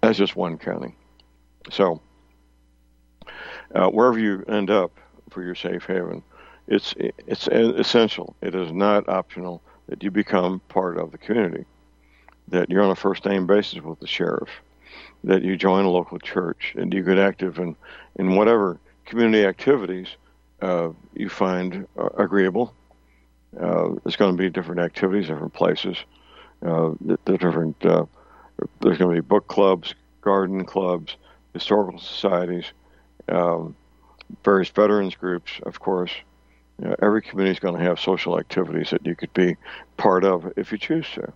That's 0.02 0.18
just 0.18 0.36
one 0.36 0.58
county. 0.58 0.94
So, 1.70 2.00
uh, 3.74 3.88
wherever 3.88 4.18
you 4.18 4.44
end 4.48 4.70
up 4.70 4.92
for 5.30 5.42
your 5.42 5.54
safe 5.54 5.84
haven, 5.84 6.22
it's 6.68 6.94
it's 6.98 7.46
essential. 7.48 8.36
It 8.42 8.54
is 8.54 8.70
not 8.70 9.08
optional 9.08 9.62
that 9.88 10.02
you 10.02 10.10
become 10.10 10.60
part 10.68 10.98
of 10.98 11.10
the 11.10 11.18
community, 11.18 11.64
that 12.48 12.70
you're 12.70 12.82
on 12.82 12.90
a 12.90 12.96
first 12.96 13.24
name 13.24 13.46
basis 13.46 13.80
with 13.82 14.00
the 14.00 14.06
sheriff, 14.06 14.50
that 15.24 15.42
you 15.42 15.56
join 15.56 15.84
a 15.84 15.90
local 15.90 16.18
church, 16.18 16.74
and 16.76 16.92
you 16.92 17.02
get 17.02 17.18
active 17.18 17.58
in 17.58 17.76
in 18.16 18.36
whatever 18.36 18.78
community 19.06 19.44
activities 19.44 20.08
uh, 20.62 20.90
you 21.14 21.28
find 21.28 21.86
uh, 21.98 22.08
agreeable. 22.16 22.72
Uh, 23.58 23.90
there's 24.02 24.16
going 24.16 24.36
to 24.36 24.40
be 24.40 24.50
different 24.50 24.80
activities, 24.80 25.28
different 25.28 25.52
places. 25.52 25.96
Uh, 26.62 26.92
the, 27.00 27.18
the 27.24 27.38
different 27.38 27.84
uh, 27.84 28.04
there's 28.80 28.98
going 28.98 29.14
to 29.14 29.22
be 29.22 29.26
book 29.26 29.46
clubs, 29.48 29.94
garden 30.20 30.64
clubs, 30.64 31.16
historical 31.52 31.98
societies, 31.98 32.66
um, 33.28 33.74
various 34.44 34.68
veterans 34.68 35.14
groups, 35.14 35.52
of 35.64 35.80
course. 35.80 36.12
You 36.80 36.88
know, 36.88 36.96
every 37.00 37.22
community 37.22 37.52
is 37.52 37.60
going 37.60 37.76
to 37.76 37.84
have 37.84 38.00
social 38.00 38.38
activities 38.38 38.90
that 38.90 39.06
you 39.06 39.14
could 39.14 39.32
be 39.32 39.56
part 39.96 40.24
of 40.24 40.52
if 40.56 40.72
you 40.72 40.78
choose 40.78 41.06
to. 41.14 41.32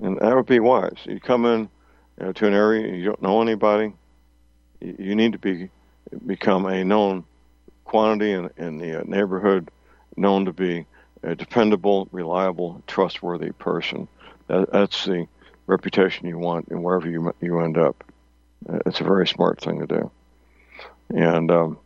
And 0.00 0.18
that 0.18 0.36
would 0.36 0.46
be 0.46 0.60
wise. 0.60 0.98
You 1.04 1.18
come 1.18 1.44
in 1.46 1.68
you 2.18 2.26
know, 2.26 2.32
to 2.32 2.46
an 2.46 2.54
area 2.54 2.94
you 2.94 3.04
don't 3.04 3.22
know 3.22 3.42
anybody, 3.42 3.92
you 4.80 5.14
need 5.14 5.32
to 5.32 5.38
be 5.38 5.70
become 6.26 6.66
a 6.66 6.84
known 6.84 7.24
quantity 7.84 8.32
in, 8.32 8.50
in 8.56 8.78
the 8.78 9.00
uh, 9.00 9.02
neighborhood, 9.04 9.70
known 10.16 10.44
to 10.44 10.52
be 10.52 10.86
a 11.22 11.34
dependable, 11.34 12.08
reliable, 12.12 12.82
trustworthy 12.86 13.52
person. 13.52 14.06
That, 14.46 14.70
that's 14.72 15.04
the 15.04 15.26
reputation 15.66 16.28
you 16.28 16.38
want 16.38 16.68
in 16.68 16.82
wherever 16.82 17.08
you 17.08 17.34
you 17.40 17.60
end 17.60 17.78
up. 17.78 18.04
It's 18.86 19.00
a 19.00 19.04
very 19.04 19.26
smart 19.26 19.60
thing 19.60 19.80
to 19.80 19.86
do, 19.86 20.10
and 21.10 21.50
um, 21.50 21.78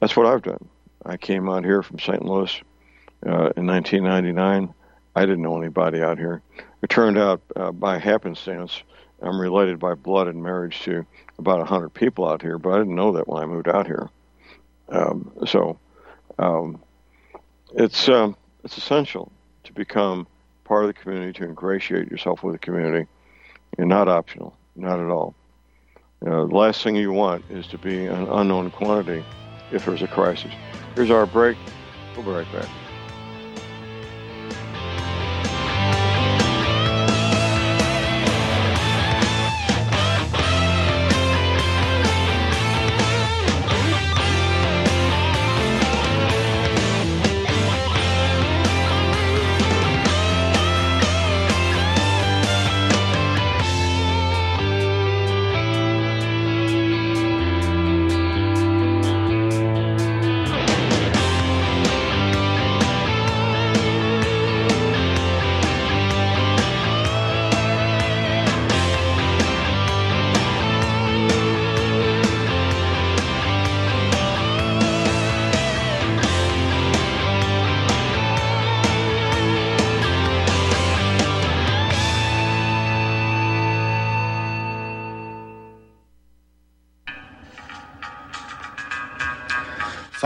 that's 0.00 0.16
what 0.16 0.26
I've 0.26 0.42
done. 0.42 0.68
I 1.04 1.16
came 1.16 1.48
out 1.48 1.64
here 1.64 1.82
from 1.82 1.98
St. 1.98 2.24
Louis 2.24 2.60
uh, 3.26 3.50
in 3.56 3.66
1999. 3.66 4.72
I 5.14 5.20
didn't 5.20 5.42
know 5.42 5.60
anybody 5.60 6.00
out 6.02 6.18
here. 6.18 6.42
It 6.82 6.90
turned 6.90 7.18
out 7.18 7.42
uh, 7.56 7.72
by 7.72 7.98
happenstance, 7.98 8.82
I'm 9.22 9.40
related 9.40 9.78
by 9.78 9.94
blood 9.94 10.28
and 10.28 10.42
marriage 10.42 10.80
to 10.82 11.06
about 11.38 11.58
100 11.58 11.90
people 11.90 12.28
out 12.28 12.42
here, 12.42 12.58
but 12.58 12.70
I 12.70 12.78
didn't 12.78 12.94
know 12.94 13.12
that 13.12 13.28
when 13.28 13.42
I 13.42 13.46
moved 13.46 13.68
out 13.68 13.86
here. 13.86 14.10
Um, 14.88 15.32
so 15.46 15.78
um, 16.38 16.82
it's 17.74 18.08
um, 18.08 18.36
it's 18.64 18.76
essential 18.76 19.32
to 19.64 19.72
become 19.72 20.26
part 20.64 20.84
of 20.84 20.88
the 20.88 21.00
community, 21.00 21.32
to 21.38 21.44
ingratiate 21.44 22.10
yourself 22.10 22.42
with 22.42 22.54
the 22.54 22.58
community, 22.58 23.08
and 23.78 23.88
not 23.88 24.08
optional, 24.08 24.56
not 24.76 25.00
at 25.00 25.10
all. 25.10 25.34
the 26.20 26.30
last 26.30 26.82
thing 26.82 26.96
you 26.96 27.12
want 27.12 27.44
is 27.50 27.66
to 27.68 27.78
be 27.78 28.06
an 28.06 28.28
unknown 28.28 28.70
quantity 28.70 29.24
if 29.70 29.84
there's 29.84 30.02
a 30.02 30.08
crisis. 30.08 30.52
Here's 30.94 31.10
our 31.10 31.26
break. 31.26 31.56
We'll 32.16 32.26
be 32.26 32.32
right 32.32 32.52
back. 32.52 32.81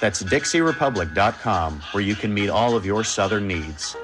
That's 0.00 0.22
DixieRepublic.com, 0.22 1.80
where 1.92 2.02
you 2.02 2.14
can 2.14 2.34
meet 2.34 2.50
all 2.50 2.76
of 2.76 2.84
your 2.84 3.04
Southern 3.04 3.46
needs. 3.46 3.96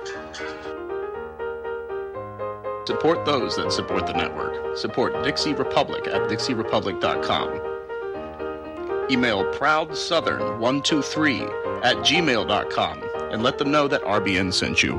Support 2.86 3.24
those 3.24 3.56
that 3.56 3.72
support 3.72 4.06
the 4.06 4.14
network. 4.14 4.76
Support 4.76 5.24
Dixie 5.24 5.54
Republic 5.54 6.06
at 6.06 6.28
DixieRepublic.com. 6.28 9.08
Email 9.10 9.44
ProudSouthern123 9.52 11.84
at 11.84 11.96
gmail.com 11.96 13.02
and 13.32 13.42
let 13.42 13.58
them 13.58 13.70
know 13.70 13.88
that 13.88 14.02
RBN 14.02 14.52
sent 14.52 14.82
you. 14.82 14.98